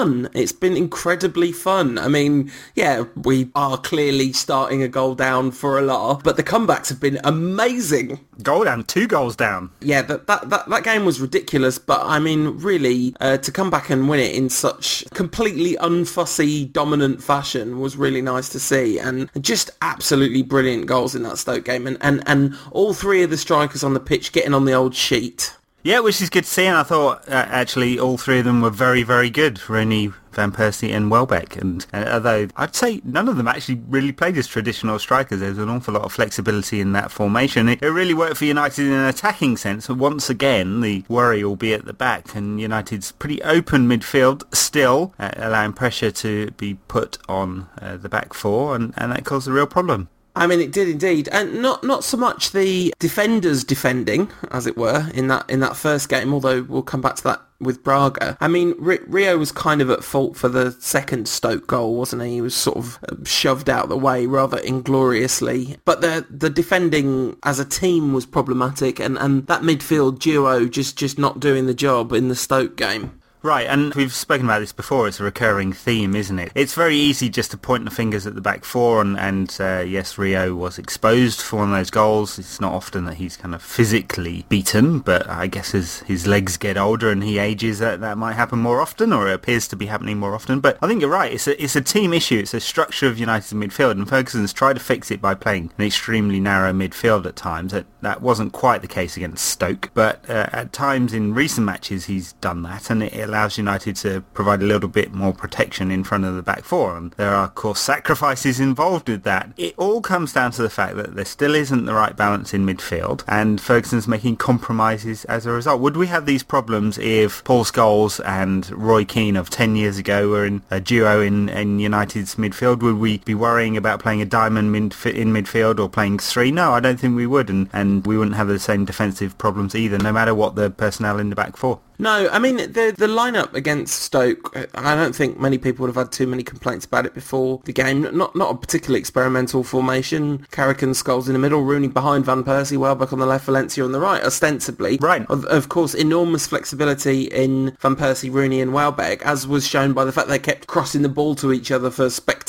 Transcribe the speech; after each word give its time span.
fun. 0.00 0.30
It's 0.32 0.52
been 0.52 0.76
incredibly 0.78 1.52
fun. 1.52 1.98
I 1.98 2.08
mean, 2.08 2.50
yeah, 2.74 3.04
we 3.16 3.50
are 3.54 3.76
clearly 3.76 4.32
starting 4.32 4.82
a 4.82 4.88
goal 4.88 5.14
down 5.14 5.50
for 5.50 5.78
a 5.78 5.82
lot, 5.82 6.24
but 6.24 6.36
the 6.38 6.42
comebacks 6.42 6.88
have 6.88 7.00
been 7.00 7.20
amazing. 7.22 8.18
Goal 8.42 8.64
down, 8.64 8.84
two 8.84 9.06
goals 9.06 9.36
down. 9.36 9.70
Yeah, 9.80 10.00
that 10.02 10.26
that, 10.26 10.48
that, 10.48 10.68
that 10.70 10.84
game 10.84 11.04
was 11.04 11.20
ridiculous, 11.20 11.78
but 11.78 12.00
I 12.02 12.18
mean, 12.18 12.58
really, 12.58 13.14
uh, 13.20 13.36
to 13.38 13.52
come 13.52 13.68
back 13.68 13.90
and 13.90 14.08
win 14.08 14.20
it 14.20 14.34
in 14.34 14.48
such 14.48 15.04
completely 15.12 15.76
unfussy, 15.76 16.72
dominant 16.72 17.22
fashion 17.22 17.78
was 17.78 17.98
really 17.98 18.22
nice 18.22 18.48
to 18.50 18.60
see, 18.60 18.98
and 18.98 19.28
just 19.40 19.70
absolutely 19.82 20.42
brilliant 20.42 20.86
goals 20.86 21.14
in 21.14 21.24
that 21.24 21.36
Stoke 21.36 21.66
game, 21.66 21.86
and, 21.86 21.98
and, 22.00 22.22
and 22.26 22.56
all 22.70 22.94
three 22.94 23.22
of 23.22 23.28
the 23.28 23.36
strikers 23.36 23.84
on 23.84 23.92
the 23.92 24.00
pitch 24.00 24.32
getting 24.32 24.54
on 24.54 24.64
the 24.64 24.72
old 24.72 24.94
sheet. 24.94 25.54
Yeah, 25.82 26.00
which 26.00 26.20
is 26.20 26.28
good 26.28 26.44
to 26.44 26.50
see, 26.50 26.66
and 26.66 26.76
I 26.76 26.82
thought 26.82 27.26
uh, 27.26 27.46
actually 27.48 27.98
all 27.98 28.18
three 28.18 28.40
of 28.40 28.44
them 28.44 28.60
were 28.60 28.68
very, 28.68 29.02
very 29.02 29.30
good. 29.30 29.66
Rooney, 29.66 30.12
Van 30.32 30.52
Persie 30.52 30.94
and 30.94 31.10
Welbeck. 31.10 31.56
And 31.56 31.86
although 31.94 32.48
I'd 32.54 32.76
say 32.76 33.00
none 33.02 33.28
of 33.28 33.38
them 33.38 33.48
actually 33.48 33.80
really 33.88 34.12
played 34.12 34.36
as 34.36 34.46
traditional 34.46 34.98
strikers, 34.98 35.40
there's 35.40 35.56
an 35.56 35.70
awful 35.70 35.94
lot 35.94 36.02
of 36.02 36.12
flexibility 36.12 36.82
in 36.82 36.92
that 36.92 37.10
formation. 37.10 37.66
It, 37.66 37.82
it 37.82 37.88
really 37.88 38.12
worked 38.12 38.36
for 38.36 38.44
United 38.44 38.86
in 38.86 38.92
an 38.92 39.06
attacking 39.06 39.56
sense. 39.56 39.88
And 39.88 39.98
once 39.98 40.28
again, 40.28 40.82
the 40.82 41.02
worry 41.08 41.42
will 41.42 41.56
be 41.56 41.72
at 41.72 41.86
the 41.86 41.94
back, 41.94 42.34
and 42.34 42.60
United's 42.60 43.12
pretty 43.12 43.40
open 43.42 43.88
midfield 43.88 44.54
still, 44.54 45.14
uh, 45.18 45.30
allowing 45.36 45.72
pressure 45.72 46.10
to 46.10 46.50
be 46.52 46.74
put 46.88 47.16
on 47.26 47.68
uh, 47.80 47.96
the 47.96 48.10
back 48.10 48.34
four, 48.34 48.76
and, 48.76 48.92
and 48.98 49.12
that 49.12 49.24
caused 49.24 49.48
a 49.48 49.52
real 49.52 49.66
problem. 49.66 50.10
I 50.36 50.46
mean, 50.46 50.60
it 50.60 50.72
did 50.72 50.88
indeed, 50.88 51.28
and 51.32 51.60
not 51.60 51.82
not 51.82 52.04
so 52.04 52.16
much 52.16 52.52
the 52.52 52.94
defenders 52.98 53.64
defending, 53.64 54.30
as 54.50 54.66
it 54.66 54.76
were, 54.76 55.10
in 55.14 55.28
that 55.28 55.48
in 55.50 55.60
that 55.60 55.76
first 55.76 56.08
game. 56.08 56.32
Although 56.32 56.62
we'll 56.62 56.82
come 56.82 57.00
back 57.00 57.16
to 57.16 57.22
that 57.24 57.42
with 57.60 57.84
Braga. 57.84 58.38
I 58.40 58.48
mean, 58.48 58.74
Rio 58.78 59.36
was 59.36 59.52
kind 59.52 59.82
of 59.82 59.90
at 59.90 60.02
fault 60.02 60.36
for 60.36 60.48
the 60.48 60.72
second 60.80 61.28
Stoke 61.28 61.66
goal, 61.66 61.94
wasn't 61.96 62.22
he? 62.22 62.34
He 62.34 62.40
was 62.40 62.54
sort 62.54 62.78
of 62.78 62.98
uh, 63.08 63.16
shoved 63.24 63.68
out 63.68 63.88
the 63.88 63.98
way 63.98 64.26
rather 64.26 64.58
ingloriously. 64.58 65.76
But 65.84 66.00
the 66.00 66.26
the 66.30 66.50
defending 66.50 67.36
as 67.42 67.58
a 67.58 67.64
team 67.64 68.12
was 68.12 68.26
problematic, 68.26 68.98
and 68.98 69.18
and 69.18 69.46
that 69.48 69.62
midfield 69.62 70.18
duo 70.20 70.66
just 70.66 70.96
just 70.96 71.18
not 71.18 71.40
doing 71.40 71.66
the 71.66 71.74
job 71.74 72.12
in 72.12 72.28
the 72.28 72.36
Stoke 72.36 72.76
game. 72.76 73.19
Right, 73.42 73.66
and 73.66 73.94
we've 73.94 74.12
spoken 74.12 74.44
about 74.44 74.58
this 74.58 74.72
before. 74.72 75.08
It's 75.08 75.18
a 75.18 75.24
recurring 75.24 75.72
theme, 75.72 76.14
isn't 76.14 76.38
it? 76.38 76.52
It's 76.54 76.74
very 76.74 76.96
easy 76.96 77.30
just 77.30 77.50
to 77.52 77.56
point 77.56 77.86
the 77.86 77.90
fingers 77.90 78.26
at 78.26 78.34
the 78.34 78.42
back 78.42 78.66
four, 78.66 79.00
and, 79.00 79.18
and 79.18 79.56
uh, 79.58 79.82
yes, 79.86 80.18
Rio 80.18 80.54
was 80.54 80.78
exposed 80.78 81.40
for 81.40 81.56
one 81.56 81.70
of 81.70 81.74
those 81.74 81.88
goals. 81.88 82.38
It's 82.38 82.60
not 82.60 82.74
often 82.74 83.06
that 83.06 83.14
he's 83.14 83.38
kind 83.38 83.54
of 83.54 83.62
physically 83.62 84.44
beaten, 84.50 84.98
but 84.98 85.26
I 85.26 85.46
guess 85.46 85.74
as 85.74 86.00
his 86.00 86.26
legs 86.26 86.58
get 86.58 86.76
older 86.76 87.10
and 87.10 87.24
he 87.24 87.38
ages, 87.38 87.78
that, 87.78 88.00
that 88.00 88.18
might 88.18 88.34
happen 88.34 88.58
more 88.58 88.78
often, 88.78 89.10
or 89.10 89.26
it 89.30 89.32
appears 89.32 89.66
to 89.68 89.76
be 89.76 89.86
happening 89.86 90.18
more 90.18 90.34
often. 90.34 90.60
But 90.60 90.76
I 90.82 90.86
think 90.86 91.00
you're 91.00 91.08
right. 91.08 91.32
It's 91.32 91.46
a, 91.46 91.62
it's 91.62 91.76
a 91.76 91.80
team 91.80 92.12
issue. 92.12 92.40
It's 92.40 92.52
a 92.52 92.60
structure 92.60 93.06
of 93.06 93.18
United's 93.18 93.54
midfield, 93.54 93.92
and 93.92 94.06
Ferguson's 94.06 94.52
tried 94.52 94.74
to 94.74 94.80
fix 94.80 95.10
it 95.10 95.22
by 95.22 95.32
playing 95.32 95.72
an 95.78 95.86
extremely 95.86 96.40
narrow 96.40 96.74
midfield 96.74 97.24
at 97.24 97.36
times. 97.36 97.72
That, 97.72 97.86
that 98.02 98.20
wasn't 98.20 98.52
quite 98.52 98.82
the 98.82 98.86
case 98.86 99.16
against 99.16 99.46
Stoke, 99.46 99.90
but 99.94 100.28
uh, 100.28 100.50
at 100.52 100.74
times 100.74 101.14
in 101.14 101.32
recent 101.32 101.64
matches 101.64 102.04
he's 102.04 102.34
done 102.34 102.60
that, 102.64 102.90
and 102.90 103.02
it 103.02 103.29
allows 103.30 103.56
United 103.56 103.96
to 103.96 104.20
provide 104.34 104.60
a 104.60 104.66
little 104.66 104.88
bit 104.88 105.12
more 105.12 105.32
protection 105.32 105.90
in 105.90 106.02
front 106.04 106.24
of 106.24 106.34
the 106.34 106.42
back 106.42 106.64
four. 106.64 106.96
And 106.96 107.12
there 107.12 107.34
are, 107.34 107.44
of 107.44 107.54
course, 107.54 107.80
sacrifices 107.80 108.58
involved 108.58 109.08
with 109.08 109.22
that. 109.22 109.52
It 109.56 109.74
all 109.76 110.00
comes 110.00 110.32
down 110.32 110.50
to 110.52 110.62
the 110.62 110.70
fact 110.70 110.96
that 110.96 111.14
there 111.14 111.24
still 111.24 111.54
isn't 111.54 111.84
the 111.84 111.94
right 111.94 112.16
balance 112.16 112.52
in 112.52 112.66
midfield, 112.66 113.22
and 113.28 113.60
Ferguson's 113.60 114.08
making 114.08 114.36
compromises 114.36 115.24
as 115.26 115.46
a 115.46 115.52
result. 115.52 115.80
Would 115.80 115.96
we 115.96 116.08
have 116.08 116.26
these 116.26 116.42
problems 116.42 116.98
if 116.98 117.44
Paul 117.44 117.64
Scholes 117.64 118.20
and 118.26 118.68
Roy 118.72 119.04
Keane 119.04 119.36
of 119.36 119.48
10 119.48 119.76
years 119.76 119.96
ago 119.96 120.28
were 120.28 120.44
in 120.44 120.62
a 120.70 120.80
duo 120.80 121.20
in, 121.20 121.48
in 121.48 121.78
United's 121.78 122.34
midfield? 122.34 122.82
Would 122.82 122.98
we 122.98 123.18
be 123.18 123.34
worrying 123.34 123.76
about 123.76 124.00
playing 124.00 124.20
a 124.20 124.26
diamond 124.26 124.74
midf- 124.74 125.14
in 125.14 125.32
midfield 125.32 125.78
or 125.78 125.88
playing 125.88 126.18
three? 126.18 126.50
No, 126.50 126.72
I 126.72 126.80
don't 126.80 126.98
think 126.98 127.14
we 127.14 127.26
would, 127.26 127.48
and, 127.48 127.70
and 127.72 128.04
we 128.06 128.18
wouldn't 128.18 128.36
have 128.36 128.48
the 128.48 128.58
same 128.58 128.84
defensive 128.84 129.38
problems 129.38 129.74
either, 129.76 129.98
no 129.98 130.12
matter 130.12 130.34
what 130.34 130.56
the 130.56 130.70
personnel 130.70 131.20
in 131.20 131.30
the 131.30 131.36
back 131.36 131.56
four. 131.56 131.80
No, 132.00 132.30
I 132.30 132.38
mean 132.38 132.56
the 132.56 132.94
the 132.96 133.06
lineup 133.06 133.52
against 133.52 134.00
Stoke. 134.00 134.56
I 134.74 134.94
don't 134.94 135.14
think 135.14 135.38
many 135.38 135.58
people 135.58 135.82
would 135.82 135.94
have 135.94 136.02
had 136.02 136.12
too 136.12 136.26
many 136.26 136.42
complaints 136.42 136.86
about 136.86 137.04
it 137.04 137.12
before 137.12 137.60
the 137.64 137.74
game. 137.74 138.02
Not 138.16 138.34
not 138.34 138.54
a 138.54 138.56
particularly 138.56 138.98
experimental 138.98 139.62
formation. 139.62 140.46
Carrick 140.50 140.80
and 140.80 140.94
Scholes 140.94 141.26
in 141.26 141.34
the 141.34 141.38
middle, 141.38 141.62
Rooney 141.62 141.88
behind 141.88 142.24
Van 142.24 142.42
Persie, 142.42 142.78
Welbeck 142.78 143.12
on 143.12 143.18
the 143.18 143.26
left, 143.26 143.44
Valencia 143.44 143.84
on 143.84 143.92
the 143.92 144.00
right. 144.00 144.22
Ostensibly, 144.22 144.96
right. 145.00 145.26
Of, 145.28 145.44
of 145.44 145.68
course, 145.68 145.92
enormous 145.92 146.46
flexibility 146.46 147.24
in 147.24 147.76
Van 147.80 147.96
Persie, 147.96 148.32
Rooney, 148.32 148.62
and 148.62 148.72
Welbeck, 148.72 149.20
as 149.26 149.46
was 149.46 149.66
shown 149.66 149.92
by 149.92 150.04
the 150.06 150.12
fact 150.12 150.28
they 150.28 150.38
kept 150.38 150.66
crossing 150.66 151.02
the 151.02 151.08
ball 151.10 151.34
to 151.34 151.52
each 151.52 151.70
other 151.70 151.90
for 151.90 152.08
spectacular 152.08 152.39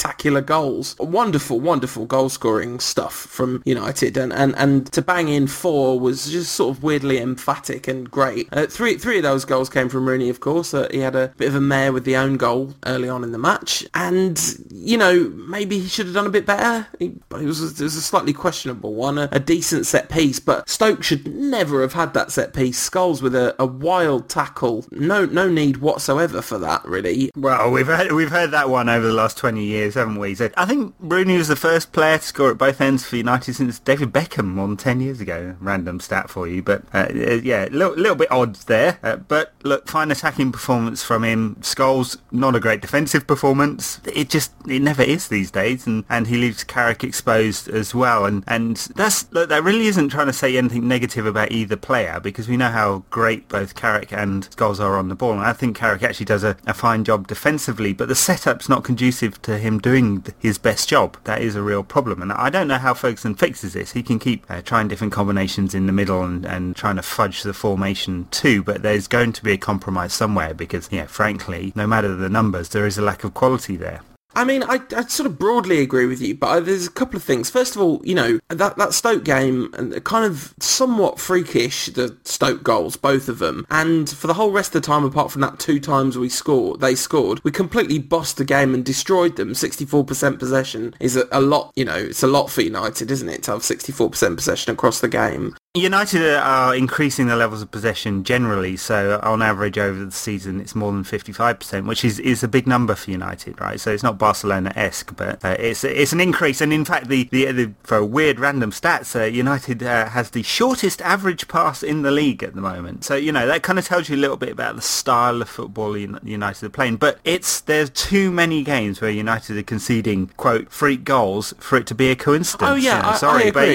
goals. 0.46 0.96
Wonderful, 1.00 1.60
wonderful 1.60 2.06
goal 2.06 2.30
scoring 2.30 2.80
stuff 2.80 3.14
from 3.14 3.62
United, 3.66 4.18
and 4.18 4.34
and 4.34 4.56
and 4.58 4.92
to 4.92 5.02
bang 5.02 5.28
in 5.28 5.48
four 5.48 6.00
was 6.00 6.32
just 6.32 6.54
sort 6.54 6.76
of 6.76 6.84
weirdly 6.84 7.20
emphatic 7.20 7.88
and 7.88 8.10
great. 8.10 8.48
Uh, 8.52 8.66
three 8.66 8.98
three 8.98 9.18
of 9.18 9.24
those 9.24 9.46
goals 9.46 9.70
came 9.70 9.90
from 9.90 10.08
Rooney, 10.08 10.30
of 10.30 10.40
course. 10.40 10.74
Uh, 10.74 10.88
he 10.92 11.00
had 11.00 11.16
a 11.16 11.30
bit 11.38 11.48
of 11.48 11.56
a 11.56 11.62
mare 11.62 11.94
with 11.94 12.06
the 12.06 12.16
own 12.16 12.38
goal 12.38 12.74
early 12.86 13.10
on 13.10 13.24
in 13.24 13.32
the 13.32 13.38
match. 13.38 13.86
And, 13.94 14.40
you 14.72 14.98
know, 14.98 15.30
maybe 15.30 15.80
he 15.80 15.88
should 15.88 16.06
have 16.08 16.16
done 16.16 16.26
a 16.26 16.32
bit 16.32 16.46
better. 16.46 16.88
He, 17.00 17.14
it, 17.32 17.46
was 17.46 17.62
a, 17.62 17.68
it 17.68 17.84
was 17.84 17.96
a 17.96 18.02
slightly 18.02 18.34
questionable 18.34 18.94
one, 18.94 19.18
a, 19.18 19.30
a, 19.32 19.40
decent 19.40 19.86
set 19.86 20.10
piece. 20.10 20.40
But 20.40 20.70
Stoke 20.70 21.04
should 21.04 21.28
never 21.34 21.82
have 21.82 21.94
had 21.94 22.14
that 22.14 22.32
set 22.32 22.54
piece. 22.54 22.90
Scholes 22.90 23.22
with 23.22 23.36
a, 23.36 23.56
a 23.60 23.66
wild 23.66 24.30
tackle. 24.30 24.86
No 24.92 25.26
no 25.26 25.50
need 25.50 25.78
whatsoever 25.78 26.42
for 26.42 26.58
that, 26.60 26.84
really. 26.86 27.32
Well, 27.36 27.72
we've 27.72 27.88
heard, 27.88 28.12
we've 28.12 28.32
heard 28.32 28.52
that 28.52 28.70
one 28.70 28.90
over 28.90 29.06
the 29.06 29.14
last 29.14 29.38
20 29.38 29.64
years, 29.64 29.91
haven't 29.96 30.20
we? 30.20 30.36
So 30.36 30.50
I 30.58 30.66
think 30.66 30.96
Rooney 31.00 31.38
was 31.38 31.48
the 31.48 31.56
first 31.56 31.92
player 31.92 32.18
to 32.18 32.24
score 32.24 32.52
at 32.52 32.58
both 32.58 32.82
ends 32.82 33.06
for 33.06 33.16
United 33.16 33.54
since 33.54 33.80
David 33.80 34.12
Beckham 34.12 34.46
more 34.46 34.68
than 34.68 34.78
10 34.78 35.02
years 35.02 35.22
ago. 35.22 35.56
Random 35.60 36.00
stat 36.00 36.30
for 36.30 36.48
you. 36.48 36.62
But, 36.62 36.84
uh, 36.94 37.08
yeah, 37.12 37.66
a 37.66 37.70
little, 37.70 37.96
little 37.96 38.16
bit 38.16 38.32
odd 38.32 38.56
there. 38.56 39.00
Uh, 39.04 39.18
but 39.18 39.54
look, 39.64 39.88
fine 39.88 40.12
attacking 40.12 40.52
performance 40.52 41.04
from 41.04 41.24
him. 41.24 41.56
Scholes, 41.62 42.18
not 42.32 42.56
a 42.56 42.60
great 42.60 42.82
defensive 42.82 43.28
performance. 43.28 44.00
It 44.14 44.30
just, 44.30 44.52
it 44.68 44.82
never 44.82 45.04
is 45.04 45.28
these 45.28 45.52
days. 45.52 45.86
And, 45.88 46.06
and 46.10 46.28
he 46.28 46.38
leaves 46.38 46.64
Carrick 46.64 47.04
exposed 47.04 47.68
as 47.68 47.94
well. 47.94 48.26
And, 48.26 48.44
and 48.48 48.78
that's, 48.96 49.32
look, 49.32 49.50
that 49.50 49.64
really 49.64 49.88
isn't 49.88 50.10
trying 50.10 50.28
to 50.28 50.34
say 50.34 50.58
anything 50.58 50.88
negative 50.88 51.26
about 51.26 51.52
either 51.52 51.76
player 51.76 52.20
because 52.20 52.48
we 52.48 52.58
know 52.58 52.70
how 52.70 53.04
great 53.10 53.50
both 53.50 53.76
Carrick 53.76 54.12
and 54.12 54.50
Scholes 54.52 54.80
are 54.80 54.98
on 54.98 55.10
the 55.10 55.16
ball. 55.16 55.34
And 55.34 55.42
I 55.42 55.54
think 55.54 55.76
Carrick 55.76 56.04
actually 56.04 56.26
does 56.26 56.44
a, 56.44 56.58
a 56.66 56.74
fine 56.74 57.04
job 57.04 57.28
defensively, 57.28 57.94
but 57.94 58.08
the 58.08 58.16
setup's 58.16 58.70
not 58.70 58.84
conducive 58.84 59.42
to 59.44 59.58
him 59.58 59.80
doing 59.82 60.24
his 60.40 60.58
best 60.58 60.88
job. 60.88 61.18
That 61.24 61.42
is 61.42 61.56
a 61.56 61.62
real 61.62 61.84
problem. 61.84 62.22
And 62.22 62.32
I 62.32 62.50
don't 62.50 62.68
know 62.68 62.78
how 62.78 62.94
Ferguson 62.94 63.36
fixes 63.36 63.74
this. 63.74 63.92
He 63.94 64.04
can 64.04 64.20
keep 64.20 64.46
uh, 64.50 64.62
trying 64.62 64.88
different 64.88 65.14
combinations 65.14 65.74
in 65.74 65.86
the 65.86 65.94
middle 65.94 66.24
and, 66.24 66.46
and 66.46 66.76
trying 66.76 66.96
to 66.98 67.02
fudge 67.02 67.44
the 67.44 67.54
formation 67.54 68.28
too, 68.32 68.64
but 68.64 68.82
there's 68.82 69.08
going 69.08 69.34
to 69.34 69.44
be 69.44 69.54
a 69.54 69.58
compromise 69.58 70.14
somewhere 70.14 70.54
because, 70.54 70.90
yeah, 70.92 71.06
frankly, 71.06 71.74
no 71.76 71.88
matter 71.88 72.16
the 72.16 72.30
numbers, 72.30 72.70
there 72.70 72.86
is 72.86 72.98
a 72.98 73.02
lack 73.02 73.24
of 73.24 73.34
quality 73.34 73.76
there. 73.76 74.02
I 74.36 74.46
mean, 74.46 74.64
I, 74.64 74.80
I 74.96 75.04
sort 75.04 75.28
of 75.28 75.38
broadly 75.38 75.82
agree 75.82 76.06
with 76.06 76.22
you, 76.22 76.36
but 76.36 76.48
uh, 76.48 76.60
there's 76.62 76.88
a 76.88 76.92
couple 76.92 77.18
of 77.18 77.24
things. 77.24 77.50
First 77.50 77.76
of 77.76 77.82
all, 77.82 78.02
you 78.04 78.16
know, 78.16 78.40
that, 78.50 78.78
that 78.78 78.94
Stoke 78.94 79.24
game, 79.24 79.74
and 79.74 80.04
kind 80.04 80.26
of 80.26 80.54
somewhat 80.60 81.20
freakish, 81.20 81.88
the 81.88 82.18
Stoke 82.24 82.64
goals, 82.64 82.96
both 82.96 83.28
of 83.28 83.40
them. 83.40 83.66
And 83.70 84.10
for 84.10 84.28
the 84.28 84.34
whole 84.36 84.52
rest 84.52 84.74
of 84.76 84.82
the 84.82 84.86
time, 84.86 85.04
apart 85.04 85.32
from 85.32 85.42
that 85.42 85.60
two 85.60 85.80
times 85.80 86.18
we 86.18 86.30
scored, 86.30 86.80
they 86.80 86.96
scored, 86.96 87.44
we 87.44 87.52
completely 87.52 88.00
bossed 88.00 88.38
the 88.38 88.46
game 88.46 88.74
and 88.74 88.86
destroyed 88.86 89.36
them. 89.36 89.52
64% 89.52 90.40
possession 90.40 90.96
is 91.00 91.18
a, 91.18 91.28
a 91.32 91.42
lot, 91.42 91.72
you 91.76 91.86
know, 91.86 91.96
it's 91.96 92.24
a 92.24 92.28
lot 92.28 92.50
for 92.50 92.62
United, 92.62 93.12
isn't 93.12 93.30
it, 93.30 93.44
to 93.44 93.52
have 93.52 93.62
64% 93.62 94.36
possession 94.36 94.72
across 94.72 95.02
the 95.02 95.10
game. 95.10 95.56
United 95.74 96.22
are 96.36 96.76
increasing 96.76 97.28
the 97.28 97.36
levels 97.38 97.62
of 97.62 97.72
possession 97.72 98.26
generally, 98.26 98.76
so 98.76 99.18
on 99.24 99.42
average 99.42 99.78
over 99.78 100.04
the 100.04 100.12
season 100.12 100.60
it's 100.60 100.76
more 100.76 100.92
than 100.92 101.06
55%, 101.06 101.88
which 101.88 102.04
is, 102.04 102.20
is 102.20 102.44
a 102.44 102.50
big 102.50 102.68
number 102.68 102.94
for 102.94 103.10
United, 103.10 103.62
right? 103.62 103.80
So 103.80 103.90
it's 103.90 104.04
not 104.04 104.18
Barcelona-esque, 104.18 105.16
but 105.16 105.46
uh, 105.46 105.56
it's 105.58 105.86
it's 105.86 106.12
an 106.12 106.20
increase. 106.20 106.60
And 106.60 106.74
in 106.74 106.84
fact, 106.84 107.08
the, 107.08 107.24
the, 107.32 107.54
the 107.54 107.74
for 107.84 108.04
weird 108.04 108.38
random 108.38 108.72
stats, 108.72 109.18
uh, 109.18 109.24
United 109.24 109.82
uh, 109.82 110.10
has 110.10 110.32
the 110.32 110.44
shortest 110.44 111.02
average 111.04 111.48
pass 111.48 111.84
in 111.84 112.02
the 112.02 112.12
league 112.12 112.44
at 112.44 112.54
the 112.54 112.60
moment. 112.60 113.06
So, 113.06 113.16
you 113.16 113.32
know, 113.32 113.48
that 113.48 113.64
kind 113.64 113.80
of 113.80 113.86
tells 113.86 114.10
you 114.10 114.18
a 114.18 114.20
little 114.20 114.36
bit 114.36 114.50
about 114.50 114.76
the 114.76 114.82
style 114.82 115.42
of 115.42 115.48
football 115.48 115.98
United 115.98 116.66
are 116.66 116.70
playing. 116.70 116.98
But 116.98 117.20
it's 117.24 117.62
there's 117.62 117.90
too 117.92 118.30
many 118.30 118.64
games 118.64 119.00
where 119.00 119.10
United 119.10 119.58
are 119.58 119.64
conceding, 119.64 120.28
quote, 120.36 120.70
freak 120.70 121.06
goals 121.06 121.54
for 121.60 121.78
it 121.78 121.88
to 121.88 121.96
be 121.96 122.12
a 122.12 122.16
coincidence. 122.18 122.70
Oh, 122.70 122.76
yeah, 122.76 122.98
you 122.98 123.04
know, 123.04 123.10
I, 123.10 123.16
sorry, 123.16 123.48
I 123.48 123.52
but 123.52 123.70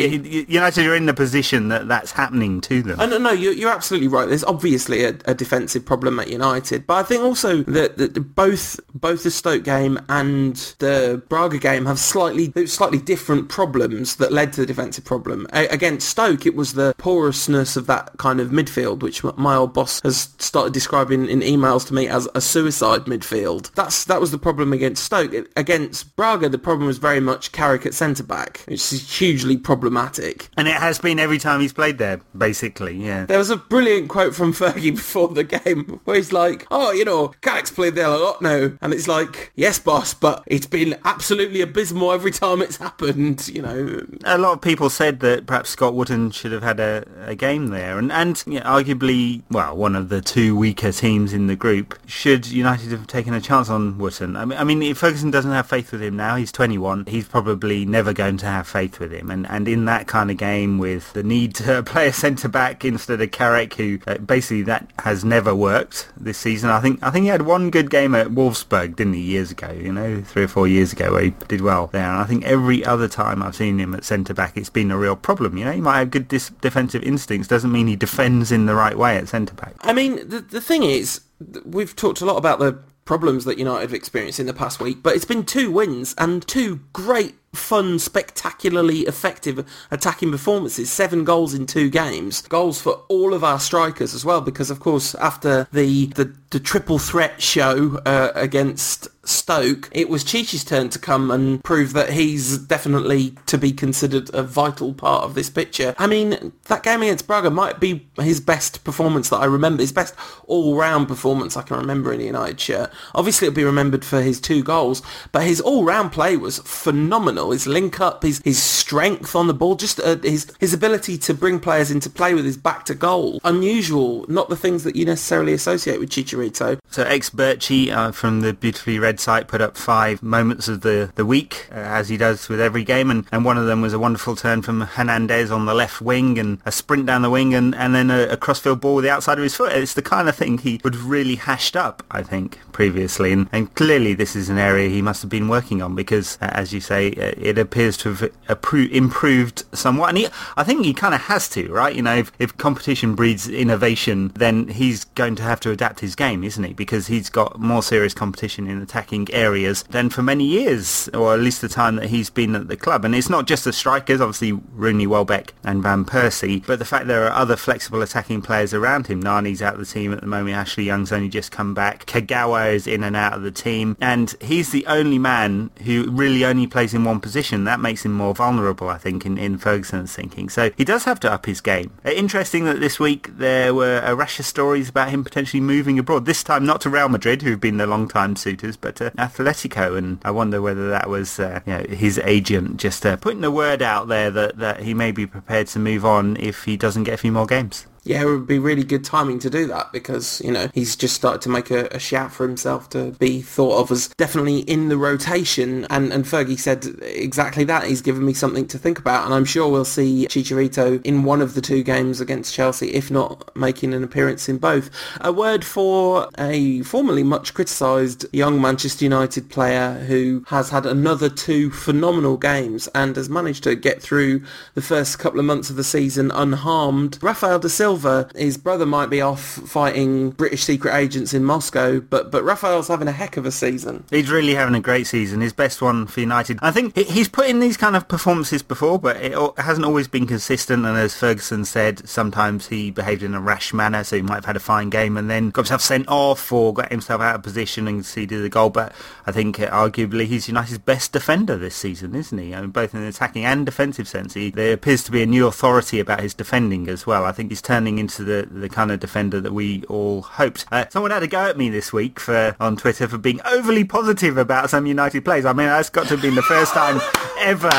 United 0.51 0.87
are 0.87 0.95
in 0.95 1.07
the 1.07 1.15
position 1.15 1.69
that 1.69 1.86
that 1.89 2.07
that's 2.07 2.13
happening 2.13 2.61
to 2.61 2.83
them. 2.83 3.01
Oh, 3.01 3.05
uh, 3.05 3.07
no, 3.07 3.19
no, 3.19 3.31
you're, 3.33 3.53
you're 3.53 3.71
absolutely 3.71 4.09
right. 4.09 4.29
There's 4.29 4.45
obviously 4.45 5.05
a, 5.05 5.17
a 5.25 5.35
defensive 5.35 5.85
problem 5.85 6.21
at 6.21 6.29
United, 6.29 6.87
but 6.87 6.95
I 6.95 7.03
think 7.03 7.23
also 7.23 7.63
that, 7.63 7.97
that 7.97 8.35
both 8.35 8.79
both 8.95 9.23
the 9.23 9.31
Stoke 9.31 9.65
game 9.65 9.99
and 10.09 10.57
the 10.79 11.23
Braga 11.29 11.59
game 11.59 11.87
have 11.87 11.99
slightly 11.99 12.53
slightly 12.67 12.99
different 12.99 13.49
problems 13.49 14.17
that 14.17 14.33
led 14.33 14.53
to 14.55 14.61
the 14.61 14.67
defensive 14.67 15.05
problem. 15.05 15.47
A- 15.53 15.69
against 15.69 16.09
Stoke, 16.09 16.47
it 16.47 16.55
was 16.55 16.75
the 16.75 16.95
porousness 16.99 17.77
of 17.77 17.87
that 17.87 18.17
kind 18.19 18.41
of 18.41 18.51
midfield, 18.51 19.03
which 19.03 19.25
my 19.25 19.57
old 19.57 19.73
boss 19.73 20.01
has 20.03 20.35
started 20.39 20.73
describing 20.73 21.29
in 21.29 21.41
emails 21.41 21.87
to 21.89 21.95
me 21.95 22.09
as 22.09 22.29
a 22.35 22.41
suicide 22.41 23.07
midfield. 23.07 23.73
That's 23.75 24.05
that 24.05 24.21
was 24.21 24.31
the 24.31 24.39
problem 24.39 24.73
against 24.73 25.05
Stoke. 25.05 25.33
Against 25.57 26.15
Braga, 26.17 26.49
the 26.49 26.59
problem 26.59 26.87
was 26.87 26.99
very 26.99 27.21
much 27.21 27.53
Carrick 27.53 27.87
at 27.87 27.95
centre 27.95 28.23
back, 28.23 28.61
which 28.67 28.93
is 28.93 29.19
hugely 29.19 29.57
problematic. 29.57 30.51
And 30.57 30.69
it 30.69 30.77
has 30.77 30.99
been 30.99 31.19
every 31.19 31.39
time 31.39 31.61
he's 31.61 31.73
played 31.77 31.99
there, 31.99 32.21
basically. 32.37 32.97
Yeah. 32.97 33.27
There 33.27 33.39
was 33.39 33.51
a 33.51 33.57
brilliant 33.57 34.09
quote 34.09 34.35
from 34.35 34.53
Fergie 34.53 34.97
before 34.97 35.29
the 35.29 35.45
game 35.45 36.01
where 36.05 36.17
he's 36.17 36.33
like, 36.33 36.67
"Oh, 36.71 36.91
you 36.91 37.05
know, 37.05 37.29
Carrick's 37.43 37.71
played 37.71 37.95
there 37.95 38.07
a 38.07 38.17
lot 38.17 38.43
now," 38.43 38.73
and 38.81 38.93
it's 38.93 39.07
like, 39.07 39.53
"Yes, 39.55 39.79
boss, 39.79 40.15
but 40.15 40.43
it's 40.47 40.67
been 40.67 40.99
absolutely 41.05 41.61
abysmal 41.61 42.11
every 42.11 42.33
time 42.33 42.61
it's 42.63 42.79
happened." 42.79 43.47
You 43.49 43.63
know, 43.63 44.07
a 44.25 44.39
lot 44.39 44.55
of 44.55 44.61
people 44.61 44.91
said 44.91 45.21
that 45.21 45.47
perhaps 45.47 45.71
Scott 45.71 45.95
Wootton 45.95 46.33
should 46.33 46.53
have 46.53 46.63
had 46.63 46.81
a, 46.81 47.05
a 47.25 47.35
game 47.37 47.69
there, 47.69 47.99
and 47.99 48.11
and 48.11 48.35
arguably, 48.37 49.43
well, 49.51 49.77
one 49.77 49.95
of 49.95 50.09
the 50.09 50.21
two 50.21 50.57
weaker 50.57 50.91
teams 50.91 51.33
in 51.33 51.47
the 51.47 51.57
group. 51.57 51.99
Should 52.07 52.47
United 52.47 52.91
have 52.91 53.07
taken 53.07 53.35
a 53.35 53.41
chance 53.41 53.69
on 53.69 53.99
Wootton? 53.99 54.37
I 54.37 54.45
mean, 54.45 54.59
I 54.59 54.65
mean, 54.65 54.83
if 54.83 54.99
Ferguson 54.99 55.31
doesn't 55.31 55.53
have 55.53 55.67
faith 55.67 55.93
with 55.93 56.03
him 56.03 56.17
now, 56.17 56.37
he's 56.37 56.51
21. 56.51 57.07
He's 57.07 57.29
probably 57.29 57.85
never 57.85 58.13
going 58.13 58.39
to 58.39 58.47
have 58.47 58.67
faith 58.67 58.99
with 58.99 59.13
him, 59.13 59.31
and 59.31 59.47
and 59.51 59.69
in 59.69 59.85
that 59.85 60.07
kind 60.07 60.31
of 60.31 60.39
game 60.39 60.79
with 60.79 61.13
the 61.13 61.23
need 61.23 61.55
to 61.57 61.65
play 61.83 62.09
a 62.09 62.13
centre 62.13 62.49
back 62.49 62.85
instead 62.85 63.21
of 63.21 63.31
Carrick, 63.31 63.75
who 63.75 63.99
uh, 64.07 64.19
basically 64.19 64.63
that 64.63 64.91
has 65.01 65.25
never 65.25 65.55
worked 65.55 66.09
this 66.17 66.39
season. 66.39 66.71
I 66.71 66.81
think 66.81 67.03
I 67.03 67.11
think 67.11 67.25
he 67.25 67.29
had 67.29 67.43
one 67.43 67.71
good 67.71 67.91
game 67.91 68.15
at 68.15 68.29
Wolfsburg, 68.29 68.97
didn't 68.97 69.15
he, 69.15 69.21
years 69.21 69.51
ago? 69.51 69.71
You 69.71 69.93
know, 69.93 70.23
three 70.23 70.45
or 70.45 70.49
four 70.49 70.69
years 70.69 70.93
ago, 70.93 71.13
where 71.13 71.25
he 71.25 71.31
did 71.49 71.61
well 71.61 71.89
there. 71.89 72.11
And 72.11 72.21
I 72.21 72.25
think 72.25 72.45
every 72.45 72.85
other 72.85 73.09
time 73.09 73.43
I've 73.43 73.57
seen 73.57 73.79
him 73.79 73.95
at 73.95 74.05
centre 74.05 74.35
back, 74.35 74.57
it's 74.57 74.71
been 74.71 74.91
a 74.91 74.99
real 74.99 75.17
problem. 75.17 75.57
You 75.57 75.65
know, 75.65 75.73
he 75.73 75.81
might 75.81 75.99
have 75.99 76.11
good 76.11 76.29
dis- 76.29 76.51
defensive 76.61 77.03
instincts, 77.03 77.49
doesn't 77.49 77.73
mean 77.73 77.87
he 77.87 77.97
defends 77.97 78.53
in 78.53 78.67
the 78.67 78.75
right 78.75 78.97
way 78.97 79.17
at 79.17 79.29
centre 79.29 79.55
back. 79.55 79.75
I 79.81 79.93
mean, 79.93 80.29
the 80.29 80.41
the 80.41 80.61
thing 80.61 80.83
is, 80.83 81.21
we've 81.65 81.95
talked 81.95 82.21
a 82.21 82.27
lot 82.27 82.37
about 82.37 82.59
the 82.59 82.79
problems 83.05 83.45
that 83.45 83.57
United 83.57 83.83
have 83.83 83.95
experienced 83.95 84.41
in 84.41 84.47
the 84.47 84.53
past 84.53 84.81
week, 84.81 84.99
but 85.03 85.15
it's 85.15 85.25
been 85.25 85.45
two 85.45 85.71
wins 85.71 86.15
and 86.19 86.47
two 86.47 86.81
great 86.93 87.37
fun, 87.55 87.99
spectacularly 87.99 89.01
effective 89.01 89.67
attacking 89.91 90.31
performances. 90.31 90.91
Seven 90.91 91.25
goals 91.25 91.55
in 91.55 91.67
two 91.67 91.89
games. 91.91 92.43
Goals 92.43 92.81
for 92.81 93.03
all 93.09 93.35
of 93.35 93.43
our 93.43 93.61
strikers 93.61 94.15
as 94.15 94.25
well, 94.25 94.41
because 94.41 94.71
of 94.71 94.81
course 94.81 95.15
after 95.17 95.67
the 95.73 96.07
the, 96.07 96.35
the 96.51 96.61
triple 96.61 96.99
threat 96.99 97.41
show 97.43 98.01
uh, 98.07 98.33
against 98.35 99.09
Stoke, 99.25 99.89
it 99.91 100.09
was 100.09 100.23
Chichi's 100.23 100.63
turn 100.63 100.89
to 100.91 100.99
come 101.01 101.33
and 101.33 101.63
prove 101.65 101.93
that 101.95 102.11
he's 102.11 102.59
definitely 102.59 103.35
to 103.47 103.59
be 103.59 103.73
considered 103.73 104.31
a 104.33 104.43
vital 104.43 104.95
part 104.95 105.25
of 105.25 105.35
this 105.35 105.51
picture. 105.51 105.97
I 105.99 106.07
mean, 106.07 106.53
that 106.67 106.85
game 106.85 107.03
against 107.03 107.27
Braga 107.27 107.51
might 107.51 107.81
be 107.81 108.09
his 108.21 108.41
best 108.41 108.85
performance 108.85 109.29
that 109.31 109.39
I 109.39 109.47
remember, 109.47 109.83
his 109.83 109.93
best 109.93 110.15
all-round 110.47 111.09
performance 111.09 111.57
I 111.57 111.63
can 111.63 111.77
remember 111.77 112.13
in 112.13 112.21
a 112.21 112.25
United 112.25 112.61
shirt. 112.61 112.93
Obviously, 113.17 113.49
it'll 113.49 113.57
be 113.57 113.65
remembered 113.65 114.05
for 114.05 114.23
his 114.23 114.41
two 114.41 114.63
goals, 114.63 115.03
but 115.33 115.43
his 115.43 115.61
all-round 115.61 116.13
play 116.13 116.37
was 116.37 116.61
phenomenal. 116.61 117.36
His 117.51 117.67
link 117.67 118.01
up, 118.01 118.23
his 118.23 118.41
his 118.45 118.63
strength 118.63 119.35
on 119.35 119.47
the 119.47 119.55
ball, 119.55 119.77
just 119.77 120.01
uh, 120.01 120.17
his 120.23 120.53
his 120.59 120.73
ability 120.73 121.19
to 121.19 121.35
bring 121.35 121.61
players 121.61 121.91
into 121.91 122.11
play 122.11 122.35
with 122.35 122.45
his 122.45 122.57
back 122.57 122.85
to 122.87 122.95
goal, 122.95 123.41
unusual. 123.45 124.25
Not 124.29 124.49
the 124.49 124.57
things 124.57 124.85
that 124.85 124.97
you 124.97 125.05
necessarily 125.05 125.53
associate 125.53 126.01
with 126.01 126.11
Chicharito. 126.11 126.79
So 126.91 127.03
ex 127.05 127.31
Birchie 127.31 127.91
uh, 127.91 128.13
from 128.13 128.41
the 128.41 128.53
beautifully 128.53 128.99
red 128.99 129.21
site 129.21 129.49
put 129.49 129.61
up 129.61 129.77
five 129.77 130.23
moments 130.23 130.69
of 130.69 130.81
the 130.81 131.11
the 131.15 131.27
week, 131.27 131.69
uh, 131.71 131.75
as 131.75 132.09
he 132.09 132.17
does 132.17 132.49
with 132.49 132.61
every 132.61 132.85
game, 132.85 133.11
and, 133.11 133.27
and 133.33 133.45
one 133.45 133.59
of 133.59 133.67
them 133.67 133.81
was 133.81 133.93
a 133.93 133.99
wonderful 133.99 134.37
turn 134.37 134.63
from 134.63 134.81
Hernandez 134.81 135.51
on 135.51 135.67
the 135.67 135.75
left 135.75 136.01
wing 136.01 136.39
and 136.39 136.59
a 136.65 136.73
sprint 136.73 137.07
down 137.07 137.23
the 137.23 137.31
wing 137.31 137.55
and, 137.55 137.75
and 137.75 137.95
then 137.95 138.11
a, 138.11 138.29
a 138.29 138.37
crossfield 138.37 138.81
ball 138.81 138.97
with 138.97 139.05
the 139.05 139.11
outside 139.11 139.39
of 139.39 139.45
his 139.45 139.55
foot. 139.55 139.73
It's 139.73 139.95
the 139.95 140.03
kind 140.03 140.29
of 140.29 140.37
thing 140.37 140.59
he 140.59 140.81
would 140.85 140.97
really 140.97 141.37
hashed 141.37 141.77
up, 141.77 142.03
I 142.11 142.23
think, 142.23 142.59
previously, 142.73 143.33
and, 143.33 143.49
and 143.53 143.75
clearly 143.75 144.15
this 144.15 144.37
is 144.37 144.49
an 144.49 144.59
area 144.59 144.89
he 144.89 145.03
must 145.03 145.23
have 145.23 145.31
been 145.31 145.49
working 145.49 145.83
on 145.83 145.95
because, 145.95 146.39
uh, 146.41 146.51
as 146.53 146.73
you 146.73 146.81
say, 146.81 147.13
uh, 147.13 147.26
it 147.37 147.59
appears 147.59 147.97
to 147.99 148.15
have 148.15 148.31
improved 148.75 149.65
somewhat, 149.73 150.11
and 150.11 150.19
he, 150.19 150.29
I 150.57 150.65
think 150.65 150.85
he 150.85 150.95
kind 150.95 151.15
of 151.15 151.23
has 151.23 151.49
to, 151.51 151.71
right? 151.73 151.95
You 151.95 152.03
know, 152.03 152.17
if, 152.17 152.33
if 152.39 152.57
competition 152.57 153.15
breeds 153.15 153.49
innovation, 153.49 154.33
then 154.35 154.69
he's 154.69 155.05
going 155.05 155.37
to 155.37 155.43
have 155.43 155.61
to 155.61 155.71
adapt 155.71 156.01
his 156.01 156.15
game, 156.15 156.45
isn't 156.45 156.63
he? 156.63 156.73
Because 156.73 157.07
he's 157.07 157.31
got 157.31 157.59
more 157.59 157.83
serious 157.83 158.15
competition 158.15 158.67
in 158.67 158.81
attacking 158.81 159.29
areas 159.33 159.83
than 159.85 160.11
for 160.11 160.23
many 160.23 160.45
years, 160.45 161.09
or 161.15 161.35
at 161.35 161.41
least 161.41 161.61
the 161.61 161.69
time 161.69 161.97
that 161.97 162.09
he's 162.09 162.31
been 162.31 162.55
at 162.55 162.69
the 162.69 162.77
club. 162.77 163.05
And 163.05 163.15
it's 163.15 163.31
not 163.31 163.47
just 163.47 163.65
the 163.65 163.73
strikers, 163.73 164.21
obviously 164.21 164.53
Rooney, 164.53 165.07
Welbeck 165.07 165.55
and 165.65 165.83
Van 165.83 166.05
Persie, 166.05 166.65
but 166.67 166.79
the 166.79 166.85
fact 166.85 167.07
there 167.07 167.25
are 167.25 167.33
other 167.33 167.57
flexible 167.57 168.03
attacking 168.03 168.43
players 168.43 168.75
around 168.75 169.07
him. 169.07 169.23
Nani's 169.23 169.63
out 169.63 169.75
of 169.75 169.81
the 169.81 169.87
team 169.87 170.13
at 170.13 170.21
the 170.21 170.27
moment, 170.27 170.57
Ashley 170.57 170.85
Young's 170.85 171.13
only 171.13 171.29
just 171.29 171.51
come 171.51 171.75
back, 171.75 172.07
Kagawa 172.07 172.75
is 172.75 172.87
in 172.87 173.03
and 173.03 173.17
out 173.17 173.35
of 173.35 173.43
the 173.43 173.51
team, 173.51 173.97
and 174.01 174.35
he's 174.41 174.71
the 174.71 174.87
only 174.87 175.19
man 175.19 175.71
who 175.85 176.11
really 176.11 176.45
only 176.45 176.67
plays 176.67 176.95
in 176.95 177.05
one 177.05 177.16
position. 177.21 177.65
That 177.65 177.81
makes 177.81 178.05
him 178.05 178.13
more 178.13 178.35
vulnerable, 178.35 178.89
I 178.89 178.99
think, 178.99 179.27
in, 179.27 179.39
in 179.39 179.59
Ferguson's 179.59 180.15
thinking. 180.15 180.49
So 180.49 180.71
he 180.77 180.85
does 180.85 181.05
have 181.05 181.21
to 181.21 181.33
up 181.33 181.47
his 181.47 181.61
game. 181.61 181.93
Uh, 182.05 182.11
interesting 182.11 182.65
that 182.65 182.81
this 182.81 182.99
week 182.99 183.37
there 183.39 183.75
were 183.75 184.01
a 184.05 184.15
rash 184.15 184.39
of 184.39 184.47
stories 184.47 184.89
about 184.89 185.11
him 185.11 185.25
potentially 185.25 185.61
moving 185.61 185.99
abroad, 185.99 186.25
this 186.27 186.43
time 186.43 186.65
not 186.65 186.81
to 186.83 186.91
Real 186.91 187.09
Madrid, 187.09 187.43
who've 187.43 187.61
been 187.61 187.77
the 187.77 187.87
long-time 187.87 188.37
suitors, 188.37 188.77
but 188.77 188.97
to 188.97 189.11
Atletico, 189.13 189.97
and 189.97 190.19
I 190.25 190.31
wonder 190.31 190.61
whether 190.63 190.89
that 190.91 191.09
was 191.09 191.39
uh, 191.39 191.61
you 191.67 191.73
know, 191.73 191.85
his 191.89 192.19
agent 192.19 192.79
just 192.79 193.05
uh, 193.05 193.17
putting 193.17 193.41
the 193.41 193.51
word 193.51 193.83
out 193.83 194.09
there 194.09 194.31
that, 194.31 194.59
that 194.59 194.81
he 194.81 194.95
may 194.95 195.13
be 195.13 195.27
prepared 195.27 195.67
to 195.69 195.79
move 195.79 196.05
on 196.05 196.37
if 196.39 196.65
he 196.65 196.77
doesn't 196.77 197.05
get 197.05 197.15
a 197.15 197.19
few 197.19 197.33
more 197.33 197.47
games 197.47 197.87
yeah, 198.07 198.23
it 198.23 198.27
would 198.27 198.47
be 198.47 198.59
really 198.59 198.85
good 198.85 199.05
timing 199.05 199.41
to 199.41 199.51
do 199.51 199.67
that 199.67 199.93
because, 199.93 200.41
you 200.45 200.53
know, 200.53 200.69
he's 200.73 200.95
just 200.95 201.17
started 201.17 201.43
to 201.43 201.49
make 201.49 201.71
a, 201.71 201.89
a, 201.89 201.99
shout 201.99 202.33
for 202.33 202.47
himself 202.47 202.89
to 202.91 203.11
be 203.19 203.43
thought 203.43 203.81
of 203.81 203.91
as 203.91 204.09
definitely 204.17 204.61
in 204.61 204.89
the 204.89 204.97
rotation. 204.97 205.87
And, 205.91 206.13
and 206.13 206.25
Fergie 206.25 206.59
said 206.59 206.87
exactly 207.03 207.65
that. 207.65 207.85
He's 207.85 208.01
given 208.01 208.25
me 208.25 208.33
something 208.33 208.69
to 208.69 208.79
think 208.79 209.01
about. 209.01 209.25
And 209.25 209.35
I'm 209.35 209.45
sure 209.45 209.69
we'll 209.69 209.85
see 209.85 210.29
Chicharito 210.29 211.05
in 211.05 211.25
one 211.25 211.43
of 211.43 211.55
the 211.55 211.61
two 211.61 211.83
games 211.83 212.21
against 212.21 212.55
Chelsea, 212.55 212.95
if 212.95 213.11
not 213.11 213.55
making 213.57 213.93
an 213.93 214.05
appearance 214.05 214.49
in 214.49 214.59
both. 214.59 214.89
A 215.21 215.33
word 215.33 215.65
for 215.65 216.29
a 216.39 216.83
formerly 216.83 217.25
much 217.25 217.55
criticised 217.55 218.25
young 218.33 218.61
Manchester 218.61 219.05
United 219.05 219.51
player 219.51 219.95
who 220.07 220.45
has 220.47 220.71
had 220.71 220.87
another 220.87 221.29
two 221.29 221.73
phenomenal 221.73 222.37
games 222.37 222.89
and 222.95 223.17
has 223.17 223.29
managed 223.29 223.65
to 223.65 223.75
get 223.75 224.01
through 224.01 224.45
the 224.75 224.83
first 224.83 225.19
couple 225.19 225.41
of 225.41 225.47
months 225.47 225.71
of 225.71 225.77
the 225.77 225.85
season 225.85 226.31
unharmed. 226.31 227.19
Rafael 227.21 227.59
da 227.59 227.69
Silva 227.69 227.96
Silva, 227.97 228.29
his 228.37 228.59
brother 228.59 228.85
might 228.85 229.09
be 229.09 229.23
off 229.23 229.41
fighting 229.41 230.31
British 230.31 230.65
secret 230.65 230.95
agents 230.95 231.33
in 231.33 231.45
Moscow, 231.45 231.99
but 232.01 232.31
but 232.31 232.45
Rafael's 232.45 232.89
having 232.89 233.09
a 233.09 233.13
heck 233.13 233.39
of 233.39 233.47
a 233.47 233.51
season. 233.51 234.05
He's 234.11 234.31
really 234.31 234.55
having 234.55 234.75
a 234.75 234.81
great 234.81 235.07
season. 235.07 235.41
His 235.41 235.55
best 235.55 235.81
one 235.81 236.07
for 236.07 236.21
United. 236.21 236.59
I 236.61 236.73
think 236.73 236.95
he's 236.95 237.29
put 237.29 237.49
in 237.49 237.61
these 237.61 237.79
kind 237.79 237.97
of 237.97 238.07
performances 238.07 238.63
before, 238.63 238.99
but 238.99 239.17
it 239.17 239.33
hasn't 239.57 239.87
always 239.87 240.09
been 240.09 240.27
consistent. 240.27 240.85
And 240.85 240.99
as 240.99 241.15
Ferguson 241.15 241.65
said, 241.65 242.07
sometimes 242.07 242.69
he 242.69 242.91
behaved 242.91 243.23
in 243.23 243.35
a 243.35 243.41
rash 243.41 243.73
manner, 243.73 244.05
so 244.05 244.17
he 244.17 244.23
might 244.23 244.37
have 244.37 244.45
had 244.45 244.57
a 244.57 244.61
fine 244.61 244.91
game 244.91 245.17
and 245.17 245.31
then 245.31 245.49
got 245.49 245.63
himself 245.63 245.81
sent 245.81 246.07
off 246.09 246.53
or 246.53 246.75
got 246.75 246.91
himself 246.91 247.23
out 247.23 247.37
of 247.37 247.43
position 247.43 247.89
and 247.89 247.99
conceded 247.99 248.43
the 248.43 248.51
goal. 248.51 248.69
But 248.69 248.93
I 249.27 249.33
think 249.33 249.59
uh, 249.59 249.71
arguably 249.71 250.27
he's 250.27 250.49
United's 250.49 250.79
best 250.79 251.13
defender 251.13 251.57
this 251.57 251.75
season, 251.75 252.15
isn't 252.15 252.37
he? 252.37 252.55
I 252.55 252.61
mean, 252.61 252.71
both 252.71 252.95
in 252.95 253.01
the 253.01 253.09
attacking 253.09 253.47
and 253.47 253.65
defensive 253.65 254.07
sense. 254.07 254.35
He, 254.35 254.51
there 254.51 254.75
appears 254.75 255.03
to 255.05 255.11
be 255.11 255.23
a 255.23 255.27
new 255.27 255.47
authority 255.47 255.99
about 255.99 256.21
his 256.21 256.35
defending 256.35 256.89
as 256.89 257.07
well. 257.07 257.25
I 257.25 257.33
think 257.33 257.51
he's 257.51 257.63
turned 257.63 257.86
turning 257.87 257.99
into 258.01 258.25
the, 258.25 258.49
the 258.51 258.69
kind 258.69 258.91
of 258.91 258.99
defender 258.99 259.41
that 259.41 259.53
we 259.53 259.85
all 259.85 260.21
hoped. 260.21 260.67
Uh, 260.73 260.85
someone 260.91 261.13
had 261.13 261.23
a 261.23 261.29
go 261.29 261.39
at 261.47 261.57
me 261.57 261.69
this 261.69 261.93
week 261.93 262.19
for 262.19 262.57
on 262.59 262.77
Twitter 262.77 263.07
for 263.07 263.17
being 263.17 263.41
overly 263.45 263.85
positive 263.85 264.37
about 264.37 264.71
some 264.71 264.87
United 264.87 265.25
players. 265.25 265.45
I 265.45 265.53
mean, 265.53 265.69
that's 265.69 265.89
got 265.89 266.09
to 266.09 266.15
have 266.15 266.23
been 266.23 266.35
the 266.35 266.43
first 266.43 266.73
time 266.73 267.01
ever 267.39 267.71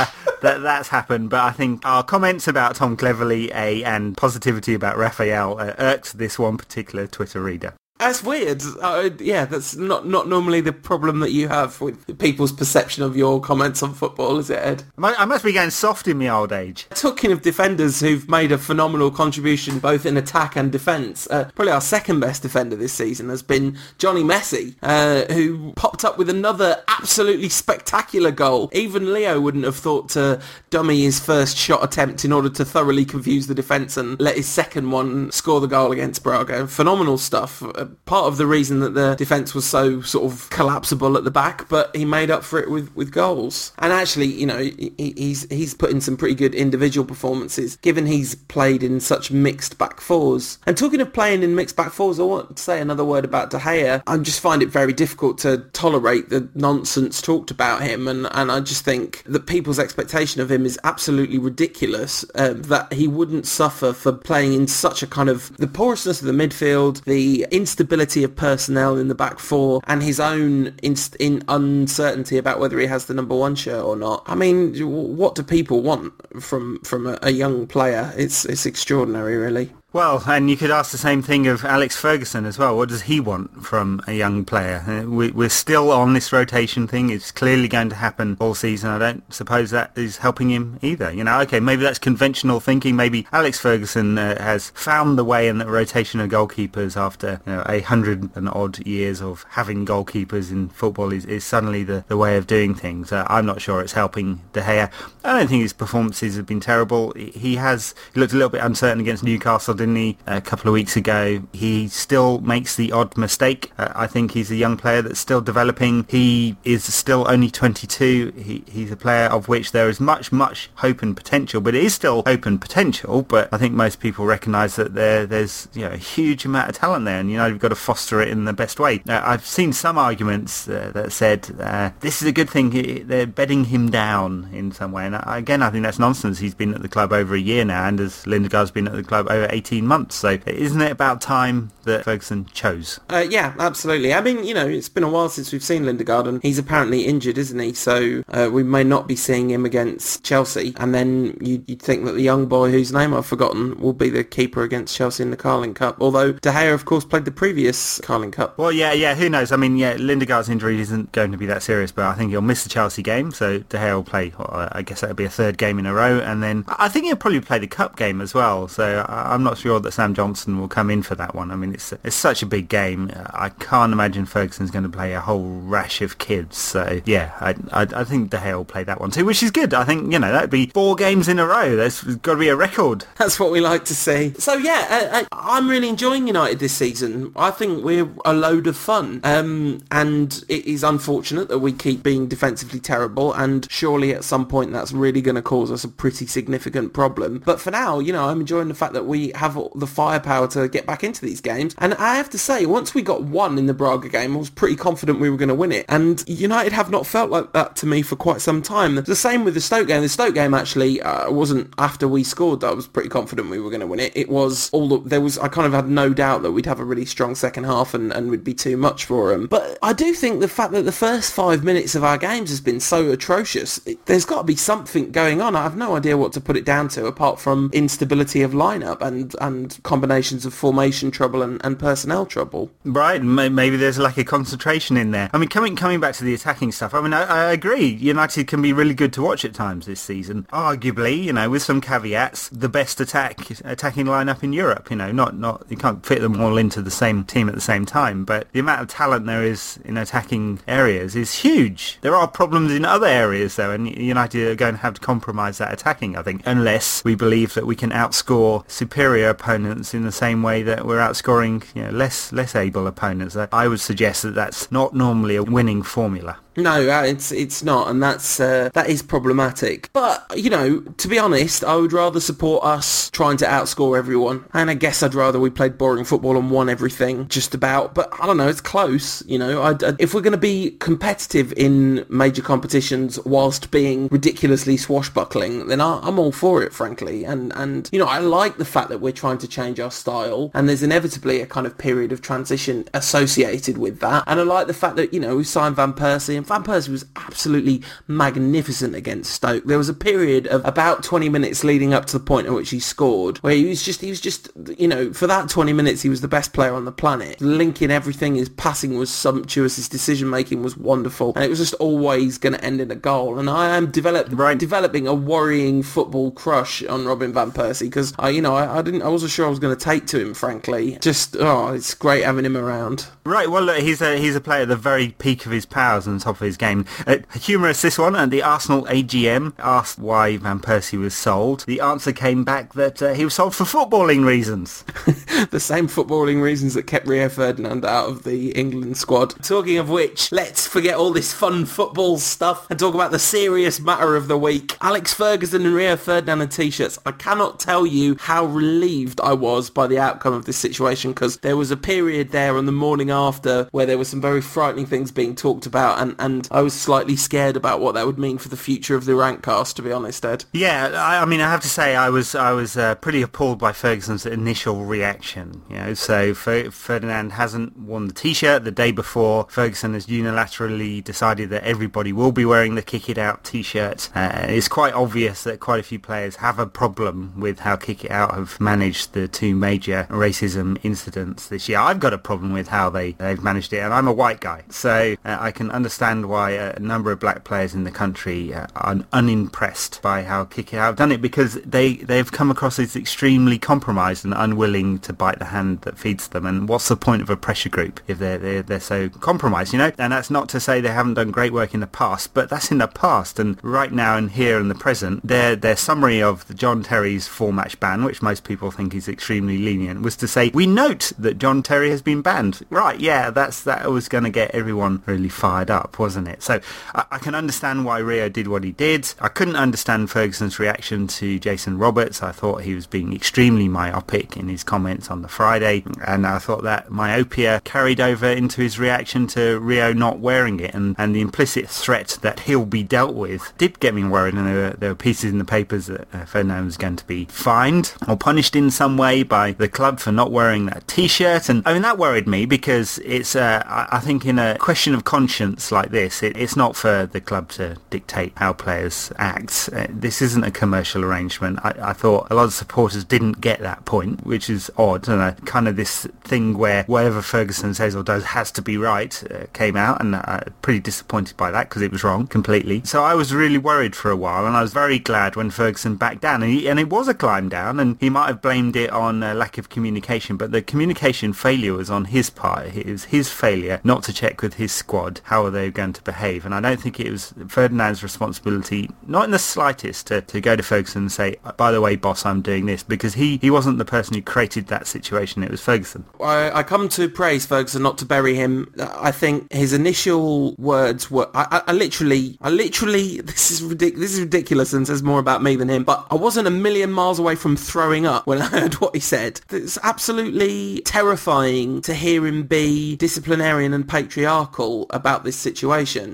that 0.41 0.61
that's 0.61 0.87
happened. 0.87 1.29
But 1.29 1.41
I 1.41 1.51
think 1.51 1.85
our 1.85 2.03
comments 2.03 2.47
about 2.47 2.75
Tom 2.75 2.95
Cleverley 2.95 3.53
a, 3.53 3.83
and 3.83 4.15
positivity 4.15 4.73
about 4.73 4.95
Rafael 4.95 5.59
uh, 5.59 5.73
irked 5.77 6.17
this 6.17 6.39
one 6.39 6.57
particular 6.57 7.05
Twitter 7.05 7.41
reader. 7.41 7.73
That's 7.99 8.23
weird. 8.23 8.61
Uh, 8.79 9.09
yeah, 9.19 9.45
that's 9.45 9.75
not 9.75 10.07
not 10.07 10.27
normally 10.27 10.61
the 10.61 10.73
problem 10.73 11.19
that 11.19 11.31
you 11.31 11.47
have 11.47 11.81
with 11.81 12.17
people's 12.19 12.51
perception 12.51 13.03
of 13.03 13.17
your 13.17 13.41
comments 13.41 13.81
on 13.81 13.93
football, 13.93 14.37
is 14.37 14.49
it, 14.49 14.59
Ed? 14.59 14.83
I 14.97 15.25
must 15.25 15.43
be 15.43 15.51
getting 15.51 15.71
soft 15.71 16.07
in 16.07 16.19
my 16.19 16.27
old 16.27 16.51
age. 16.51 16.87
Talking 16.91 17.31
of 17.31 17.41
defenders 17.41 17.99
who've 17.99 18.29
made 18.29 18.51
a 18.51 18.57
phenomenal 18.57 19.09
contribution 19.09 19.79
both 19.79 20.05
in 20.05 20.15
attack 20.15 20.55
and 20.55 20.71
defence, 20.71 21.27
uh, 21.31 21.45
probably 21.55 21.71
our 21.71 21.81
second 21.81 22.19
best 22.19 22.43
defender 22.43 22.75
this 22.75 22.93
season 22.93 23.29
has 23.29 23.41
been 23.41 23.77
Johnny 23.97 24.23
Messi, 24.23 24.75
uh, 24.83 25.31
who 25.33 25.73
popped 25.73 26.05
up 26.05 26.17
with 26.17 26.29
another 26.29 26.83
absolutely 26.87 27.49
spectacular 27.49 28.31
goal. 28.31 28.69
Even 28.73 29.13
Leo 29.13 29.39
wouldn't 29.39 29.65
have 29.65 29.75
thought 29.75 30.09
to 30.09 30.39
dummy 30.69 31.01
his 31.01 31.19
first 31.19 31.57
shot 31.57 31.83
attempt 31.83 32.23
in 32.23 32.31
order 32.31 32.49
to 32.49 32.63
thoroughly 32.63 33.05
confuse 33.05 33.47
the 33.47 33.55
defence 33.55 33.97
and 33.97 34.19
let 34.19 34.35
his 34.35 34.47
second 34.47 34.91
one 34.91 35.31
score 35.31 35.59
the 35.59 35.67
goal 35.67 35.91
against 35.91 36.23
Braga. 36.23 36.67
Phenomenal 36.67 37.17
stuff. 37.17 37.63
Part 38.05 38.25
of 38.25 38.37
the 38.37 38.47
reason 38.47 38.79
that 38.79 38.93
the 38.93 39.15
defence 39.15 39.53
was 39.53 39.65
so 39.65 40.01
sort 40.01 40.31
of 40.31 40.49
collapsible 40.49 41.17
at 41.17 41.23
the 41.23 41.31
back, 41.31 41.67
but 41.69 41.95
he 41.95 42.05
made 42.05 42.31
up 42.31 42.43
for 42.43 42.59
it 42.59 42.71
with, 42.71 42.95
with 42.95 43.11
goals. 43.11 43.73
And 43.79 43.91
actually, 43.91 44.27
you 44.27 44.45
know, 44.45 44.59
he, 44.59 44.93
he's 44.97 45.47
he's 45.49 45.73
put 45.73 45.91
in 45.91 46.01
some 46.01 46.17
pretty 46.17 46.35
good 46.35 46.55
individual 46.55 47.05
performances, 47.05 47.75
given 47.77 48.05
he's 48.05 48.35
played 48.35 48.83
in 48.83 48.99
such 48.99 49.31
mixed 49.31 49.77
back 49.77 49.99
fours. 49.99 50.59
And 50.65 50.77
talking 50.77 51.01
of 51.01 51.13
playing 51.13 51.43
in 51.43 51.55
mixed 51.55 51.75
back 51.75 51.91
fours, 51.91 52.19
I 52.19 52.23
want 52.23 52.57
to 52.57 52.63
say 52.63 52.79
another 52.79 53.05
word 53.05 53.25
about 53.25 53.49
De 53.49 53.59
Gea. 53.59 54.01
I 54.07 54.17
just 54.17 54.39
find 54.39 54.61
it 54.61 54.69
very 54.69 54.93
difficult 54.93 55.37
to 55.39 55.59
tolerate 55.73 56.29
the 56.29 56.47
nonsense 56.55 57.21
talked 57.21 57.51
about 57.51 57.81
him, 57.81 58.07
and, 58.07 58.27
and 58.31 58.51
I 58.51 58.59
just 58.59 58.85
think 58.85 59.23
that 59.23 59.47
people's 59.47 59.79
expectation 59.79 60.41
of 60.41 60.51
him 60.51 60.65
is 60.65 60.79
absolutely 60.83 61.37
ridiculous, 61.37 62.25
uh, 62.35 62.53
that 62.55 62.93
he 62.93 63.07
wouldn't 63.07 63.45
suffer 63.45 63.93
for 63.93 64.11
playing 64.11 64.53
in 64.53 64.67
such 64.67 65.03
a 65.03 65.07
kind 65.07 65.29
of 65.29 65.55
the 65.57 65.67
porousness 65.67 66.21
of 66.21 66.27
the 66.27 66.33
midfield, 66.33 67.03
the 67.03 67.45
instability 67.77 68.23
of 68.23 68.35
personnel 68.35 68.97
in 68.97 69.07
the 69.07 69.13
back 69.13 69.37
four, 69.37 69.81
and 69.85 70.01
his 70.01 70.19
own 70.19 70.73
in 70.81 71.43
uncertainty 71.47 72.37
about 72.37 72.59
whether 72.59 72.79
he 72.79 72.87
has 72.87 73.05
the 73.05 73.13
number 73.13 73.35
one 73.35 73.53
shirt 73.53 73.83
or 73.83 73.95
not. 73.95 74.23
I 74.25 74.33
mean, 74.33 74.73
what 75.15 75.35
do 75.35 75.43
people 75.43 75.83
want 75.83 76.11
from 76.41 76.79
from 76.83 77.05
a, 77.05 77.19
a 77.21 77.29
young 77.29 77.67
player? 77.67 78.11
It's 78.17 78.45
it's 78.45 78.65
extraordinary, 78.65 79.37
really. 79.37 79.71
Well, 79.93 80.21
and 80.27 80.49
you 80.49 80.57
could 80.57 80.69
ask 80.69 80.91
the 80.91 80.97
same 80.97 81.21
thing 81.21 81.47
of 81.47 81.63
Alex 81.63 81.95
Ferguson 81.95 82.45
as 82.45 82.59
well. 82.59 82.75
What 82.75 82.89
does 82.89 83.03
he 83.03 83.21
want 83.21 83.65
from 83.65 84.01
a 84.05 84.11
young 84.11 84.43
player? 84.43 84.83
Uh, 84.85 85.09
we're 85.09 85.47
still 85.47 85.91
on 85.91 86.13
this 86.13 86.33
rotation 86.33 86.89
thing. 86.89 87.09
It's 87.09 87.31
clearly 87.31 87.69
going 87.69 87.87
to 87.91 87.95
happen 87.95 88.35
all 88.41 88.53
season. 88.53 88.89
I 88.89 88.99
don't 88.99 89.33
suppose 89.33 89.71
that 89.71 89.93
is 89.95 90.17
helping 90.17 90.49
him 90.49 90.77
either. 90.81 91.09
You 91.13 91.23
know, 91.23 91.39
okay, 91.39 91.61
maybe 91.61 91.83
that's 91.83 91.99
conventional 91.99 92.59
thinking. 92.59 92.97
Maybe 92.97 93.25
Alex 93.31 93.61
Ferguson 93.61 94.17
uh, 94.17 94.37
has 94.43 94.71
found 94.71 95.17
the 95.17 95.23
way 95.23 95.47
in 95.47 95.57
the 95.57 95.65
rotation 95.65 96.19
of 96.19 96.29
goalkeepers 96.29 96.97
after 96.97 97.39
you 97.45 97.53
know, 97.53 97.63
a 97.65 97.79
hundred 97.79 98.29
and 98.35 98.49
odd 98.49 98.85
years 98.85 99.21
of 99.21 99.45
having 99.51 99.85
goalkeepers 99.85 100.51
in 100.51 100.67
football 100.67 101.13
is, 101.13 101.23
is 101.23 101.45
suddenly 101.45 101.85
the, 101.85 102.03
the 102.09 102.17
way 102.17 102.35
of 102.35 102.45
doing 102.45 102.75
things. 102.75 103.13
Uh, 103.13 103.25
I'm 103.29 103.45
not 103.45 103.61
sure 103.61 103.79
it's 103.79 103.93
helping 103.93 104.41
De 104.51 104.61
Gea. 104.61 104.91
I 105.23 105.39
don't 105.39 105.47
think 105.47 105.61
his 105.61 105.71
performances 105.71 106.35
have 106.35 106.45
been 106.45 106.59
terrible. 106.59 107.13
He 107.13 107.55
has 107.55 107.95
he 108.13 108.19
looked 108.19 108.33
a 108.33 108.35
little 108.35 108.49
bit 108.49 108.61
uncertain 108.61 108.99
against 108.99 109.23
Newcastle 109.23 109.76
didn't 109.77 109.95
he, 109.95 110.17
a 110.27 110.41
couple 110.41 110.67
of 110.67 110.73
weeks 110.73 110.95
ago. 110.95 111.41
He 111.53 111.87
still 111.87 112.39
makes 112.41 112.75
the 112.75 112.91
odd 112.91 113.17
mistake. 113.17 113.71
Uh, 113.77 113.91
I 113.95 114.07
think 114.07 114.31
he's 114.31 114.51
a 114.51 114.55
young 114.55 114.77
player 114.77 115.01
that's 115.01 115.19
still 115.19 115.41
developing. 115.41 116.05
He 116.09 116.57
is 116.63 116.83
still 116.93 117.25
only 117.29 117.49
22. 117.49 118.33
He, 118.37 118.63
he's 118.69 118.91
a 118.91 118.97
player 118.97 119.27
of 119.27 119.47
which 119.47 119.71
there 119.71 119.89
is 119.89 119.99
much, 119.99 120.31
much 120.31 120.69
hope 120.75 121.01
and 121.01 121.15
potential, 121.15 121.61
but 121.61 121.75
it 121.75 121.83
is 121.83 121.93
still 121.93 122.23
hope 122.25 122.45
and 122.45 122.59
potential. 122.59 123.21
But 123.21 123.49
I 123.53 123.57
think 123.57 123.73
most 123.73 123.99
people 123.99 124.25
recognise 124.25 124.75
that 124.75 124.93
there, 124.93 125.25
there's 125.25 125.67
you 125.73 125.81
know, 125.81 125.91
a 125.91 125.97
huge 125.97 126.45
amount 126.45 126.69
of 126.69 126.75
talent 126.75 127.05
there, 127.05 127.19
and 127.19 127.29
you 127.29 127.37
know 127.37 127.45
you've 127.45 127.59
got 127.59 127.69
to 127.69 127.75
foster 127.75 128.21
it 128.21 128.29
in 128.29 128.45
the 128.45 128.53
best 128.53 128.79
way. 128.79 129.01
Uh, 129.07 129.21
I've 129.23 129.45
seen 129.45 129.73
some 129.73 129.97
arguments 129.97 130.67
uh, 130.67 130.91
that 130.93 131.11
said 131.11 131.55
uh, 131.59 131.91
this 131.99 132.21
is 132.21 132.27
a 132.27 132.31
good 132.31 132.49
thing. 132.49 133.05
They're 133.07 133.27
bedding 133.27 133.65
him 133.65 133.89
down 133.89 134.49
in 134.53 134.71
some 134.71 134.91
way, 134.91 135.05
and 135.05 135.15
I, 135.15 135.37
again, 135.37 135.61
I 135.61 135.69
think 135.69 135.83
that's 135.83 135.99
nonsense. 135.99 136.39
He's 136.39 136.55
been 136.55 136.73
at 136.73 136.81
the 136.81 136.89
club 136.89 137.13
over 137.13 137.35
a 137.35 137.39
year 137.39 137.63
now, 137.65 137.87
and 137.87 137.99
as 137.99 138.25
Lindegaard's 138.25 138.71
been 138.71 138.87
at 138.87 138.93
the 138.93 139.03
club 139.03 139.27
over 139.29 139.47
18 139.49 139.66
18 139.67 139.85
months. 139.85 140.15
So 140.15 140.39
isn't 140.45 140.81
it 140.81 140.91
about 140.91 141.21
time 141.21 141.71
that 141.83 142.03
Ferguson 142.05 142.45
chose? 142.53 142.99
Uh, 143.09 143.25
yeah, 143.29 143.53
absolutely. 143.59 144.13
I 144.13 144.21
mean, 144.21 144.43
you 144.43 144.53
know, 144.53 144.67
it's 144.67 144.89
been 144.89 145.03
a 145.03 145.09
while 145.09 145.29
since 145.29 145.51
we've 145.51 145.63
seen 145.63 145.83
Lindegaard 145.83 146.27
and 146.27 146.41
he's 146.41 146.57
apparently 146.57 147.05
injured, 147.05 147.37
isn't 147.37 147.59
he? 147.59 147.73
So 147.73 148.23
uh, 148.29 148.49
we 148.51 148.63
may 148.63 148.83
not 148.83 149.07
be 149.07 149.15
seeing 149.15 149.49
him 149.49 149.65
against 149.65 150.23
Chelsea. 150.23 150.73
And 150.77 150.93
then 150.93 151.37
you'd, 151.41 151.69
you'd, 151.69 151.81
think 151.87 152.05
that 152.05 152.13
the 152.13 152.21
young 152.21 152.47
boy 152.47 152.71
whose 152.71 152.91
name 152.91 153.13
I've 153.13 153.25
forgotten 153.25 153.79
will 153.79 153.93
be 153.93 154.09
the 154.09 154.23
keeper 154.23 154.63
against 154.63 154.95
Chelsea 154.95 155.23
in 155.23 155.31
the 155.31 155.37
Carling 155.37 155.73
Cup. 155.73 155.97
Although 156.01 156.33
De 156.33 156.51
Gea, 156.51 156.73
of 156.73 156.85
course, 156.85 157.05
played 157.05 157.25
the 157.25 157.31
previous 157.31 157.99
Carling 158.01 158.31
Cup. 158.31 158.57
Well, 158.57 158.71
yeah, 158.71 158.91
yeah, 158.93 159.15
who 159.15 159.29
knows? 159.29 159.51
I 159.51 159.57
mean, 159.57 159.77
yeah, 159.77 159.95
Lindegaard's 159.95 160.49
injury 160.49 160.79
isn't 160.81 161.11
going 161.11 161.31
to 161.31 161.37
be 161.37 161.45
that 161.45 161.63
serious, 161.63 161.91
but 161.91 162.05
I 162.05 162.13
think 162.13 162.31
he'll 162.31 162.41
miss 162.41 162.63
the 162.63 162.69
Chelsea 162.69 163.03
game. 163.03 163.31
So 163.31 163.59
De 163.59 163.77
Gea 163.77 163.93
will 163.93 164.03
play, 164.03 164.33
well, 164.37 164.69
I 164.71 164.81
guess 164.81 165.01
that'll 165.01 165.15
be 165.15 165.25
a 165.25 165.29
third 165.29 165.57
game 165.57 165.79
in 165.79 165.85
a 165.85 165.93
row. 165.93 166.19
And 166.19 166.43
then 166.43 166.65
I 166.67 166.89
think 166.89 167.05
he'll 167.05 167.15
probably 167.15 167.41
play 167.41 167.59
the 167.59 167.67
Cup 167.67 167.95
game 167.95 168.19
as 168.19 168.33
well. 168.33 168.67
So 168.67 169.05
I'm 169.07 169.43
not 169.43 169.56
sure 169.57 169.79
that 169.79 169.91
Sam 169.91 170.13
Johnson 170.13 170.59
will 170.59 170.67
come 170.67 170.89
in 170.89 171.03
for 171.03 171.15
that 171.15 171.35
one. 171.35 171.51
I 171.51 171.55
mean, 171.55 171.73
it's 171.73 171.93
it's 172.03 172.15
such 172.15 172.41
a 172.41 172.45
big 172.45 172.69
game. 172.69 173.11
I 173.31 173.49
can't 173.49 173.93
imagine 173.93 174.25
Ferguson's 174.25 174.71
going 174.71 174.83
to 174.83 174.89
play 174.89 175.13
a 175.13 175.21
whole 175.21 175.61
rash 175.61 176.01
of 176.01 176.17
kids. 176.17 176.57
So 176.57 177.01
yeah, 177.05 177.33
I 177.39 177.55
I, 177.71 177.87
I 178.01 178.03
think 178.03 178.29
De 178.29 178.37
Gea 178.37 178.55
will 178.55 178.65
play 178.65 178.83
that 178.83 178.99
one 178.99 179.11
too, 179.11 179.25
which 179.25 179.43
is 179.43 179.51
good. 179.51 179.73
I 179.73 179.83
think 179.83 180.11
you 180.11 180.19
know 180.19 180.31
that'd 180.31 180.49
be 180.49 180.67
four 180.67 180.95
games 180.95 181.27
in 181.27 181.39
a 181.39 181.45
row. 181.45 181.75
There's 181.75 182.03
got 182.03 182.33
to 182.33 182.39
be 182.39 182.49
a 182.49 182.55
record. 182.55 183.05
That's 183.17 183.39
what 183.39 183.51
we 183.51 183.59
like 183.59 183.85
to 183.85 183.95
see. 183.95 184.33
So 184.37 184.53
yeah, 184.53 185.25
I, 185.31 185.57
am 185.57 185.69
really 185.69 185.89
enjoying 185.89 186.27
United 186.27 186.59
this 186.59 186.73
season. 186.73 187.31
I 187.35 187.51
think 187.51 187.83
we're 187.83 188.09
a 188.25 188.33
load 188.33 188.67
of 188.67 188.77
fun. 188.77 189.21
Um, 189.23 189.79
and 189.91 190.43
it 190.47 190.65
is 190.65 190.83
unfortunate 190.83 191.49
that 191.49 191.59
we 191.59 191.71
keep 191.73 192.03
being 192.03 192.27
defensively 192.27 192.79
terrible, 192.79 193.33
and 193.33 193.69
surely 193.71 194.13
at 194.13 194.23
some 194.23 194.45
point 194.47 194.71
that's 194.71 194.91
really 194.91 195.21
going 195.21 195.35
to 195.35 195.41
cause 195.41 195.71
us 195.71 195.83
a 195.83 195.87
pretty 195.87 196.25
significant 196.27 196.93
problem. 196.93 197.41
But 197.45 197.59
for 197.59 197.71
now, 197.71 197.99
you 197.99 198.13
know, 198.13 198.25
I'm 198.25 198.41
enjoying 198.41 198.67
the 198.67 198.73
fact 198.73 198.93
that 198.93 199.05
we 199.05 199.31
have 199.35 199.46
the 199.75 199.87
firepower 199.87 200.47
to 200.49 200.67
get 200.67 200.85
back 200.85 201.03
into 201.03 201.25
these 201.25 201.41
games. 201.41 201.75
And 201.77 201.93
I 201.95 202.15
have 202.15 202.29
to 202.31 202.37
say, 202.37 202.65
once 202.65 202.93
we 202.93 203.01
got 203.01 203.23
one 203.23 203.57
in 203.57 203.65
the 203.65 203.73
Braga 203.73 204.09
game, 204.09 204.35
I 204.35 204.39
was 204.39 204.49
pretty 204.49 204.75
confident 204.75 205.19
we 205.19 205.29
were 205.29 205.37
going 205.37 205.49
to 205.49 205.55
win 205.55 205.71
it. 205.71 205.85
And 205.89 206.23
United 206.27 206.73
have 206.73 206.89
not 206.89 207.05
felt 207.05 207.29
like 207.29 207.53
that 207.53 207.75
to 207.77 207.85
me 207.85 208.01
for 208.01 208.15
quite 208.15 208.41
some 208.41 208.61
time. 208.61 208.95
The 208.95 209.15
same 209.15 209.43
with 209.43 209.53
the 209.53 209.61
Stoke 209.61 209.87
game. 209.87 210.01
The 210.01 210.09
Stoke 210.09 210.35
game 210.35 210.53
actually 210.53 211.01
uh, 211.01 211.31
wasn't 211.31 211.73
after 211.77 212.07
we 212.07 212.23
scored 212.23 212.61
that 212.61 212.71
I 212.71 212.73
was 212.73 212.87
pretty 212.87 213.09
confident 213.09 213.49
we 213.49 213.59
were 213.59 213.69
going 213.69 213.81
to 213.81 213.87
win 213.87 213.99
it. 213.99 214.15
It 214.15 214.29
was 214.29 214.69
all 214.71 214.87
the, 214.87 214.99
there 215.09 215.21
was 215.21 215.37
I 215.37 215.47
kind 215.47 215.67
of 215.67 215.73
had 215.73 215.87
no 215.87 216.13
doubt 216.13 216.43
that 216.43 216.51
we'd 216.51 216.65
have 216.65 216.79
a 216.79 216.85
really 216.85 217.05
strong 217.05 217.35
second 217.35 217.65
half 217.65 217.93
and, 217.93 218.11
and 218.11 218.29
would 218.29 218.43
be 218.43 218.53
too 218.53 218.77
much 218.77 219.05
for 219.05 219.29
them. 219.29 219.47
But 219.47 219.77
I 219.81 219.93
do 219.93 220.13
think 220.13 220.39
the 220.39 220.47
fact 220.47 220.71
that 220.73 220.83
the 220.83 220.91
first 220.91 221.33
five 221.33 221.63
minutes 221.63 221.95
of 221.95 222.03
our 222.03 222.17
games 222.17 222.49
has 222.49 222.61
been 222.61 222.79
so 222.79 223.11
atrocious, 223.11 223.85
it, 223.85 224.05
there's 224.05 224.25
got 224.25 224.39
to 224.39 224.43
be 224.43 224.55
something 224.55 225.11
going 225.11 225.41
on. 225.41 225.55
I 225.55 225.63
have 225.63 225.77
no 225.77 225.95
idea 225.95 226.17
what 226.17 226.33
to 226.33 226.41
put 226.41 226.57
it 226.57 226.65
down 226.65 226.87
to 226.89 227.05
apart 227.05 227.39
from 227.39 227.69
instability 227.73 228.41
of 228.41 228.51
lineup 228.51 229.01
and 229.01 229.35
and 229.39 229.81
combinations 229.83 230.45
of 230.45 230.53
formation 230.53 231.11
trouble 231.11 231.41
and, 231.41 231.63
and 231.63 231.79
personnel 231.79 232.25
trouble. 232.25 232.71
Right, 232.83 233.21
maybe 233.21 233.77
there's 233.77 233.97
like 233.99 234.17
a 234.17 234.23
concentration 234.23 234.97
in 234.97 235.11
there. 235.11 235.29
I 235.33 235.37
mean, 235.37 235.49
coming 235.49 235.75
coming 235.75 235.99
back 235.99 236.15
to 236.15 236.23
the 236.23 236.33
attacking 236.33 236.71
stuff, 236.71 236.93
I 236.93 237.01
mean, 237.01 237.13
I, 237.13 237.23
I 237.23 237.51
agree. 237.51 237.85
United 237.85 238.47
can 238.47 238.61
be 238.61 238.73
really 238.73 238.93
good 238.93 239.13
to 239.13 239.21
watch 239.21 239.45
at 239.45 239.53
times 239.53 239.85
this 239.85 240.01
season. 240.01 240.47
Arguably, 240.51 241.23
you 241.23 241.33
know, 241.33 241.49
with 241.49 241.63
some 241.63 241.81
caveats, 241.81 242.49
the 242.49 242.69
best 242.69 242.99
attack 242.99 243.49
attacking 243.61 244.05
lineup 244.05 244.43
in 244.43 244.53
Europe. 244.53 244.89
You 244.89 244.95
know, 244.95 245.11
not 245.11 245.37
not 245.37 245.65
you 245.69 245.77
can't 245.77 246.05
fit 246.05 246.21
them 246.21 246.39
all 246.41 246.57
into 246.57 246.81
the 246.81 246.91
same 246.91 247.23
team 247.23 247.49
at 247.49 247.55
the 247.55 247.61
same 247.61 247.85
time, 247.85 248.25
but 248.25 248.51
the 248.51 248.59
amount 248.59 248.81
of 248.81 248.87
talent 248.87 249.25
there 249.25 249.43
is 249.43 249.79
in 249.85 249.97
attacking 249.97 250.59
areas 250.67 251.15
is 251.15 251.33
huge. 251.33 251.97
There 252.01 252.15
are 252.15 252.27
problems 252.27 252.71
in 252.71 252.85
other 252.85 253.07
areas 253.07 253.55
though, 253.55 253.71
and 253.71 253.87
United 253.95 254.47
are 254.47 254.55
going 254.55 254.75
to 254.75 254.81
have 254.81 254.95
to 254.95 255.01
compromise 255.01 255.57
that 255.57 255.73
attacking. 255.73 256.17
I 256.17 256.21
think, 256.21 256.41
unless 256.45 257.03
we 257.03 257.15
believe 257.15 257.53
that 257.53 257.65
we 257.65 257.75
can 257.75 257.91
outscore 257.91 258.69
superior 258.69 259.26
opponents 259.29 259.93
in 259.93 260.03
the 260.03 260.11
same 260.11 260.43
way 260.43 260.63
that 260.63 260.85
we're 260.85 260.99
outscoring 260.99 261.63
you 261.75 261.83
know, 261.83 261.89
less 261.91 262.31
less 262.31 262.55
able 262.55 262.87
opponents. 262.87 263.35
I 263.35 263.67
would 263.67 263.79
suggest 263.79 264.23
that 264.23 264.35
that's 264.35 264.71
not 264.71 264.93
normally 264.93 265.35
a 265.35 265.43
winning 265.43 265.83
formula. 265.83 266.39
No, 266.57 266.89
uh, 266.89 267.03
it's 267.03 267.31
it's 267.31 267.63
not, 267.63 267.87
and 267.87 268.01
that's 268.01 268.39
uh, 268.39 268.71
that 268.73 268.89
is 268.89 269.03
problematic. 269.03 269.91
But 269.93 270.25
you 270.35 270.49
know, 270.49 270.79
to 270.79 271.07
be 271.07 271.19
honest, 271.19 271.63
I 271.63 271.75
would 271.75 271.93
rather 271.93 272.19
support 272.19 272.63
us 272.63 273.11
trying 273.11 273.37
to 273.37 273.45
outscore 273.45 273.95
everyone, 273.95 274.43
and 274.53 274.71
I 274.71 274.73
guess 274.73 275.03
I'd 275.03 275.13
rather 275.13 275.39
we 275.39 275.51
played 275.51 275.77
boring 275.77 276.03
football 276.03 276.35
and 276.35 276.49
won 276.49 276.67
everything 276.67 277.27
just 277.27 277.53
about. 277.53 277.93
But 277.93 278.09
I 278.19 278.25
don't 278.25 278.37
know, 278.37 278.47
it's 278.47 278.59
close. 278.59 279.23
You 279.27 279.37
know, 279.37 279.61
I'd, 279.61 279.83
I'd, 279.83 280.01
if 280.01 280.15
we're 280.15 280.21
going 280.21 280.31
to 280.31 280.37
be 280.39 280.71
competitive 280.79 281.53
in 281.55 282.03
major 282.09 282.41
competitions 282.41 283.19
whilst 283.23 283.69
being 283.69 284.07
ridiculously 284.07 284.77
swashbuckling, 284.77 285.67
then 285.67 285.79
I, 285.79 285.99
I'm 286.01 286.17
all 286.17 286.31
for 286.31 286.63
it, 286.63 286.73
frankly. 286.73 287.23
And 287.23 287.53
and 287.55 287.87
you 287.93 287.99
know, 287.99 288.07
I 288.07 288.17
like 288.17 288.57
the 288.57 288.65
fact 288.65 288.89
that 288.89 288.99
we're 288.99 289.11
trying 289.11 289.37
to 289.39 289.47
change 289.47 289.79
our 289.79 289.91
style, 289.91 290.49
and 290.55 290.67
there's 290.67 290.81
inevitably 290.81 291.39
a 291.39 291.45
kind 291.45 291.67
of 291.67 291.77
period 291.77 292.11
of 292.11 292.23
transition 292.23 292.89
associated 292.95 293.77
with 293.77 293.99
that. 293.99 294.23
And 294.25 294.39
I 294.39 294.43
like 294.43 294.65
the 294.65 294.73
fact 294.73 294.95
that 294.95 295.13
you 295.13 295.19
know 295.19 295.35
we 295.35 295.43
signed 295.43 295.75
Van 295.75 295.93
Persie 295.93 296.46
Van 296.47 296.63
Persie 296.63 296.89
was 296.89 297.05
absolutely 297.15 297.81
magnificent 298.07 298.95
against 298.95 299.31
Stoke. 299.31 299.63
There 299.65 299.77
was 299.77 299.89
a 299.89 299.93
period 299.93 300.47
of 300.47 300.65
about 300.65 301.03
20 301.03 301.29
minutes 301.29 301.63
leading 301.63 301.93
up 301.93 302.05
to 302.05 302.17
the 302.17 302.23
point 302.23 302.47
at 302.47 302.53
which 302.53 302.69
he 302.71 302.79
scored, 302.79 303.37
where 303.39 303.53
he 303.55 303.65
was 303.65 303.83
just, 303.83 304.01
he 304.01 304.09
was 304.09 304.21
just, 304.21 304.49
you 304.77 304.87
know, 304.87 305.13
for 305.13 305.27
that 305.27 305.49
20 305.49 305.73
minutes, 305.73 306.01
he 306.01 306.09
was 306.09 306.21
the 306.21 306.27
best 306.27 306.53
player 306.53 306.73
on 306.73 306.85
the 306.85 306.91
planet. 306.91 307.39
Linking 307.41 307.91
everything, 307.91 308.35
his 308.35 308.49
passing 308.49 308.97
was 308.97 309.09
sumptuous, 309.09 309.75
his 309.75 309.89
decision 309.89 310.29
making 310.29 310.63
was 310.63 310.75
wonderful, 310.77 311.33
and 311.35 311.43
it 311.43 311.49
was 311.49 311.59
just 311.59 311.73
always 311.75 312.37
going 312.37 312.53
to 312.53 312.63
end 312.63 312.81
in 312.81 312.91
a 312.91 312.95
goal. 312.95 313.37
And 313.39 313.49
I 313.49 313.75
am 313.75 313.91
develop, 313.91 314.27
Right. 314.31 314.57
developing 314.57 315.07
a 315.07 315.13
worrying 315.13 315.83
football 315.83 316.31
crush 316.31 316.83
on 316.85 317.05
Robin 317.05 317.33
Van 317.33 317.51
Persie 317.51 317.81
because 317.87 318.13
I, 318.19 318.29
you 318.29 318.41
know, 318.41 318.55
I, 318.55 318.79
I 318.79 318.81
didn't, 318.81 319.01
I 319.03 319.09
wasn't 319.09 319.31
sure 319.31 319.45
I 319.45 319.49
was 319.49 319.59
going 319.59 319.75
to 319.75 319.83
take 319.83 320.07
to 320.07 320.19
him, 320.19 320.33
frankly. 320.33 320.97
Just, 321.01 321.35
oh, 321.39 321.69
it's 321.69 321.93
great 321.93 322.23
having 322.23 322.45
him 322.45 322.57
around. 322.57 323.07
Right, 323.25 323.49
well, 323.49 323.63
look, 323.63 323.79
he's 323.79 324.01
a 324.01 324.17
he's 324.17 324.35
a 324.35 324.41
player 324.41 324.61
at 324.61 324.67
the 324.69 324.75
very 324.75 325.09
peak 325.09 325.45
of 325.45 325.51
his 325.51 325.65
powers 325.65 326.07
and 326.07 326.19
top 326.21 326.36
of 326.37 326.45
his 326.45 326.57
game. 326.57 326.85
Uh, 327.05 327.17
humorous 327.39 327.81
this 327.81 327.97
one, 327.97 328.15
and 328.15 328.31
the 328.31 328.41
Arsenal 328.41 328.85
AGM 328.85 329.53
asked 329.59 329.99
why 329.99 330.37
Van 330.37 330.59
Persie 330.59 330.99
was 330.99 331.15
sold. 331.15 331.65
The 331.67 331.81
answer 331.81 332.11
came 332.11 332.43
back 332.43 332.73
that 332.73 333.01
uh, 333.01 333.13
he 333.13 333.25
was 333.25 333.33
sold 333.33 333.55
for 333.55 333.63
footballing 333.63 334.25
reasons. 334.25 334.83
the 335.51 335.59
same 335.59 335.87
footballing 335.87 336.41
reasons 336.41 336.73
that 336.73 336.83
kept 336.83 337.07
Rio 337.07 337.29
Ferdinand 337.29 337.85
out 337.85 338.09
of 338.09 338.23
the 338.23 338.51
England 338.51 338.97
squad. 338.97 339.31
Talking 339.43 339.77
of 339.77 339.89
which, 339.89 340.31
let's 340.31 340.67
forget 340.67 340.95
all 340.95 341.11
this 341.11 341.33
fun 341.33 341.65
football 341.65 342.17
stuff 342.17 342.69
and 342.69 342.79
talk 342.79 342.93
about 342.93 343.11
the 343.11 343.19
serious 343.19 343.79
matter 343.79 344.15
of 344.15 344.27
the 344.27 344.37
week. 344.37 344.77
Alex 344.81 345.13
Ferguson 345.13 345.65
and 345.65 345.75
Rio 345.75 345.95
Ferdinand 345.95 346.47
t-shirts. 346.49 346.99
I 347.05 347.11
cannot 347.11 347.59
tell 347.59 347.85
you 347.85 348.15
how 348.19 348.45
relieved 348.45 349.19
I 349.21 349.33
was 349.33 349.69
by 349.69 349.87
the 349.87 349.99
outcome 349.99 350.33
of 350.33 350.45
this 350.45 350.57
situation 350.57 351.11
because 351.11 351.37
there 351.37 351.57
was 351.57 351.71
a 351.71 351.77
period 351.77 352.29
there 352.29 352.57
on 352.57 352.65
the 352.65 352.71
morning 352.71 353.09
after 353.09 353.67
where 353.71 353.85
there 353.85 353.97
were 353.97 354.05
some 354.05 354.21
very 354.21 354.41
frightening 354.41 354.85
things 354.85 355.11
being 355.11 355.35
talked 355.35 355.65
about 355.65 355.99
and, 355.99 356.15
and 356.19 356.47
I 356.51 356.61
was 356.61 356.73
slightly 356.73 357.15
scared 357.15 357.55
about 357.55 357.79
what 357.79 357.95
that 357.95 358.05
would 358.05 358.19
mean 358.19 358.37
for 358.37 358.49
the 358.49 358.57
future 358.57 358.95
of 358.95 359.05
the 359.05 359.15
rant 359.15 359.43
cast, 359.43 359.75
to 359.77 359.81
be 359.81 359.91
honest, 359.91 360.25
Ed. 360.25 360.45
Yeah, 360.53 360.91
I, 360.95 361.21
I 361.21 361.25
mean, 361.25 361.41
I 361.41 361.49
have 361.49 361.61
to 361.61 361.69
say, 361.69 361.95
I 361.95 362.09
was 362.09 362.35
I 362.35 362.51
was 362.51 362.77
uh, 362.77 362.95
pretty 362.95 363.21
appalled 363.21 363.59
by 363.59 363.71
Ferguson's 363.71 364.25
initial 364.25 364.85
reaction. 364.85 365.61
You 365.69 365.75
know, 365.77 365.93
so 365.93 366.33
Fer- 366.33 366.71
Ferdinand 366.71 367.31
hasn't 367.31 367.77
worn 367.77 368.07
the 368.07 368.13
T-shirt 368.13 368.63
the 368.63 368.71
day 368.71 368.91
before. 368.91 369.47
Ferguson 369.49 369.93
has 369.93 370.07
unilaterally 370.07 371.03
decided 371.03 371.49
that 371.49 371.63
everybody 371.63 372.13
will 372.13 372.31
be 372.31 372.45
wearing 372.45 372.75
the 372.75 372.81
Kick 372.81 373.09
It 373.09 373.17
Out 373.17 373.43
T-shirt. 373.43 374.09
Uh, 374.15 374.45
it's 374.47 374.67
quite 374.67 374.93
obvious 374.93 375.43
that 375.43 375.59
quite 375.59 375.79
a 375.79 375.83
few 375.83 375.99
players 375.99 376.37
have 376.37 376.59
a 376.59 376.67
problem 376.67 377.39
with 377.39 377.59
how 377.59 377.75
Kick 377.75 378.05
It 378.05 378.11
Out 378.11 378.33
have 378.33 378.59
managed 378.59 379.13
the 379.13 379.27
two 379.27 379.55
major 379.55 380.07
racism 380.09 380.77
incidents 380.83 381.47
this 381.47 381.69
year. 381.69 381.79
I've 381.79 381.99
got 381.99 382.13
a 382.13 382.17
problem 382.17 382.53
with 382.53 382.69
how 382.69 382.89
they 382.89 383.11
they've 383.13 383.41
managed 383.41 383.73
it, 383.73 383.79
and 383.79 383.93
I'm 383.93 384.07
a 384.07 384.13
white 384.13 384.39
guy, 384.39 384.63
so 384.69 385.15
uh, 385.23 385.37
I 385.39 385.51
can 385.51 385.71
understand 385.71 386.06
why 386.29 386.51
a 386.51 386.79
number 386.79 387.11
of 387.11 387.19
black 387.19 387.43
players 387.43 387.73
in 387.73 387.83
the 387.83 387.91
country 387.91 388.53
uh, 388.53 388.67
are 388.75 388.99
unimpressed 389.13 390.01
by 390.01 390.23
how 390.23 390.41
Out 390.41 390.67
have 390.71 390.95
done 390.95 391.11
it 391.11 391.21
because 391.21 391.55
they 391.65 391.97
they've 391.97 392.31
come 392.31 392.49
across 392.49 392.79
as 392.79 392.95
extremely 392.95 393.57
compromised 393.57 394.25
and 394.25 394.33
unwilling 394.35 394.99
to 394.99 395.13
bite 395.13 395.39
the 395.39 395.45
hand 395.45 395.81
that 395.81 395.97
feeds 395.97 396.27
them. 396.29 396.45
And 396.45 396.67
what's 396.67 396.87
the 396.87 396.95
point 396.95 397.21
of 397.21 397.29
a 397.29 397.37
pressure 397.37 397.69
group 397.69 397.99
if 398.07 398.19
they're 398.19 398.37
they're, 398.37 398.63
they're 398.63 398.79
so 398.79 399.09
compromised? 399.09 399.73
You 399.73 399.79
know, 399.79 399.91
and 399.97 400.13
that's 400.13 400.29
not 400.29 400.49
to 400.49 400.59
say 400.59 400.81
they 400.81 400.89
haven't 400.89 401.15
done 401.15 401.31
great 401.31 401.53
work 401.53 401.73
in 401.73 401.79
the 401.79 401.87
past, 401.87 402.33
but 402.33 402.49
that's 402.49 402.71
in 402.71 402.77
the 402.77 402.87
past. 402.87 403.39
And 403.39 403.57
right 403.63 403.91
now 403.91 404.17
and 404.17 404.31
here 404.31 404.59
in 404.59 404.67
the 404.67 404.75
present, 404.75 405.25
their 405.25 405.55
their 405.55 405.75
summary 405.75 406.21
of 406.21 406.55
John 406.55 406.83
Terry's 406.83 407.27
four 407.27 407.51
match 407.53 407.79
ban, 407.79 408.03
which 408.03 408.21
most 408.21 408.43
people 408.43 408.71
think 408.71 408.95
is 408.95 409.07
extremely 409.07 409.57
lenient, 409.57 410.01
was 410.01 410.15
to 410.17 410.27
say 410.27 410.51
we 410.53 410.65
note 410.65 411.11
that 411.17 411.37
John 411.37 411.63
Terry 411.63 411.89
has 411.89 412.01
been 412.01 412.21
banned. 412.21 412.65
Right? 412.69 412.99
Yeah, 412.99 413.29
that's 413.29 413.63
that 413.63 413.89
was 413.91 414.07
going 414.07 414.23
to 414.23 414.29
get 414.29 414.51
everyone 414.51 415.03
really 415.05 415.29
fired 415.29 415.69
up, 415.69 415.96
wasn't 415.99 416.27
it? 416.27 416.43
So 416.43 416.59
I, 416.93 417.05
I 417.11 417.17
can 417.17 417.35
understand 417.35 417.85
why 417.85 417.99
Rio 417.99 418.29
did 418.29 418.47
what 418.47 418.63
he 418.63 418.71
did. 418.71 419.13
I 419.19 419.27
couldn't 419.27 419.55
understand 419.55 420.09
Ferguson's 420.09 420.59
reaction 420.59 421.07
to 421.07 421.39
Jason 421.39 421.77
Roberts. 421.77 422.23
I 422.23 422.31
thought 422.31 422.63
he 422.63 422.75
was 422.75 422.87
being 422.87 423.13
extremely 423.13 423.67
myopic 423.67 424.37
in 424.37 424.47
his 424.49 424.63
comments 424.63 425.09
on 425.09 425.21
the 425.21 425.27
Friday, 425.27 425.83
and 426.05 426.25
I 426.25 426.39
thought 426.39 426.63
that 426.63 426.91
myopia 426.91 427.61
carried 427.63 427.99
over 427.99 428.27
into 428.27 428.61
his 428.61 428.79
reaction 428.79 429.27
to 429.27 429.59
Rio 429.59 429.93
not 429.93 430.19
wearing 430.19 430.59
it, 430.59 430.73
and, 430.73 430.95
and 430.97 431.15
the 431.15 431.21
implicit 431.21 431.69
threat 431.69 432.17
that 432.21 432.41
he'll 432.41 432.65
be 432.65 432.83
dealt 432.83 433.15
with 433.15 433.53
did 433.57 433.79
get 433.79 433.93
me 433.93 434.03
worried. 434.03 434.33
And 434.33 434.47
there 434.47 434.55
were, 434.55 434.75
there 434.77 434.89
were 434.89 434.95
pieces 434.95 435.31
in 435.31 435.37
the 435.37 435.45
papers 435.45 435.87
that 435.87 436.07
uh, 436.13 436.25
Ferdinand 436.25 436.65
was 436.65 436.77
going 436.77 436.95
to 436.97 437.07
be 437.07 437.25
fined 437.25 437.93
or 438.07 438.17
punished 438.17 438.55
in 438.55 438.71
some 438.71 438.97
way 438.97 439.23
by 439.23 439.51
the 439.53 439.67
club 439.67 439.99
for 439.99 440.11
not 440.11 440.31
wearing 440.31 440.65
that 440.67 440.87
T-shirt, 440.87 441.49
and 441.49 441.63
I 441.65 441.73
mean 441.73 441.81
that 441.81 441.97
worried 441.97 442.27
me 442.27 442.45
because 442.45 442.99
it's 442.99 443.35
uh, 443.35 443.63
I, 443.65 443.97
I 443.97 443.99
think 443.99 444.25
in 444.25 444.39
a 444.39 444.57
question 444.57 444.93
of 444.93 445.03
conscience 445.03 445.71
like 445.71 445.86
this, 445.91 446.23
it, 446.23 446.37
it's 446.37 446.55
not 446.55 446.75
for 446.75 447.05
the 447.05 447.21
club 447.21 447.49
to 447.49 447.77
dictate 447.89 448.33
how 448.35 448.53
players 448.53 449.11
act. 449.17 449.69
Uh, 449.73 449.87
this 449.89 450.21
isn't 450.21 450.43
a 450.43 450.51
commercial 450.51 451.03
arrangement. 451.03 451.59
I, 451.63 451.73
I 451.81 451.93
thought 451.93 452.27
a 452.29 452.35
lot 452.35 452.45
of 452.45 452.53
supporters 452.53 453.03
didn't 453.03 453.41
get 453.41 453.59
that 453.59 453.85
point, 453.85 454.25
which 454.25 454.49
is 454.49 454.71
odd. 454.77 455.07
And 455.07 455.21
uh, 455.21 455.33
kind 455.45 455.67
of 455.67 455.75
this 455.75 456.05
thing 456.23 456.57
where 456.57 456.83
whatever 456.85 457.21
Ferguson 457.21 457.73
says 457.73 457.95
or 457.95 458.03
does 458.03 458.23
has 458.25 458.51
to 458.51 458.61
be 458.61 458.77
right 458.77 459.23
uh, 459.31 459.45
came 459.53 459.75
out, 459.75 460.01
and 460.01 460.15
uh, 460.15 460.41
pretty 460.61 460.79
disappointed 460.79 461.37
by 461.37 461.51
that 461.51 461.69
because 461.69 461.81
it 461.81 461.91
was 461.91 462.03
wrong 462.03 462.27
completely. 462.27 462.81
So 462.83 463.03
I 463.03 463.13
was 463.15 463.33
really 463.33 463.57
worried 463.57 463.95
for 463.95 464.11
a 464.11 464.17
while, 464.17 464.45
and 464.45 464.55
I 464.55 464.61
was 464.61 464.73
very 464.73 464.99
glad 464.99 465.35
when 465.35 465.49
Ferguson 465.49 465.95
backed 465.95 466.21
down. 466.21 466.43
And, 466.43 466.51
he, 466.51 466.67
and 466.67 466.79
it 466.79 466.89
was 466.89 467.07
a 467.07 467.13
climb 467.13 467.49
down, 467.49 467.79
and 467.79 467.97
he 467.99 468.09
might 468.09 468.27
have 468.27 468.41
blamed 468.41 468.75
it 468.75 468.89
on 468.91 469.21
lack 469.21 469.57
of 469.57 469.69
communication, 469.69 470.37
but 470.37 470.51
the 470.51 470.61
communication 470.61 471.33
failure 471.33 471.73
was 471.73 471.89
on 471.89 472.05
his 472.05 472.29
part. 472.29 472.75
It 472.75 472.87
was 472.87 473.05
his 473.05 473.29
failure 473.29 473.79
not 473.83 474.03
to 474.03 474.13
check 474.13 474.41
with 474.41 474.55
his 474.55 474.71
squad 474.71 475.21
how 475.23 475.45
are 475.45 475.51
they 475.51 475.69
going 475.77 475.93
to 475.93 476.01
behave. 476.01 476.43
And 476.45 476.53
I 476.53 476.59
don't 476.59 476.81
think 476.81 476.99
it 476.99 477.09
was 477.09 477.33
Ferdinand's 477.47 478.03
responsibility, 478.03 478.89
not 479.05 479.23
in 479.23 479.31
the 479.31 479.39
slightest, 479.39 480.07
to, 480.07 480.21
to 480.21 480.41
go 480.41 480.55
to 480.55 480.63
Ferguson 480.63 481.03
and 481.03 481.11
say, 481.11 481.37
uh, 481.45 481.53
by 481.53 481.71
the 481.71 481.79
way, 481.79 481.95
boss, 481.95 482.25
I'm 482.25 482.41
doing 482.41 482.65
this, 482.65 482.83
because 482.83 483.13
he, 483.13 483.37
he 483.37 483.49
wasn't 483.49 483.77
the 483.77 483.85
person 483.85 484.15
who 484.15 484.21
created 484.21 484.67
that 484.67 484.87
situation. 484.87 485.43
It 485.43 485.51
was 485.51 485.61
Ferguson. 485.61 486.03
I, 486.19 486.51
I 486.51 486.63
come 486.63 486.89
to 486.89 487.07
praise 487.07 487.45
Ferguson, 487.45 487.83
not 487.83 487.97
to 487.99 488.05
bury 488.05 488.35
him. 488.35 488.73
I 488.79 489.11
think 489.11 489.51
his 489.53 489.71
initial 489.71 490.55
words 490.55 491.09
were, 491.09 491.29
I, 491.33 491.47
I, 491.51 491.71
I 491.71 491.71
literally, 491.73 492.37
I 492.41 492.49
literally, 492.49 493.21
this 493.21 493.51
is 493.51 493.61
ridic- 493.61 493.97
this 493.97 494.13
is 494.13 494.19
ridiculous 494.19 494.73
and 494.73 494.85
says 494.87 495.03
more 495.03 495.19
about 495.19 495.43
me 495.43 495.55
than 495.55 495.69
him, 495.69 495.83
but 495.83 496.05
I 496.09 496.15
wasn't 496.15 496.47
a 496.47 496.51
million 496.51 496.91
miles 496.91 497.19
away 497.19 497.35
from 497.35 497.55
throwing 497.55 498.05
up 498.07 498.25
when 498.25 498.41
I 498.41 498.47
heard 498.47 498.73
what 498.75 498.95
he 498.95 498.99
said. 498.99 499.39
It's 499.51 499.77
absolutely 499.83 500.81
terrifying 500.85 501.81
to 501.81 501.93
hear 501.93 502.25
him 502.25 502.43
be 502.43 502.95
disciplinarian 502.95 503.73
and 503.73 503.87
patriarchal 503.87 504.87
about 504.89 505.23
this 505.23 505.35
situation. 505.35 505.66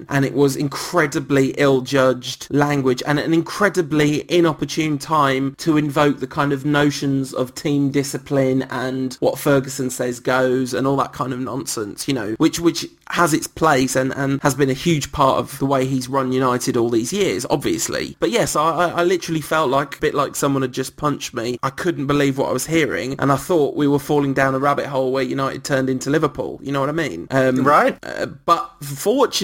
And 0.09 0.25
it 0.25 0.33
was 0.33 0.55
incredibly 0.55 1.51
ill-judged 1.51 2.47
language 2.53 3.01
and 3.05 3.19
an 3.19 3.33
incredibly 3.33 4.25
inopportune 4.31 4.97
time 4.97 5.55
to 5.59 5.77
invoke 5.77 6.19
the 6.19 6.27
kind 6.27 6.51
of 6.53 6.65
notions 6.65 7.33
of 7.33 7.53
team 7.55 7.91
discipline 7.91 8.63
and 8.63 9.15
what 9.15 9.37
Ferguson 9.39 9.89
says 9.89 10.19
goes 10.19 10.73
and 10.73 10.85
all 10.87 10.97
that 10.97 11.13
kind 11.13 11.33
of 11.33 11.39
nonsense, 11.39 12.07
you 12.07 12.13
know, 12.13 12.33
which 12.37 12.59
which 12.59 12.85
has 13.09 13.33
its 13.33 13.47
place 13.47 13.95
and, 13.95 14.11
and 14.15 14.41
has 14.41 14.55
been 14.55 14.69
a 14.69 14.73
huge 14.73 15.11
part 15.11 15.37
of 15.37 15.57
the 15.59 15.65
way 15.65 15.85
he's 15.85 16.07
run 16.09 16.31
United 16.31 16.75
all 16.77 16.89
these 16.89 17.13
years, 17.13 17.45
obviously. 17.49 18.15
But 18.19 18.31
yes, 18.31 18.55
I, 18.55 18.63
I 18.63 18.87
I 19.01 19.03
literally 19.03 19.41
felt 19.41 19.69
like 19.69 19.97
a 19.97 19.99
bit 19.99 20.13
like 20.15 20.35
someone 20.35 20.61
had 20.61 20.71
just 20.71 20.95
punched 20.97 21.33
me. 21.33 21.59
I 21.61 21.69
couldn't 21.69 22.07
believe 22.07 22.37
what 22.37 22.49
I 22.49 22.53
was 22.53 22.65
hearing 22.67 23.15
and 23.19 23.31
I 23.31 23.35
thought 23.35 23.75
we 23.75 23.87
were 23.87 23.99
falling 23.99 24.33
down 24.33 24.55
a 24.55 24.59
rabbit 24.59 24.85
hole 24.87 25.11
where 25.11 25.23
United 25.23 25.63
turned 25.63 25.89
into 25.89 26.09
Liverpool. 26.09 26.59
You 26.63 26.71
know 26.71 26.79
what 26.79 26.89
I 26.89 26.93
mean? 26.93 27.27
Um, 27.31 27.63
Right. 27.63 27.97
uh, 28.03 28.25
but 28.25 28.71
fortunately, 28.81 29.42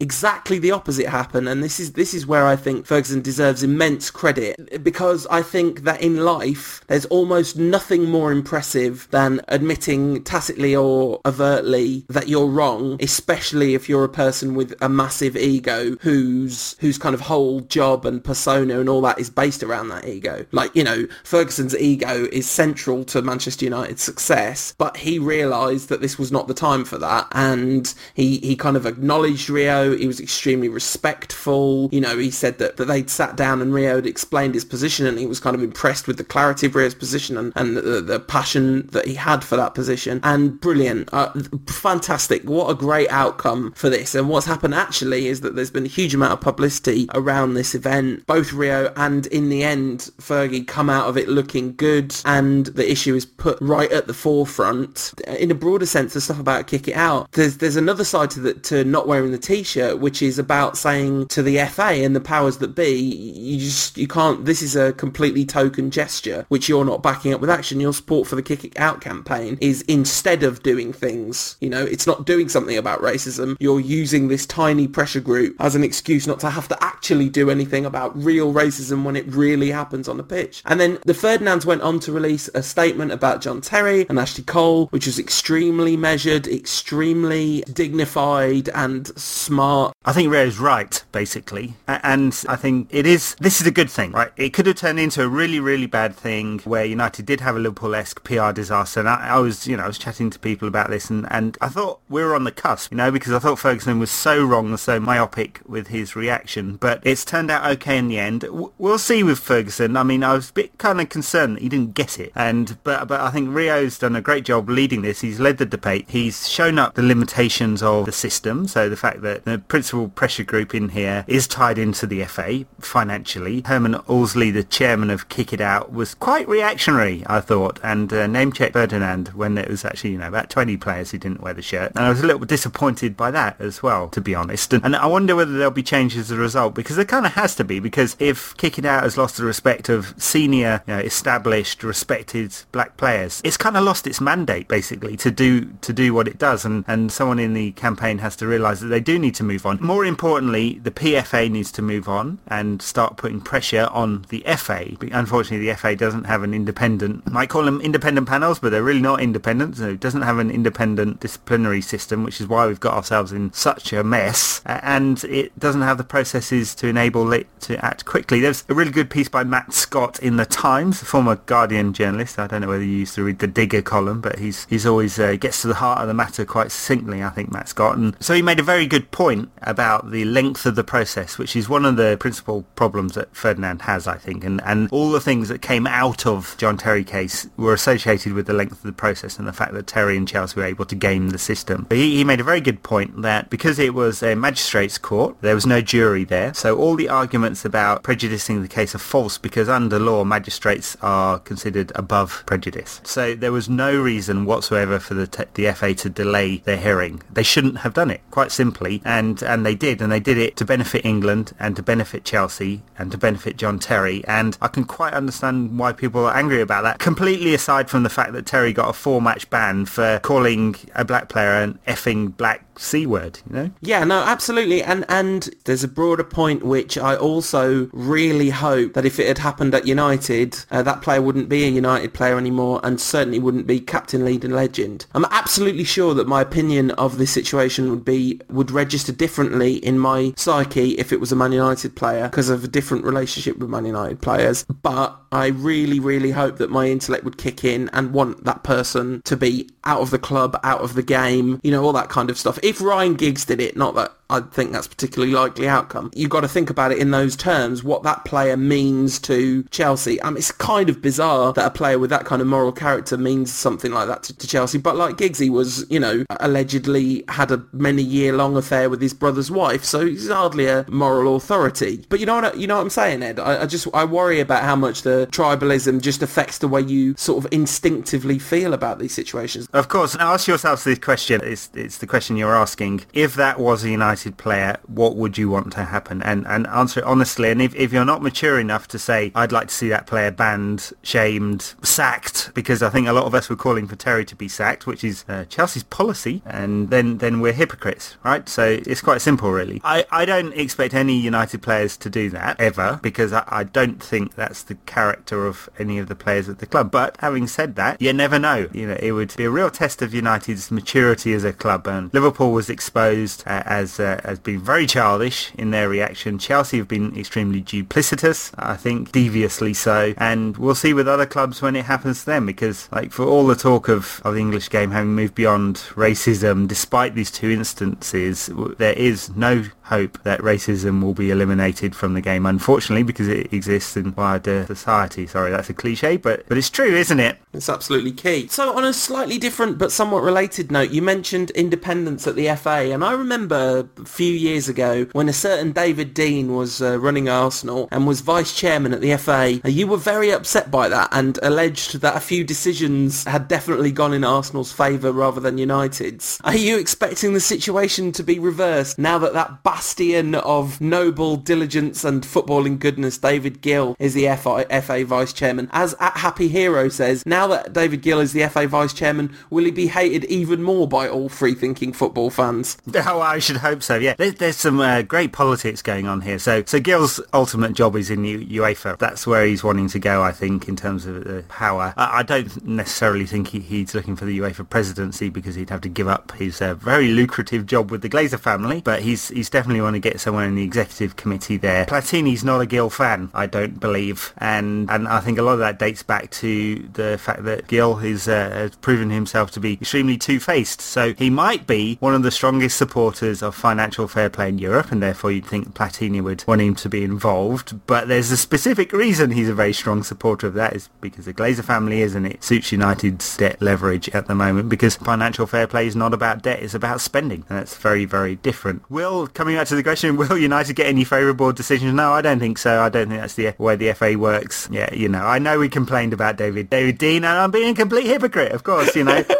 exactly 0.00 0.58
the 0.58 0.70
opposite 0.70 1.06
happened, 1.06 1.48
and 1.48 1.62
this 1.62 1.78
is 1.80 1.92
this 1.92 2.14
is 2.14 2.26
where 2.26 2.46
I 2.46 2.56
think 2.56 2.86
Ferguson 2.86 3.22
deserves 3.22 3.62
immense 3.62 4.10
credit 4.10 4.82
because 4.82 5.26
I 5.30 5.42
think 5.42 5.82
that 5.84 6.02
in 6.02 6.24
life 6.24 6.82
there's 6.88 7.06
almost 7.06 7.56
nothing 7.56 8.04
more 8.04 8.32
impressive 8.32 9.08
than 9.10 9.40
admitting 9.48 10.24
tacitly 10.24 10.74
or 10.74 11.20
overtly 11.26 12.04
that 12.08 12.28
you're 12.28 12.46
wrong, 12.46 12.98
especially 13.00 13.74
if 13.74 13.88
you're 13.88 14.04
a 14.04 14.08
person 14.08 14.54
with 14.54 14.74
a 14.80 14.88
massive 14.88 15.36
ego 15.36 15.96
whose 16.00 16.76
whose 16.80 16.98
kind 16.98 17.14
of 17.14 17.20
whole 17.22 17.60
job 17.60 18.04
and 18.04 18.24
persona 18.24 18.80
and 18.80 18.88
all 18.88 19.00
that 19.02 19.18
is 19.18 19.30
based 19.30 19.62
around 19.62 19.88
that 19.88 20.06
ego. 20.06 20.44
Like 20.52 20.74
you 20.74 20.84
know, 20.84 21.06
Ferguson's 21.24 21.76
ego 21.76 22.26
is 22.32 22.48
central 22.48 23.04
to 23.04 23.22
Manchester 23.22 23.64
United's 23.64 24.02
success, 24.02 24.74
but 24.78 24.96
he 24.96 25.18
realised 25.18 25.88
that 25.88 26.00
this 26.00 26.18
was 26.18 26.32
not 26.32 26.48
the 26.48 26.54
time 26.54 26.84
for 26.84 26.98
that, 26.98 27.28
and 27.32 27.94
he 28.14 28.38
he 28.38 28.56
kind 28.56 28.76
of 28.76 28.86
acknowledged 28.86 29.27
Rio. 29.48 29.96
He 29.96 30.06
was 30.06 30.20
extremely 30.20 30.68
respectful. 30.68 31.88
You 31.92 32.00
know, 32.00 32.18
he 32.18 32.30
said 32.30 32.58
that, 32.58 32.76
that 32.76 32.86
they'd 32.86 33.10
sat 33.10 33.36
down 33.36 33.60
and 33.60 33.72
Rio 33.72 33.96
had 33.96 34.06
explained 34.06 34.54
his 34.54 34.64
position, 34.64 35.06
and 35.06 35.18
he 35.18 35.26
was 35.26 35.40
kind 35.40 35.56
of 35.56 35.62
impressed 35.62 36.06
with 36.06 36.16
the 36.16 36.24
clarity 36.24 36.66
of 36.66 36.74
Rio's 36.74 36.94
position 36.94 37.36
and, 37.36 37.52
and 37.56 37.76
the, 37.76 38.00
the 38.00 38.20
passion 38.20 38.86
that 38.88 39.06
he 39.06 39.14
had 39.14 39.44
for 39.44 39.56
that 39.56 39.74
position. 39.74 40.20
And 40.22 40.60
brilliant, 40.60 41.12
uh, 41.12 41.32
fantastic. 41.68 42.42
What 42.44 42.70
a 42.70 42.74
great 42.74 43.08
outcome 43.10 43.72
for 43.72 43.88
this. 43.90 44.14
And 44.14 44.28
what's 44.28 44.46
happened 44.46 44.74
actually 44.74 45.26
is 45.26 45.40
that 45.40 45.56
there's 45.56 45.70
been 45.70 45.84
a 45.84 45.88
huge 45.88 46.14
amount 46.14 46.32
of 46.32 46.40
publicity 46.40 47.08
around 47.14 47.54
this 47.54 47.74
event. 47.74 48.26
Both 48.26 48.52
Rio 48.52 48.92
and 48.96 49.26
in 49.26 49.48
the 49.48 49.64
end, 49.64 50.10
Fergie 50.18 50.66
come 50.66 50.88
out 50.88 51.08
of 51.08 51.16
it 51.16 51.28
looking 51.28 51.74
good, 51.74 52.14
and 52.24 52.66
the 52.66 52.90
issue 52.90 53.14
is 53.14 53.26
put 53.26 53.58
right 53.60 53.90
at 53.90 54.06
the 54.06 54.14
forefront. 54.14 55.12
In 55.26 55.50
a 55.50 55.54
broader 55.54 55.86
sense, 55.86 56.14
the 56.14 56.20
stuff 56.20 56.38
about 56.38 56.66
kick 56.66 56.86
it 56.88 56.94
out. 56.94 57.32
There's 57.32 57.58
there's 57.58 57.76
another 57.76 58.04
side 58.04 58.30
to 58.30 58.40
the, 58.40 58.54
to 58.54 58.84
not 58.84 59.07
wearing 59.08 59.32
the 59.32 59.38
t-shirt, 59.38 59.98
which 59.98 60.22
is 60.22 60.38
about 60.38 60.76
saying 60.76 61.26
to 61.28 61.42
the 61.42 61.58
FA 61.66 61.82
and 62.04 62.14
the 62.14 62.20
powers 62.20 62.58
that 62.58 62.74
be, 62.74 62.90
you 62.90 63.58
just 63.58 63.96
you 63.96 64.06
can't. 64.06 64.44
This 64.44 64.62
is 64.62 64.76
a 64.76 64.92
completely 64.92 65.44
token 65.44 65.90
gesture, 65.90 66.46
which 66.48 66.68
you're 66.68 66.84
not 66.84 67.02
backing 67.02 67.34
up 67.34 67.40
with 67.40 67.50
action. 67.50 67.80
Your 67.80 67.92
support 67.92 68.28
for 68.28 68.36
the 68.36 68.42
Kick 68.42 68.64
It 68.64 68.78
Out 68.78 69.00
campaign 69.00 69.58
is 69.60 69.82
instead 69.82 70.42
of 70.42 70.62
doing 70.62 70.92
things, 70.92 71.56
you 71.60 71.70
know, 71.70 71.84
it's 71.84 72.06
not 72.06 72.26
doing 72.26 72.48
something 72.48 72.76
about 72.76 73.00
racism. 73.00 73.56
You're 73.58 73.80
using 73.80 74.28
this 74.28 74.46
tiny 74.46 74.86
pressure 74.86 75.20
group 75.20 75.56
as 75.58 75.74
an 75.74 75.82
excuse 75.82 76.26
not 76.26 76.40
to 76.40 76.50
have 76.50 76.68
to 76.68 76.84
actually 76.84 77.28
do 77.28 77.50
anything 77.50 77.84
about 77.84 78.16
real 78.16 78.52
racism 78.52 79.04
when 79.04 79.16
it 79.16 79.26
really 79.26 79.70
happens 79.70 80.08
on 80.08 80.16
the 80.16 80.22
pitch. 80.22 80.62
And 80.66 80.78
then 80.78 80.98
the 81.04 81.14
Ferdinands 81.14 81.66
went 81.66 81.82
on 81.82 82.00
to 82.00 82.12
release 82.12 82.48
a 82.54 82.62
statement 82.62 83.12
about 83.12 83.40
John 83.40 83.60
Terry 83.60 84.06
and 84.08 84.18
Ashley 84.18 84.44
Cole, 84.44 84.86
which 84.88 85.06
was 85.06 85.18
extremely 85.18 85.96
measured, 85.96 86.46
extremely 86.46 87.62
dignified 87.72 88.68
and 88.74 88.97
smart. 89.06 89.94
I 90.04 90.12
think 90.12 90.32
Rio's 90.32 90.58
right, 90.58 91.02
basically. 91.12 91.74
And 91.86 92.36
I 92.48 92.56
think 92.56 92.88
it 92.90 93.06
is, 93.06 93.34
this 93.36 93.60
is 93.60 93.66
a 93.66 93.70
good 93.70 93.90
thing, 93.90 94.12
right? 94.12 94.30
It 94.36 94.50
could 94.50 94.66
have 94.66 94.76
turned 94.76 94.98
into 94.98 95.22
a 95.22 95.28
really, 95.28 95.60
really 95.60 95.86
bad 95.86 96.14
thing 96.14 96.60
where 96.60 96.84
United 96.84 97.26
did 97.26 97.40
have 97.40 97.56
a 97.56 97.58
Liverpool-esque 97.58 98.24
PR 98.24 98.52
disaster. 98.52 99.00
And 99.00 99.08
I, 99.08 99.28
I 99.28 99.38
was, 99.38 99.66
you 99.66 99.76
know, 99.76 99.84
I 99.84 99.86
was 99.86 99.98
chatting 99.98 100.30
to 100.30 100.38
people 100.38 100.68
about 100.68 100.90
this 100.90 101.10
and, 101.10 101.26
and 101.30 101.56
I 101.60 101.68
thought 101.68 102.00
we 102.08 102.22
were 102.22 102.34
on 102.34 102.44
the 102.44 102.52
cusp, 102.52 102.92
you 102.92 102.96
know, 102.96 103.10
because 103.10 103.32
I 103.32 103.38
thought 103.38 103.58
Ferguson 103.58 103.98
was 103.98 104.10
so 104.10 104.44
wrong 104.44 104.68
and 104.68 104.80
so 104.80 104.98
myopic 104.98 105.60
with 105.66 105.88
his 105.88 106.16
reaction. 106.16 106.76
But 106.76 107.00
it's 107.04 107.24
turned 107.24 107.50
out 107.50 107.70
okay 107.72 107.98
in 107.98 108.08
the 108.08 108.18
end. 108.18 108.44
We'll 108.78 108.98
see 108.98 109.22
with 109.22 109.38
Ferguson. 109.38 109.96
I 109.96 110.02
mean, 110.02 110.24
I 110.24 110.34
was 110.34 110.50
a 110.50 110.52
bit 110.52 110.78
kind 110.78 111.00
of 111.00 111.08
concerned 111.08 111.56
that 111.56 111.62
he 111.62 111.68
didn't 111.68 111.94
get 111.94 112.18
it. 112.18 112.32
And, 112.34 112.76
but, 112.84 113.08
but 113.08 113.20
I 113.20 113.30
think 113.30 113.54
Rio's 113.54 113.98
done 113.98 114.16
a 114.16 114.20
great 114.20 114.44
job 114.44 114.68
leading 114.68 115.02
this. 115.02 115.20
He's 115.20 115.40
led 115.40 115.58
the 115.58 115.66
debate. 115.66 116.06
He's 116.08 116.48
shown 116.48 116.78
up 116.78 116.94
the 116.94 117.02
limitations 117.02 117.82
of 117.82 118.06
the 118.06 118.12
system. 118.12 118.66
So 118.66 118.87
the 118.88 118.96
fact 118.96 119.22
that 119.22 119.44
the 119.44 119.58
principal 119.58 120.08
pressure 120.08 120.44
group 120.44 120.74
in 120.74 120.90
here 120.90 121.24
is 121.26 121.46
tied 121.46 121.78
into 121.78 122.06
the 122.06 122.24
FA 122.24 122.64
financially. 122.78 123.62
Herman 123.66 123.94
Ouseley, 124.08 124.52
the 124.52 124.64
chairman 124.64 125.10
of 125.10 125.28
Kick 125.28 125.52
It 125.52 125.60
Out, 125.60 125.92
was 125.92 126.14
quite 126.14 126.48
reactionary, 126.48 127.22
I 127.26 127.40
thought, 127.40 127.78
and 127.82 128.12
uh, 128.12 128.26
name-checked 128.26 128.72
Ferdinand 128.72 129.28
when 129.28 129.58
it 129.58 129.68
was 129.68 129.84
actually, 129.84 130.10
you 130.10 130.18
know, 130.18 130.28
about 130.28 130.50
20 130.50 130.76
players 130.76 131.10
who 131.10 131.18
didn't 131.18 131.40
wear 131.40 131.54
the 131.54 131.62
shirt. 131.62 131.92
And 131.94 132.04
I 132.04 132.08
was 132.08 132.20
a 132.20 132.26
little 132.26 132.44
disappointed 132.44 133.16
by 133.16 133.30
that 133.30 133.60
as 133.60 133.82
well, 133.82 134.08
to 134.08 134.20
be 134.20 134.34
honest. 134.34 134.72
And, 134.72 134.84
and 134.84 134.96
I 134.96 135.06
wonder 135.06 135.36
whether 135.36 135.52
there'll 135.52 135.70
be 135.70 135.82
changes 135.82 136.18
as 136.18 136.30
a 136.30 136.36
result, 136.36 136.74
because 136.74 136.96
there 136.96 137.04
kind 137.04 137.26
of 137.26 137.32
has 137.32 137.54
to 137.56 137.64
be, 137.64 137.80
because 137.80 138.16
if 138.18 138.56
Kick 138.56 138.78
It 138.78 138.84
Out 138.84 139.02
has 139.02 139.16
lost 139.16 139.36
the 139.36 139.44
respect 139.44 139.88
of 139.88 140.14
senior, 140.16 140.82
you 140.86 140.94
know, 140.94 141.00
established, 141.00 141.82
respected 141.82 142.54
black 142.72 142.96
players, 142.96 143.40
it's 143.44 143.56
kind 143.56 143.76
of 143.76 143.84
lost 143.84 144.06
its 144.06 144.20
mandate, 144.20 144.68
basically, 144.68 145.16
to 145.16 145.30
do 145.30 145.66
to 145.80 145.92
do 145.92 146.14
what 146.14 146.28
it 146.28 146.38
does. 146.38 146.64
And, 146.64 146.84
and 146.86 147.10
someone 147.10 147.38
in 147.38 147.54
the 147.54 147.72
campaign 147.72 148.18
has 148.18 148.36
to 148.36 148.46
realise 148.46 148.77
that 148.80 148.88
they 148.88 149.00
do 149.00 149.18
need 149.18 149.34
to 149.36 149.44
move 149.44 149.66
on. 149.66 149.78
More 149.80 150.04
importantly, 150.04 150.80
the 150.82 150.90
PFA 150.90 151.50
needs 151.50 151.72
to 151.72 151.82
move 151.82 152.08
on 152.08 152.38
and 152.46 152.80
start 152.82 153.16
putting 153.16 153.40
pressure 153.40 153.88
on 153.90 154.26
the 154.28 154.40
FA. 154.56 154.96
Unfortunately, 155.12 155.66
the 155.66 155.76
FA 155.76 155.96
doesn't 155.96 156.24
have 156.24 156.42
an 156.42 156.54
independent, 156.54 157.22
I 157.26 157.30
might 157.30 157.48
call 157.48 157.64
them 157.64 157.80
independent 157.80 158.28
panels, 158.28 158.58
but 158.58 158.70
they're 158.70 158.82
really 158.82 159.00
not 159.00 159.20
independent. 159.20 159.76
So 159.76 159.90
it 159.90 160.00
doesn't 160.00 160.22
have 160.22 160.38
an 160.38 160.50
independent 160.50 161.20
disciplinary 161.20 161.80
system, 161.80 162.24
which 162.24 162.40
is 162.40 162.46
why 162.46 162.66
we've 162.66 162.80
got 162.80 162.94
ourselves 162.94 163.32
in 163.32 163.52
such 163.52 163.92
a 163.92 164.04
mess. 164.04 164.62
And 164.64 165.22
it 165.24 165.58
doesn't 165.58 165.82
have 165.82 165.98
the 165.98 166.04
processes 166.04 166.74
to 166.76 166.88
enable 166.88 167.32
it 167.32 167.46
to 167.62 167.84
act 167.84 168.04
quickly. 168.04 168.40
There's 168.40 168.64
a 168.68 168.74
really 168.74 168.90
good 168.90 169.10
piece 169.10 169.28
by 169.28 169.44
Matt 169.44 169.72
Scott 169.72 170.18
in 170.20 170.36
The 170.36 170.46
Times, 170.46 171.02
a 171.02 171.04
former 171.04 171.36
Guardian 171.36 171.92
journalist. 171.92 172.38
I 172.38 172.46
don't 172.46 172.62
know 172.62 172.68
whether 172.68 172.84
you 172.84 172.98
used 172.98 173.14
to 173.16 173.24
read 173.24 173.38
the 173.38 173.46
Digger 173.46 173.82
column, 173.82 174.20
but 174.20 174.38
he's 174.38 174.66
he's 174.66 174.86
always 174.86 175.18
uh, 175.18 175.36
gets 175.36 175.62
to 175.62 175.68
the 175.68 175.74
heart 175.74 176.00
of 176.00 176.08
the 176.08 176.14
matter 176.14 176.44
quite 176.44 176.70
succinctly, 176.70 177.22
I 177.22 177.30
think, 177.30 177.52
Matt 177.52 177.68
Scott. 177.68 177.96
And 177.96 178.16
so 178.20 178.34
he 178.34 178.42
made 178.42 178.60
a 178.60 178.62
very 178.68 178.86
good 178.86 179.10
point 179.10 179.50
about 179.62 180.10
the 180.10 180.26
length 180.26 180.66
of 180.66 180.76
the 180.76 180.84
process, 180.84 181.38
which 181.38 181.56
is 181.56 181.70
one 181.70 181.86
of 181.86 181.96
the 181.96 182.18
principal 182.20 182.64
problems 182.76 183.14
that 183.14 183.34
Ferdinand 183.34 183.80
has, 183.80 184.06
I 184.06 184.18
think. 184.18 184.44
And, 184.44 184.60
and 184.62 184.92
all 184.92 185.10
the 185.10 185.22
things 185.22 185.48
that 185.48 185.62
came 185.62 185.86
out 185.86 186.26
of 186.26 186.54
John 186.58 186.76
Terry 186.76 187.02
case 187.02 187.48
were 187.56 187.72
associated 187.72 188.34
with 188.34 188.46
the 188.46 188.52
length 188.52 188.72
of 188.72 188.82
the 188.82 188.92
process 188.92 189.38
and 189.38 189.48
the 189.48 189.54
fact 189.54 189.72
that 189.72 189.86
Terry 189.86 190.18
and 190.18 190.28
Chelsea 190.28 190.60
were 190.60 190.66
able 190.66 190.84
to 190.84 190.94
game 190.94 191.30
the 191.30 191.38
system. 191.38 191.86
But 191.88 191.96
he, 191.96 192.16
he 192.16 192.24
made 192.24 192.40
a 192.40 192.44
very 192.44 192.60
good 192.60 192.82
point 192.82 193.22
that 193.22 193.48
because 193.48 193.78
it 193.78 193.94
was 193.94 194.22
a 194.22 194.36
magistrate's 194.36 194.98
court, 194.98 195.40
there 195.40 195.54
was 195.54 195.64
no 195.64 195.80
jury 195.80 196.24
there. 196.24 196.52
So 196.52 196.76
all 196.76 196.94
the 196.94 197.08
arguments 197.08 197.64
about 197.64 198.02
prejudicing 198.02 198.60
the 198.60 198.68
case 198.68 198.94
are 198.94 198.98
false 198.98 199.38
because 199.38 199.70
under 199.70 199.98
law, 199.98 200.24
magistrates 200.24 200.94
are 201.00 201.38
considered 201.38 201.90
above 201.94 202.42
prejudice. 202.44 203.00
So 203.02 203.34
there 203.34 203.50
was 203.50 203.70
no 203.70 203.98
reason 203.98 204.44
whatsoever 204.44 204.98
for 204.98 205.14
the, 205.14 205.26
t- 205.26 205.44
the 205.54 205.72
FA 205.72 205.94
to 205.94 206.10
delay 206.10 206.58
their 206.58 206.76
hearing. 206.76 207.22
They 207.32 207.42
shouldn't 207.42 207.78
have 207.78 207.94
done 207.94 208.10
it, 208.10 208.20
quite 208.30 208.52
simply. 208.58 209.00
And, 209.04 209.40
and 209.42 209.64
they 209.64 209.76
did. 209.76 210.02
And 210.02 210.10
they 210.10 210.20
did 210.20 210.36
it 210.36 210.56
to 210.56 210.64
benefit 210.64 211.04
England 211.04 211.54
and 211.60 211.76
to 211.76 211.82
benefit 211.82 212.24
Chelsea 212.24 212.82
and 212.98 213.12
to 213.12 213.18
benefit 213.18 213.56
John 213.56 213.78
Terry. 213.78 214.24
And 214.26 214.58
I 214.60 214.66
can 214.66 214.84
quite 214.84 215.14
understand 215.14 215.78
why 215.78 215.92
people 215.92 216.24
are 216.26 216.36
angry 216.36 216.60
about 216.60 216.82
that. 216.82 216.98
Completely 216.98 217.54
aside 217.54 217.88
from 217.88 218.02
the 218.02 218.10
fact 218.10 218.32
that 218.32 218.46
Terry 218.46 218.72
got 218.72 218.90
a 218.90 218.92
four-match 218.92 219.48
ban 219.48 219.86
for 219.86 220.18
calling 220.24 220.74
a 220.94 221.04
black 221.04 221.28
player 221.28 221.54
an 221.62 221.78
effing 221.86 222.36
black 222.36 222.64
c 222.78 223.06
word 223.06 223.40
you 223.48 223.56
know 223.56 223.70
yeah 223.80 224.04
no 224.04 224.22
absolutely 224.22 224.82
and 224.82 225.04
and 225.08 225.50
there's 225.64 225.82
a 225.82 225.88
broader 225.88 226.22
point 226.22 226.64
which 226.64 226.96
i 226.96 227.16
also 227.16 227.90
really 227.92 228.50
hope 228.50 228.94
that 228.94 229.04
if 229.04 229.18
it 229.18 229.26
had 229.26 229.38
happened 229.38 229.74
at 229.74 229.86
united 229.86 230.56
uh, 230.70 230.82
that 230.82 231.02
player 231.02 231.20
wouldn't 231.20 231.48
be 231.48 231.64
a 231.64 231.68
united 231.68 232.14
player 232.14 232.38
anymore 232.38 232.80
and 232.84 233.00
certainly 233.00 233.38
wouldn't 233.38 233.66
be 233.66 233.80
captain 233.80 234.24
leading 234.24 234.52
legend 234.52 235.06
i'm 235.14 235.26
absolutely 235.30 235.84
sure 235.84 236.14
that 236.14 236.28
my 236.28 236.40
opinion 236.40 236.90
of 236.92 237.18
this 237.18 237.32
situation 237.32 237.90
would 237.90 238.04
be 238.04 238.40
would 238.50 238.70
register 238.70 239.12
differently 239.12 239.76
in 239.76 239.98
my 239.98 240.32
psyche 240.36 240.92
if 240.98 241.12
it 241.12 241.20
was 241.20 241.32
a 241.32 241.36
man 241.36 241.52
united 241.52 241.94
player 241.96 242.28
because 242.28 242.48
of 242.48 242.64
a 242.64 242.68
different 242.68 243.04
relationship 243.04 243.58
with 243.58 243.68
man 243.68 243.84
united 243.84 244.20
players. 244.20 244.64
But 244.64 245.16
i 245.30 245.48
really 245.48 246.00
really 246.00 246.30
hope 246.30 246.56
that 246.56 246.70
my 246.70 246.86
intellect 246.88 247.22
would 247.24 247.36
kick 247.36 247.62
in 247.62 247.90
and 247.92 248.12
want 248.12 248.44
that 248.44 248.62
person 248.62 249.20
to 249.22 249.36
be 249.36 249.68
out 249.84 250.00
of 250.00 250.10
the 250.10 250.18
club 250.18 250.58
out 250.64 250.80
of 250.80 250.94
the 250.94 251.02
game 251.02 251.60
you 251.62 251.70
know 251.70 251.84
all 251.84 251.92
that 251.92 252.08
kind 252.08 252.30
of 252.30 252.38
stuff. 252.38 252.58
If 252.62 252.80
Ryan 252.80 253.14
Giggs 253.14 253.44
did 253.44 253.60
it, 253.60 253.76
not 253.76 253.94
that 253.94 254.12
I 254.30 254.40
think 254.40 254.72
that's 254.72 254.86
particularly 254.86 255.32
likely 255.32 255.68
outcome. 255.68 256.10
You've 256.14 256.30
got 256.30 256.40
to 256.42 256.48
think 256.48 256.68
about 256.68 256.92
it 256.92 256.98
in 256.98 257.10
those 257.10 257.34
terms, 257.36 257.82
what 257.82 258.02
that 258.02 258.24
player 258.24 258.56
means 258.56 259.18
to 259.20 259.62
Chelsea. 259.70 260.18
Mean, 260.22 260.36
it's 260.36 260.52
kind 260.52 260.90
of 260.90 261.00
bizarre 261.00 261.52
that 261.54 261.66
a 261.66 261.70
player 261.70 261.98
with 261.98 262.10
that 262.10 262.26
kind 262.26 262.42
of 262.42 262.48
moral 262.48 262.72
character 262.72 263.16
means 263.16 263.52
something 263.52 263.90
like 263.90 264.06
that 264.08 264.22
to, 264.24 264.36
to 264.36 264.46
Chelsea. 264.46 264.78
But 264.78 264.96
like 264.96 265.16
Giggsy 265.16 265.48
was, 265.48 265.88
you 265.90 265.98
know, 265.98 266.24
allegedly 266.40 267.24
had 267.28 267.50
a 267.50 267.64
many 267.72 268.02
year 268.02 268.36
long 268.36 268.56
affair 268.56 268.90
with 268.90 269.00
his 269.00 269.14
brother's 269.14 269.50
wife, 269.50 269.84
so 269.84 270.04
he's 270.04 270.28
hardly 270.28 270.66
a 270.66 270.84
moral 270.88 271.36
authority. 271.36 272.04
But 272.08 272.20
you 272.20 272.26
know 272.26 272.34
what, 272.40 272.58
you 272.58 272.66
know 272.66 272.76
what 272.76 272.82
I'm 272.82 272.90
saying, 272.90 273.22
Ed? 273.22 273.40
I, 273.40 273.62
I 273.62 273.66
just, 273.66 273.88
I 273.94 274.04
worry 274.04 274.40
about 274.40 274.62
how 274.62 274.76
much 274.76 275.02
the 275.02 275.26
tribalism 275.30 276.02
just 276.02 276.22
affects 276.22 276.58
the 276.58 276.68
way 276.68 276.82
you 276.82 277.14
sort 277.16 277.44
of 277.44 277.52
instinctively 277.52 278.38
feel 278.38 278.74
about 278.74 278.98
these 278.98 279.14
situations. 279.14 279.68
Of 279.72 279.88
course. 279.88 280.16
Now 280.18 280.34
ask 280.34 280.46
yourself 280.46 280.84
this 280.84 280.98
question. 280.98 281.40
It's, 281.42 281.70
it's 281.74 281.98
the 281.98 282.06
question 282.06 282.36
you're 282.36 282.54
asking. 282.54 283.06
If 283.14 283.34
that 283.34 283.58
was 283.58 283.84
a 283.84 283.90
United 283.90 284.17
United 284.18 284.36
player, 284.36 284.78
what 284.86 285.16
would 285.16 285.38
you 285.38 285.48
want 285.48 285.72
to 285.72 285.84
happen? 285.84 286.22
And 286.22 286.46
and 286.46 286.66
answer 286.66 287.00
it 287.00 287.06
honestly. 287.06 287.50
And 287.50 287.62
if, 287.62 287.74
if 287.74 287.92
you're 287.92 288.04
not 288.04 288.22
mature 288.22 288.58
enough 288.58 288.88
to 288.88 288.98
say, 288.98 289.30
I'd 289.34 289.52
like 289.52 289.68
to 289.68 289.74
see 289.74 289.88
that 289.90 290.06
player 290.06 290.30
banned, 290.30 290.92
shamed, 291.02 291.74
sacked, 291.82 292.52
because 292.54 292.82
I 292.82 292.90
think 292.90 293.06
a 293.06 293.12
lot 293.12 293.24
of 293.24 293.34
us 293.34 293.48
were 293.48 293.56
calling 293.56 293.86
for 293.86 293.96
Terry 293.96 294.24
to 294.24 294.36
be 294.36 294.48
sacked, 294.48 294.86
which 294.86 295.04
is 295.04 295.24
uh, 295.28 295.44
Chelsea's 295.48 295.84
policy, 295.84 296.42
and 296.44 296.90
then, 296.90 297.18
then 297.18 297.40
we're 297.40 297.52
hypocrites, 297.52 298.16
right? 298.24 298.48
So 298.48 298.80
it's 298.86 299.00
quite 299.00 299.20
simple, 299.20 299.52
really. 299.52 299.80
I, 299.84 300.04
I 300.10 300.24
don't 300.24 300.52
expect 300.54 300.94
any 300.94 301.16
United 301.18 301.62
players 301.62 301.96
to 301.98 302.10
do 302.10 302.30
that, 302.30 302.58
ever, 302.60 302.98
because 303.02 303.32
I, 303.32 303.44
I 303.46 303.64
don't 303.64 304.02
think 304.02 304.34
that's 304.34 304.62
the 304.62 304.74
character 304.86 305.46
of 305.46 305.68
any 305.78 305.98
of 305.98 306.08
the 306.08 306.16
players 306.16 306.48
at 306.48 306.58
the 306.58 306.66
club. 306.66 306.90
But 306.90 307.16
having 307.20 307.46
said 307.46 307.76
that, 307.76 308.00
you 308.02 308.12
never 308.12 308.38
know. 308.38 308.68
You 308.72 308.88
know, 308.88 308.98
it 308.98 309.12
would 309.12 309.36
be 309.36 309.44
a 309.44 309.50
real 309.50 309.70
test 309.70 310.02
of 310.02 310.14
United's 310.14 310.70
maturity 310.70 311.32
as 311.34 311.44
a 311.44 311.52
club. 311.52 311.86
And 311.86 312.12
Liverpool 312.12 312.52
was 312.52 312.70
exposed 312.70 313.44
uh, 313.46 313.62
as 313.66 314.00
uh, 314.00 314.07
uh, 314.08 314.28
has 314.28 314.38
been 314.38 314.60
very 314.60 314.86
childish 314.86 315.52
in 315.56 315.70
their 315.70 315.88
reaction. 315.88 316.38
Chelsea 316.38 316.78
have 316.78 316.88
been 316.88 317.16
extremely 317.18 317.60
duplicitous, 317.62 318.52
I 318.58 318.76
think, 318.76 319.12
deviously 319.12 319.74
so. 319.74 320.14
And 320.16 320.56
we'll 320.56 320.74
see 320.74 320.94
with 320.94 321.08
other 321.08 321.26
clubs 321.26 321.60
when 321.62 321.76
it 321.76 321.84
happens 321.84 322.20
to 322.20 322.26
them 322.26 322.46
because, 322.46 322.88
like, 322.92 323.12
for 323.12 323.24
all 323.24 323.46
the 323.46 323.54
talk 323.54 323.88
of, 323.88 324.20
of 324.24 324.34
the 324.34 324.40
English 324.40 324.70
game 324.70 324.90
having 324.90 325.14
moved 325.14 325.34
beyond 325.34 325.76
racism, 325.94 326.68
despite 326.68 327.14
these 327.14 327.30
two 327.30 327.50
instances, 327.50 328.50
there 328.78 328.94
is 328.94 329.34
no 329.36 329.64
hope 329.88 330.22
that 330.22 330.40
racism 330.40 331.02
will 331.02 331.14
be 331.14 331.30
eliminated 331.30 331.96
from 331.96 332.14
the 332.14 332.20
game, 332.20 332.44
unfortunately, 332.44 333.02
because 333.02 333.26
it 333.26 333.52
exists 333.52 333.96
in 333.96 334.14
wider 334.14 334.66
society. 334.66 335.26
Sorry, 335.26 335.50
that's 335.50 335.70
a 335.70 335.74
cliche, 335.74 336.16
but, 336.16 336.46
but 336.48 336.58
it's 336.58 336.70
true, 336.70 336.94
isn't 336.94 337.20
it? 337.20 337.38
It's 337.54 337.68
absolutely 337.68 338.12
key. 338.12 338.48
So 338.48 338.76
on 338.76 338.84
a 338.84 338.92
slightly 338.92 339.38
different 339.38 339.78
but 339.78 339.90
somewhat 339.90 340.22
related 340.22 340.70
note, 340.70 340.90
you 340.90 341.00
mentioned 341.00 341.50
independence 341.52 342.26
at 342.26 342.36
the 342.36 342.54
FA, 342.56 342.92
and 342.92 343.02
I 343.02 343.12
remember 343.12 343.88
few 344.04 344.32
years 344.32 344.68
ago 344.68 345.06
when 345.12 345.28
a 345.28 345.32
certain 345.32 345.72
David 345.72 346.14
Dein 346.14 346.48
was 346.48 346.80
uh, 346.80 346.98
running 346.98 347.28
Arsenal 347.28 347.88
and 347.90 348.06
was 348.06 348.20
vice 348.20 348.54
chairman 348.54 348.92
at 348.92 349.00
the 349.00 349.16
FA. 349.16 349.60
Uh, 349.64 349.68
you 349.68 349.86
were 349.86 349.96
very 349.96 350.30
upset 350.30 350.70
by 350.70 350.88
that 350.88 351.08
and 351.12 351.38
alleged 351.42 352.00
that 352.00 352.16
a 352.16 352.20
few 352.20 352.44
decisions 352.44 353.24
had 353.24 353.48
definitely 353.48 353.92
gone 353.92 354.12
in 354.12 354.24
Arsenal's 354.24 354.72
favour 354.72 355.12
rather 355.12 355.40
than 355.40 355.58
United's. 355.58 356.40
Are 356.44 356.56
you 356.56 356.78
expecting 356.78 357.32
the 357.32 357.40
situation 357.40 358.12
to 358.12 358.22
be 358.22 358.38
reversed 358.38 358.98
now 358.98 359.18
that 359.18 359.32
that 359.34 359.62
bastion 359.62 360.34
of 360.34 360.80
noble 360.80 361.36
diligence 361.36 362.04
and 362.04 362.22
footballing 362.22 362.78
goodness, 362.78 363.18
David 363.18 363.60
Gill, 363.60 363.96
is 363.98 364.14
the 364.14 364.28
FA, 364.36 364.66
FA 364.82 365.04
vice 365.04 365.32
chairman? 365.32 365.68
As 365.72 365.94
at 366.00 366.16
Happy 366.18 366.48
Hero 366.48 366.88
says, 366.88 367.24
now 367.26 367.46
that 367.48 367.72
David 367.72 368.02
Gill 368.02 368.20
is 368.20 368.32
the 368.32 368.48
FA 368.48 368.66
vice 368.66 368.92
chairman, 368.92 369.34
will 369.50 369.64
he 369.64 369.70
be 369.70 369.88
hated 369.88 370.24
even 370.26 370.62
more 370.62 370.86
by 370.86 371.08
all 371.08 371.28
free-thinking 371.28 371.92
football 371.92 372.30
fans? 372.30 372.76
Oh, 373.08 373.22
I 373.22 373.38
should 373.38 373.58
hope 373.58 373.82
so. 373.82 373.87
So 373.88 373.96
yeah, 373.96 374.12
there's, 374.18 374.34
there's 374.34 374.56
some 374.56 374.80
uh, 374.80 375.00
great 375.00 375.32
politics 375.32 375.80
going 375.80 376.06
on 376.06 376.20
here. 376.20 376.38
So, 376.38 376.62
so 376.66 376.78
Gill's 376.78 377.22
ultimate 377.32 377.72
job 377.72 377.96
is 377.96 378.10
in 378.10 378.22
U- 378.22 378.60
UEFA. 378.60 378.98
That's 378.98 379.26
where 379.26 379.46
he's 379.46 379.64
wanting 379.64 379.88
to 379.88 379.98
go, 379.98 380.22
I 380.22 380.30
think, 380.30 380.68
in 380.68 380.76
terms 380.76 381.06
of 381.06 381.26
uh, 381.26 381.40
power. 381.48 381.94
I, 381.96 382.18
I, 382.18 382.22
don't 382.22 382.66
necessarily 382.66 383.24
think 383.24 383.48
he, 383.48 383.60
he's 383.60 383.94
looking 383.94 384.14
for 384.14 384.26
the 384.26 384.40
UEFA 384.40 384.68
presidency 384.68 385.30
because 385.30 385.54
he'd 385.54 385.70
have 385.70 385.80
to 385.80 385.88
give 385.88 386.06
up 386.06 386.32
his 386.32 386.60
uh, 386.60 386.74
very 386.74 387.08
lucrative 387.08 387.64
job 387.64 387.90
with 387.90 388.02
the 388.02 388.10
Glazer 388.10 388.38
family. 388.38 388.82
But 388.82 389.00
he's 389.00 389.28
he's 389.28 389.48
definitely 389.48 389.80
want 389.80 389.94
to 389.94 390.00
get 390.00 390.20
somewhere 390.20 390.44
in 390.44 390.54
the 390.54 390.64
executive 390.64 391.16
committee 391.16 391.56
there. 391.56 391.86
Platini's 391.86 392.44
not 392.44 392.60
a 392.60 392.66
Gill 392.66 392.90
fan, 392.90 393.30
I 393.32 393.46
don't 393.46 393.80
believe, 393.80 394.34
and 394.36 394.90
and 394.90 395.08
I 395.08 395.20
think 395.20 395.38
a 395.38 395.42
lot 395.42 395.52
of 395.52 395.60
that 395.60 395.78
dates 395.78 396.02
back 396.02 396.30
to 396.32 396.86
the 396.92 397.16
fact 397.16 397.44
that 397.44 397.68
Gill 397.68 398.00
is, 398.00 398.28
uh, 398.28 398.50
has 398.50 398.76
proven 398.76 399.08
himself 399.08 399.50
to 399.52 399.60
be 399.60 399.72
extremely 399.72 400.18
two-faced. 400.18 400.82
So 400.82 401.14
he 401.14 401.30
might 401.30 401.66
be 401.66 401.96
one 402.00 402.14
of 402.14 402.22
the 402.22 402.30
strongest 402.30 402.76
supporters 402.76 403.42
of 403.42 403.54
financial 403.54 403.77
fair 404.08 404.30
play 404.30 404.48
in 404.48 404.58
Europe, 404.58 404.90
and 404.92 405.02
therefore 405.02 405.32
you'd 405.32 405.46
think 405.46 405.74
Platini 405.74 406.22
would 406.22 406.44
want 406.46 406.60
him 406.60 406.74
to 406.76 406.88
be 406.88 407.04
involved. 407.04 407.86
But 407.86 408.08
there's 408.08 408.30
a 408.30 408.36
specific 408.36 408.92
reason 408.92 409.30
he's 409.30 409.48
a 409.48 409.54
very 409.54 409.72
strong 409.72 410.02
supporter 410.02 410.46
of 410.46 410.54
that 410.54 410.74
is 410.74 410.88
because 411.00 411.24
the 411.24 411.34
Glazer 411.34 411.64
family 411.64 412.02
is, 412.02 412.14
and 412.14 412.26
it 412.26 412.42
suits 412.42 412.72
United's 412.72 413.36
debt 413.36 413.60
leverage 413.60 414.08
at 414.10 414.26
the 414.26 414.34
moment 414.34 414.68
because 414.68 414.96
financial 414.96 415.46
fair 415.46 415.66
play 415.66 415.86
is 415.86 415.96
not 415.96 416.14
about 416.14 416.42
debt, 416.42 416.62
it's 416.62 416.74
about 416.74 417.00
spending, 417.00 417.44
and 417.48 417.58
that's 417.58 417.76
very, 417.76 418.04
very 418.04 418.36
different. 418.36 418.82
Will, 418.90 419.26
coming 419.26 419.56
back 419.56 419.66
to 419.68 419.76
the 419.76 419.82
question, 419.82 420.16
will 420.18 420.38
United 420.38 420.74
get 420.74 420.86
any 420.86 421.04
favourable 421.04 421.52
decisions? 421.52 421.94
No, 421.94 422.12
I 422.12 422.22
don't 422.22 422.38
think 422.38 422.58
so. 422.58 422.80
I 422.80 422.88
don't 422.88 423.08
think 423.08 423.20
that's 423.20 423.34
the 423.34 423.54
way 423.58 423.76
the 423.76 423.92
FA 423.92 424.18
works. 424.18 424.68
Yeah, 424.70 424.92
you 424.92 425.08
know, 425.08 425.24
I 425.24 425.38
know 425.38 425.58
we 425.58 425.68
complained 425.68 426.12
about 426.12 426.36
David 426.36 426.70
David 426.70 426.98
Dein, 426.98 427.16
and 427.16 427.26
I'm 427.26 427.50
being 427.50 427.72
a 427.72 427.74
complete 427.74 428.06
hypocrite, 428.06 428.52
of 428.52 428.64
course, 428.64 428.94
you 428.94 429.04
know. 429.04 429.24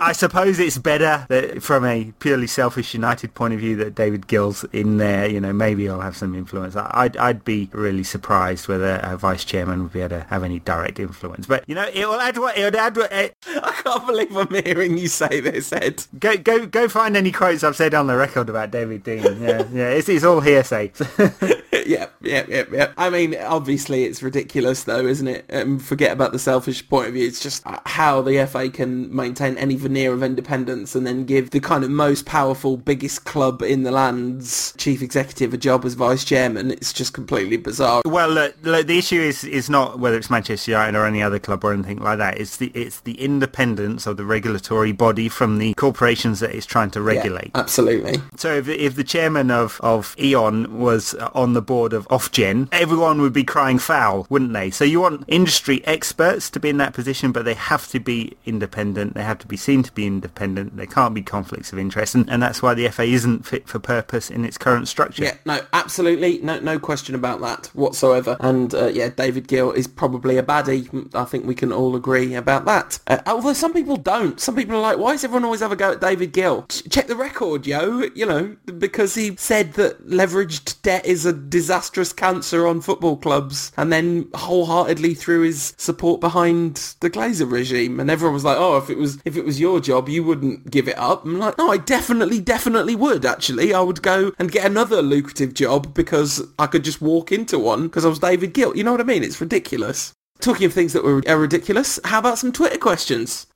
I 0.00 0.12
suppose 0.12 0.58
it's 0.58 0.78
better 0.78 1.26
that 1.28 1.62
from 1.62 1.84
a 1.84 2.12
purely 2.18 2.46
selfish 2.46 2.94
United 2.94 3.34
point 3.34 3.54
of 3.54 3.60
view 3.60 3.73
that 3.74 3.94
David 3.94 4.26
Gill's 4.26 4.64
in 4.72 4.98
there. 4.98 5.26
You 5.28 5.40
know, 5.40 5.52
maybe 5.52 5.88
I'll 5.88 6.00
have 6.00 6.16
some 6.16 6.34
influence. 6.34 6.76
I'd, 6.76 7.16
I'd 7.16 7.44
be 7.44 7.68
really 7.72 8.04
surprised 8.04 8.68
whether 8.68 9.00
a 9.02 9.16
vice 9.16 9.44
chairman 9.44 9.82
would 9.82 9.92
be 9.92 10.00
able 10.00 10.20
to 10.20 10.20
have 10.24 10.42
any 10.42 10.60
direct 10.60 10.98
influence. 10.98 11.46
But, 11.46 11.68
you 11.68 11.74
know, 11.74 11.88
it 11.92 12.06
will 12.06 12.20
add 12.20 12.38
what... 12.38 12.56
It 12.56 12.72
will 12.72 12.80
add 12.80 12.96
what... 12.96 13.12
It, 13.12 13.36
I 13.46 13.72
can't 13.84 14.06
believe 14.06 14.36
I'm 14.36 14.64
hearing 14.64 14.98
you 14.98 15.08
say 15.08 15.40
this, 15.40 15.72
Ed. 15.72 16.04
Go, 16.18 16.36
go, 16.36 16.66
go 16.66 16.88
find 16.88 17.16
any 17.16 17.32
quotes 17.32 17.64
I've 17.64 17.76
said 17.76 17.94
on 17.94 18.06
the 18.06 18.16
record 18.16 18.48
about 18.48 18.70
David 18.70 19.04
Dein. 19.04 19.40
Yeah, 19.40 19.66
yeah, 19.72 19.90
it's, 19.90 20.08
it's 20.08 20.24
all 20.24 20.40
hearsay. 20.40 20.92
yeah, 21.86 22.06
yeah, 22.20 22.44
yeah, 22.48 22.64
yeah. 22.70 22.92
I 22.96 23.10
mean, 23.10 23.36
obviously 23.36 24.04
it's 24.04 24.22
ridiculous 24.22 24.84
though, 24.84 25.06
isn't 25.06 25.28
it? 25.28 25.44
Um, 25.52 25.78
forget 25.78 26.12
about 26.12 26.32
the 26.32 26.38
selfish 26.38 26.86
point 26.88 27.08
of 27.08 27.14
view. 27.14 27.26
It's 27.26 27.40
just 27.40 27.62
how 27.86 28.22
the 28.22 28.46
FA 28.46 28.70
can 28.70 29.14
maintain 29.14 29.56
any 29.58 29.76
veneer 29.76 30.12
of 30.12 30.22
independence 30.22 30.94
and 30.94 31.06
then 31.06 31.24
give 31.24 31.50
the 31.50 31.60
kind 31.60 31.84
of 31.84 31.90
most 31.90 32.26
powerful, 32.26 32.76
biggest 32.76 33.24
club 33.24 33.62
in 33.62 33.82
the 33.82 33.90
land's 33.90 34.72
chief 34.76 35.02
executive 35.02 35.54
a 35.54 35.56
job 35.56 35.84
as 35.84 35.94
vice 35.94 36.24
chairman. 36.24 36.70
It's 36.70 36.92
just 36.92 37.12
completely 37.12 37.56
bizarre. 37.56 38.02
Well, 38.04 38.52
the 38.62 38.98
issue 38.98 39.20
is 39.20 39.44
is 39.44 39.70
not 39.70 39.98
whether 39.98 40.16
it's 40.16 40.30
Manchester 40.30 40.72
United 40.72 40.96
or 40.96 41.06
any 41.06 41.22
other 41.22 41.38
club 41.38 41.64
or 41.64 41.72
anything 41.72 41.98
like 41.98 42.18
that. 42.18 42.38
It's 42.38 42.56
the 42.56 42.70
it's 42.74 43.00
the 43.00 43.20
independence 43.20 44.06
of 44.06 44.16
the 44.16 44.24
regulatory 44.24 44.92
body 44.92 45.28
from 45.28 45.58
the 45.58 45.74
corporations 45.74 46.40
that 46.40 46.54
it's 46.54 46.66
trying 46.66 46.90
to 46.92 47.02
regulate. 47.02 47.50
Yeah, 47.54 47.60
absolutely. 47.60 48.20
So 48.36 48.54
if 48.54 48.68
if 48.68 48.96
the 48.96 49.04
chairman 49.04 49.50
of 49.50 49.80
of 49.82 50.14
E.ON 50.18 50.78
was 50.78 51.14
on 51.14 51.52
the 51.52 51.62
board 51.62 51.73
of 51.82 52.06
Ofgem, 52.08 52.68
everyone 52.72 53.20
would 53.20 53.32
be 53.32 53.44
crying 53.44 53.78
foul, 53.78 54.26
wouldn't 54.30 54.52
they? 54.52 54.70
So 54.70 54.84
you 54.84 55.00
want 55.00 55.24
industry 55.26 55.84
experts 55.86 56.48
to 56.50 56.60
be 56.60 56.68
in 56.68 56.76
that 56.78 56.94
position, 56.94 57.32
but 57.32 57.44
they 57.44 57.54
have 57.54 57.88
to 57.88 58.00
be 58.00 58.36
independent. 58.46 59.14
They 59.14 59.22
have 59.22 59.38
to 59.40 59.46
be 59.46 59.56
seen 59.56 59.82
to 59.82 59.92
be 59.92 60.06
independent. 60.06 60.76
There 60.76 60.86
can't 60.86 61.14
be 61.14 61.22
conflicts 61.22 61.72
of 61.72 61.78
interest, 61.78 62.14
and, 62.14 62.28
and 62.30 62.42
that's 62.42 62.62
why 62.62 62.74
the 62.74 62.88
FA 62.88 63.02
isn't 63.02 63.46
fit 63.46 63.68
for 63.68 63.78
purpose 63.78 64.30
in 64.30 64.44
its 64.44 64.56
current 64.56 64.88
structure. 64.88 65.24
Yeah, 65.24 65.36
no, 65.44 65.60
absolutely, 65.72 66.38
no, 66.38 66.60
no 66.60 66.78
question 66.78 67.14
about 67.14 67.40
that 67.40 67.66
whatsoever. 67.74 68.36
And 68.40 68.74
uh, 68.74 68.86
yeah, 68.86 69.08
David 69.08 69.48
Gill 69.48 69.72
is 69.72 69.86
probably 69.86 70.38
a 70.38 70.42
baddie. 70.42 71.14
I 71.14 71.24
think 71.24 71.46
we 71.46 71.54
can 71.54 71.72
all 71.72 71.96
agree 71.96 72.34
about 72.34 72.64
that. 72.66 73.00
Uh, 73.06 73.18
although 73.26 73.52
some 73.52 73.72
people 73.72 73.96
don't. 73.96 74.40
Some 74.40 74.56
people 74.56 74.76
are 74.76 74.80
like, 74.80 74.98
why 74.98 75.12
does 75.12 75.24
everyone 75.24 75.44
always 75.44 75.60
have 75.60 75.72
a 75.72 75.76
go 75.76 75.92
at 75.92 76.00
David 76.00 76.32
Gill? 76.32 76.62
Ch- 76.68 76.88
check 76.88 77.06
the 77.06 77.16
record, 77.16 77.66
yo. 77.66 78.02
You 78.14 78.26
know, 78.26 78.56
because 78.78 79.14
he 79.14 79.36
said 79.36 79.74
that 79.74 80.06
leveraged 80.06 80.80
debt 80.82 81.04
is 81.04 81.26
a 81.26 81.32
disastrous 81.64 82.12
cancer 82.12 82.66
on 82.66 82.82
football 82.82 83.16
clubs, 83.16 83.72
and 83.74 83.90
then 83.90 84.28
wholeheartedly 84.34 85.14
threw 85.14 85.40
his 85.40 85.72
support 85.78 86.20
behind 86.20 86.94
the 87.00 87.08
Glazer 87.08 87.50
regime. 87.50 87.98
And 87.98 88.10
everyone 88.10 88.34
was 88.34 88.44
like, 88.44 88.58
oh, 88.58 88.76
if 88.76 88.90
it 88.90 88.98
was 88.98 89.18
if 89.24 89.34
it 89.38 89.46
was 89.46 89.58
your 89.58 89.80
job, 89.80 90.10
you 90.10 90.22
wouldn't 90.22 90.70
give 90.70 90.88
it 90.88 90.98
up. 90.98 91.24
I'm 91.24 91.38
like, 91.38 91.56
no, 91.56 91.70
I 91.70 91.78
definitely, 91.78 92.38
definitely 92.38 92.94
would. 92.94 93.24
Actually, 93.24 93.72
I 93.72 93.80
would 93.80 94.02
go 94.02 94.32
and 94.38 94.52
get 94.52 94.66
another 94.66 95.00
lucrative 95.00 95.54
job 95.54 95.94
because 95.94 96.46
I 96.58 96.66
could 96.66 96.84
just 96.84 97.00
walk 97.00 97.32
into 97.32 97.58
one 97.58 97.84
because 97.84 98.04
I 98.04 98.10
was 98.10 98.18
David 98.18 98.52
Gill. 98.52 98.76
You 98.76 98.84
know 98.84 98.92
what 98.92 99.00
I 99.00 99.04
mean? 99.04 99.24
It's 99.24 99.40
ridiculous. 99.40 100.12
Talking 100.40 100.66
of 100.66 100.74
things 100.74 100.92
that 100.92 101.04
were 101.04 101.20
ridiculous, 101.20 101.98
how 102.04 102.18
about 102.18 102.38
some 102.38 102.52
Twitter 102.52 102.76
questions? 102.76 103.46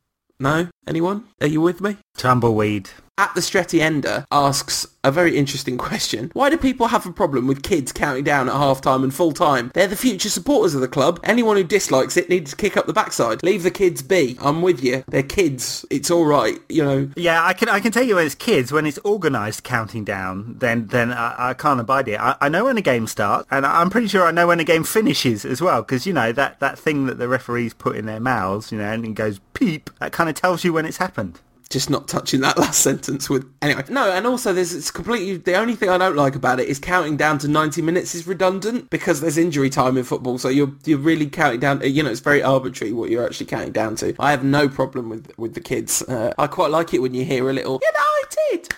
No? 0.41 0.69
Anyone? 0.89 1.25
Are 1.43 1.47
you 1.47 1.61
with 1.61 1.83
me? 1.83 1.99
Tumbleweed. 2.17 2.89
At 3.19 3.35
the 3.35 3.43
Stretty 3.43 3.83
Ender 3.83 4.25
asks 4.31 4.87
a 5.03 5.11
very 5.11 5.37
interesting 5.37 5.77
question. 5.77 6.31
Why 6.35 6.51
do 6.51 6.57
people 6.57 6.87
have 6.87 7.05
a 7.05 7.13
problem 7.13 7.49
with 7.49 7.65
kids 7.65 7.91
counting 7.91 8.23
down 8.23 8.49
at 8.49 8.55
half-time 8.55 9.03
and 9.03 9.13
full-time? 9.13 9.73
They're 9.75 9.89
the 9.89 9.97
future 9.97 10.29
supporters 10.29 10.77
of 10.77 10.81
the 10.81 10.87
club. 10.87 11.19
Anyone 11.25 11.57
who 11.57 11.65
dislikes 11.65 12.17
it 12.17 12.29
needs 12.29 12.53
to 12.53 12.57
kick 12.57 12.77
up 12.77 12.87
the 12.87 12.93
backside. 12.93 13.43
Leave 13.43 13.65
the 13.65 13.73
kids 13.73 14.03
be. 14.03 14.37
I'm 14.41 14.63
with 14.63 14.85
you. 14.85 15.03
They're 15.09 15.25
kids. 15.25 15.85
It's 15.91 16.13
all 16.13 16.27
right, 16.27 16.61
you 16.69 16.85
know. 16.85 17.11
Yeah, 17.17 17.45
I 17.45 17.55
can 17.55 17.69
I 17.69 17.81
can 17.81 17.91
tell 17.91 18.05
you 18.05 18.15
when 18.15 18.27
it's 18.27 18.37
kids, 18.37 18.71
when 18.71 18.87
it's 18.87 19.01
organised 19.05 19.65
counting 19.65 20.05
down, 20.05 20.55
then 20.59 20.87
then 20.87 21.13
I, 21.13 21.51
I 21.51 21.55
can't 21.55 21.81
abide 21.81 22.07
it. 22.07 22.21
I, 22.21 22.37
I 22.41 22.49
know 22.49 22.67
when 22.67 22.79
a 22.79 22.83
game 22.83 23.09
starts, 23.09 23.49
and 23.51 23.67
I'm 23.67 23.91
pretty 23.91 24.07
sure 24.07 24.25
I 24.27 24.31
know 24.31 24.47
when 24.47 24.61
a 24.61 24.65
game 24.65 24.85
finishes 24.85 25.45
as 25.45 25.61
well, 25.61 25.83
because, 25.83 26.07
you 26.07 26.13
know, 26.13 26.31
that, 26.33 26.61
that 26.61 26.79
thing 26.79 27.07
that 27.07 27.19
the 27.19 27.27
referees 27.27 27.75
put 27.75 27.97
in 27.97 28.07
their 28.07 28.21
mouths, 28.21 28.71
you 28.71 28.79
know, 28.79 28.93
and 28.93 29.05
it 29.05 29.15
goes 29.15 29.41
peep, 29.55 29.91
that 29.99 30.13
kind 30.13 30.31
of 30.31 30.37
tells 30.37 30.63
you 30.63 30.73
when 30.79 30.87
it's 30.87 30.99
happened. 30.99 31.41
Just 31.71 31.91
not 31.91 32.07
touching 32.07 32.41
that 32.43 32.57
last 32.65 32.81
sentence 32.83 33.29
with 33.29 33.45
anyway. 33.61 33.83
No 33.91 34.13
and 34.13 34.29
also 34.29 34.53
there's 34.53 34.73
it's 34.73 34.93
completely 34.93 35.37
the 35.37 35.55
only 35.55 35.75
thing 35.75 35.91
i 35.91 35.99
don't 35.99 36.15
like 36.15 36.37
about 36.37 36.61
it 36.61 36.69
is 36.69 36.79
counting 36.79 37.17
down 37.17 37.37
to 37.39 37.49
90 37.49 37.83
minutes 37.83 38.15
is 38.15 38.29
redundant 38.29 38.89
because 38.91 39.21
there's 39.21 39.37
injury 39.37 39.71
time 39.71 39.99
in 39.99 40.05
football. 40.05 40.39
So 40.39 40.49
you're 40.49 40.73
you're 40.85 40.99
really 40.99 41.27
counting 41.27 41.59
down 41.59 41.81
you 41.83 42.05
know 42.05 42.11
it's 42.11 42.21
very 42.21 42.45
arbitrary 42.45 42.93
what 42.93 43.11
you're 43.11 43.27
actually 43.27 43.47
counting 43.47 43.73
down 43.73 43.97
to. 43.97 44.15
I 44.21 44.31
have 44.31 44.45
no 44.45 44.69
problem 44.69 45.09
with 45.09 45.37
with 45.37 45.55
the 45.55 45.61
kids. 45.61 46.01
Uh, 46.03 46.33
i 46.39 46.47
quite 46.47 46.71
like 46.71 46.95
it 46.95 47.03
when 47.03 47.13
you 47.13 47.25
hear 47.25 47.51
a 47.51 47.53
little 47.53 47.81
united 47.83 48.09
United. 48.51 48.69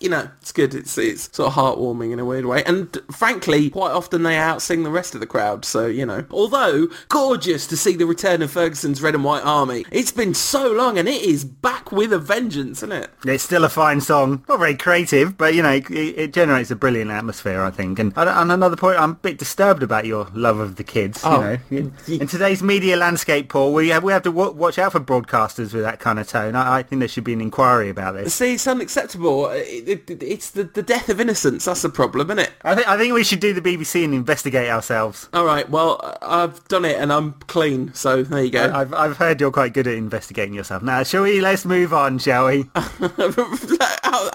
You 0.00 0.10
know, 0.10 0.30
it's 0.40 0.52
good. 0.52 0.74
It's 0.74 0.96
it's 0.98 1.34
sort 1.34 1.48
of 1.48 1.54
heartwarming 1.54 2.12
in 2.12 2.18
a 2.18 2.24
weird 2.24 2.44
way. 2.44 2.62
And 2.64 2.96
frankly, 3.10 3.70
quite 3.70 3.92
often 3.92 4.22
they 4.22 4.34
outsing 4.34 4.84
the 4.84 4.90
rest 4.90 5.14
of 5.14 5.20
the 5.20 5.26
crowd. 5.26 5.64
So 5.64 5.86
you 5.86 6.04
know, 6.04 6.24
although 6.30 6.88
gorgeous 7.08 7.66
to 7.68 7.76
see 7.76 7.96
the 7.96 8.06
return 8.06 8.42
of 8.42 8.50
Ferguson's 8.50 9.02
Red 9.02 9.14
and 9.14 9.24
White 9.24 9.44
Army. 9.44 9.84
It's 9.90 10.12
been 10.12 10.34
so 10.34 10.70
long, 10.70 10.98
and 10.98 11.08
it 11.08 11.22
is 11.22 11.44
back 11.44 11.92
with 11.92 12.12
a 12.12 12.18
vengeance, 12.18 12.78
isn't 12.78 12.92
it? 12.92 13.10
It's 13.24 13.44
still 13.44 13.64
a 13.64 13.68
fine 13.68 14.00
song. 14.00 14.44
Not 14.48 14.58
very 14.58 14.76
creative, 14.76 15.36
but 15.36 15.54
you 15.54 15.62
know, 15.62 15.72
it, 15.72 15.90
it 15.90 16.32
generates 16.32 16.70
a 16.70 16.76
brilliant 16.76 17.10
atmosphere, 17.10 17.62
I 17.62 17.70
think. 17.70 17.98
And 17.98 18.16
on 18.16 18.50
another 18.50 18.76
point, 18.76 18.98
I'm 18.98 19.12
a 19.12 19.14
bit 19.14 19.38
disturbed 19.38 19.82
about 19.82 20.06
your 20.06 20.28
love 20.34 20.58
of 20.58 20.76
the 20.76 20.84
kids. 20.84 21.20
Oh. 21.24 21.58
You 21.70 21.82
know, 21.82 21.92
in, 22.08 22.20
in, 22.20 22.26
today's 22.26 22.62
media 22.62 22.96
landscape, 22.96 23.48
Paul, 23.48 23.72
we 23.72 23.88
have 23.88 24.02
we 24.02 24.12
have 24.12 24.22
to 24.22 24.32
w- 24.32 24.52
watch 24.52 24.78
out 24.78 24.92
for 24.92 25.00
broadcasters 25.00 25.72
with 25.72 25.82
that 25.82 26.00
kind 26.00 26.18
of 26.18 26.28
tone. 26.28 26.54
I, 26.54 26.78
I 26.78 26.82
think 26.82 27.00
there 27.00 27.08
should 27.08 27.24
be 27.24 27.32
an 27.32 27.40
inquiry 27.40 27.88
about 27.88 28.14
this. 28.14 28.34
See, 28.34 28.54
it's 28.54 28.66
unacceptable. 28.66 29.25
It, 29.26 30.10
it, 30.10 30.22
it's 30.22 30.50
the, 30.50 30.64
the 30.64 30.82
death 30.82 31.08
of 31.08 31.20
innocence. 31.20 31.64
That's 31.64 31.82
the 31.82 31.88
problem, 31.88 32.30
isn't 32.30 32.38
it? 32.38 32.52
I 32.62 32.74
think 32.74 32.88
I 32.88 32.96
think 32.96 33.14
we 33.14 33.24
should 33.24 33.40
do 33.40 33.52
the 33.52 33.60
BBC 33.60 34.04
and 34.04 34.14
investigate 34.14 34.68
ourselves. 34.68 35.28
All 35.32 35.44
right. 35.44 35.68
Well, 35.68 36.18
I've 36.22 36.66
done 36.68 36.84
it 36.84 36.96
and 36.96 37.12
I'm 37.12 37.32
clean. 37.46 37.92
So 37.94 38.22
there 38.22 38.44
you 38.44 38.50
go. 38.50 38.72
I've 38.72 38.92
I've 38.94 39.16
heard 39.16 39.40
you're 39.40 39.50
quite 39.50 39.74
good 39.74 39.86
at 39.86 39.94
investigating 39.94 40.54
yourself. 40.54 40.82
Now, 40.82 41.02
shall 41.02 41.22
we? 41.22 41.40
Let's 41.40 41.64
move 41.64 41.92
on, 41.92 42.18
shall 42.18 42.46
we? 42.46 42.64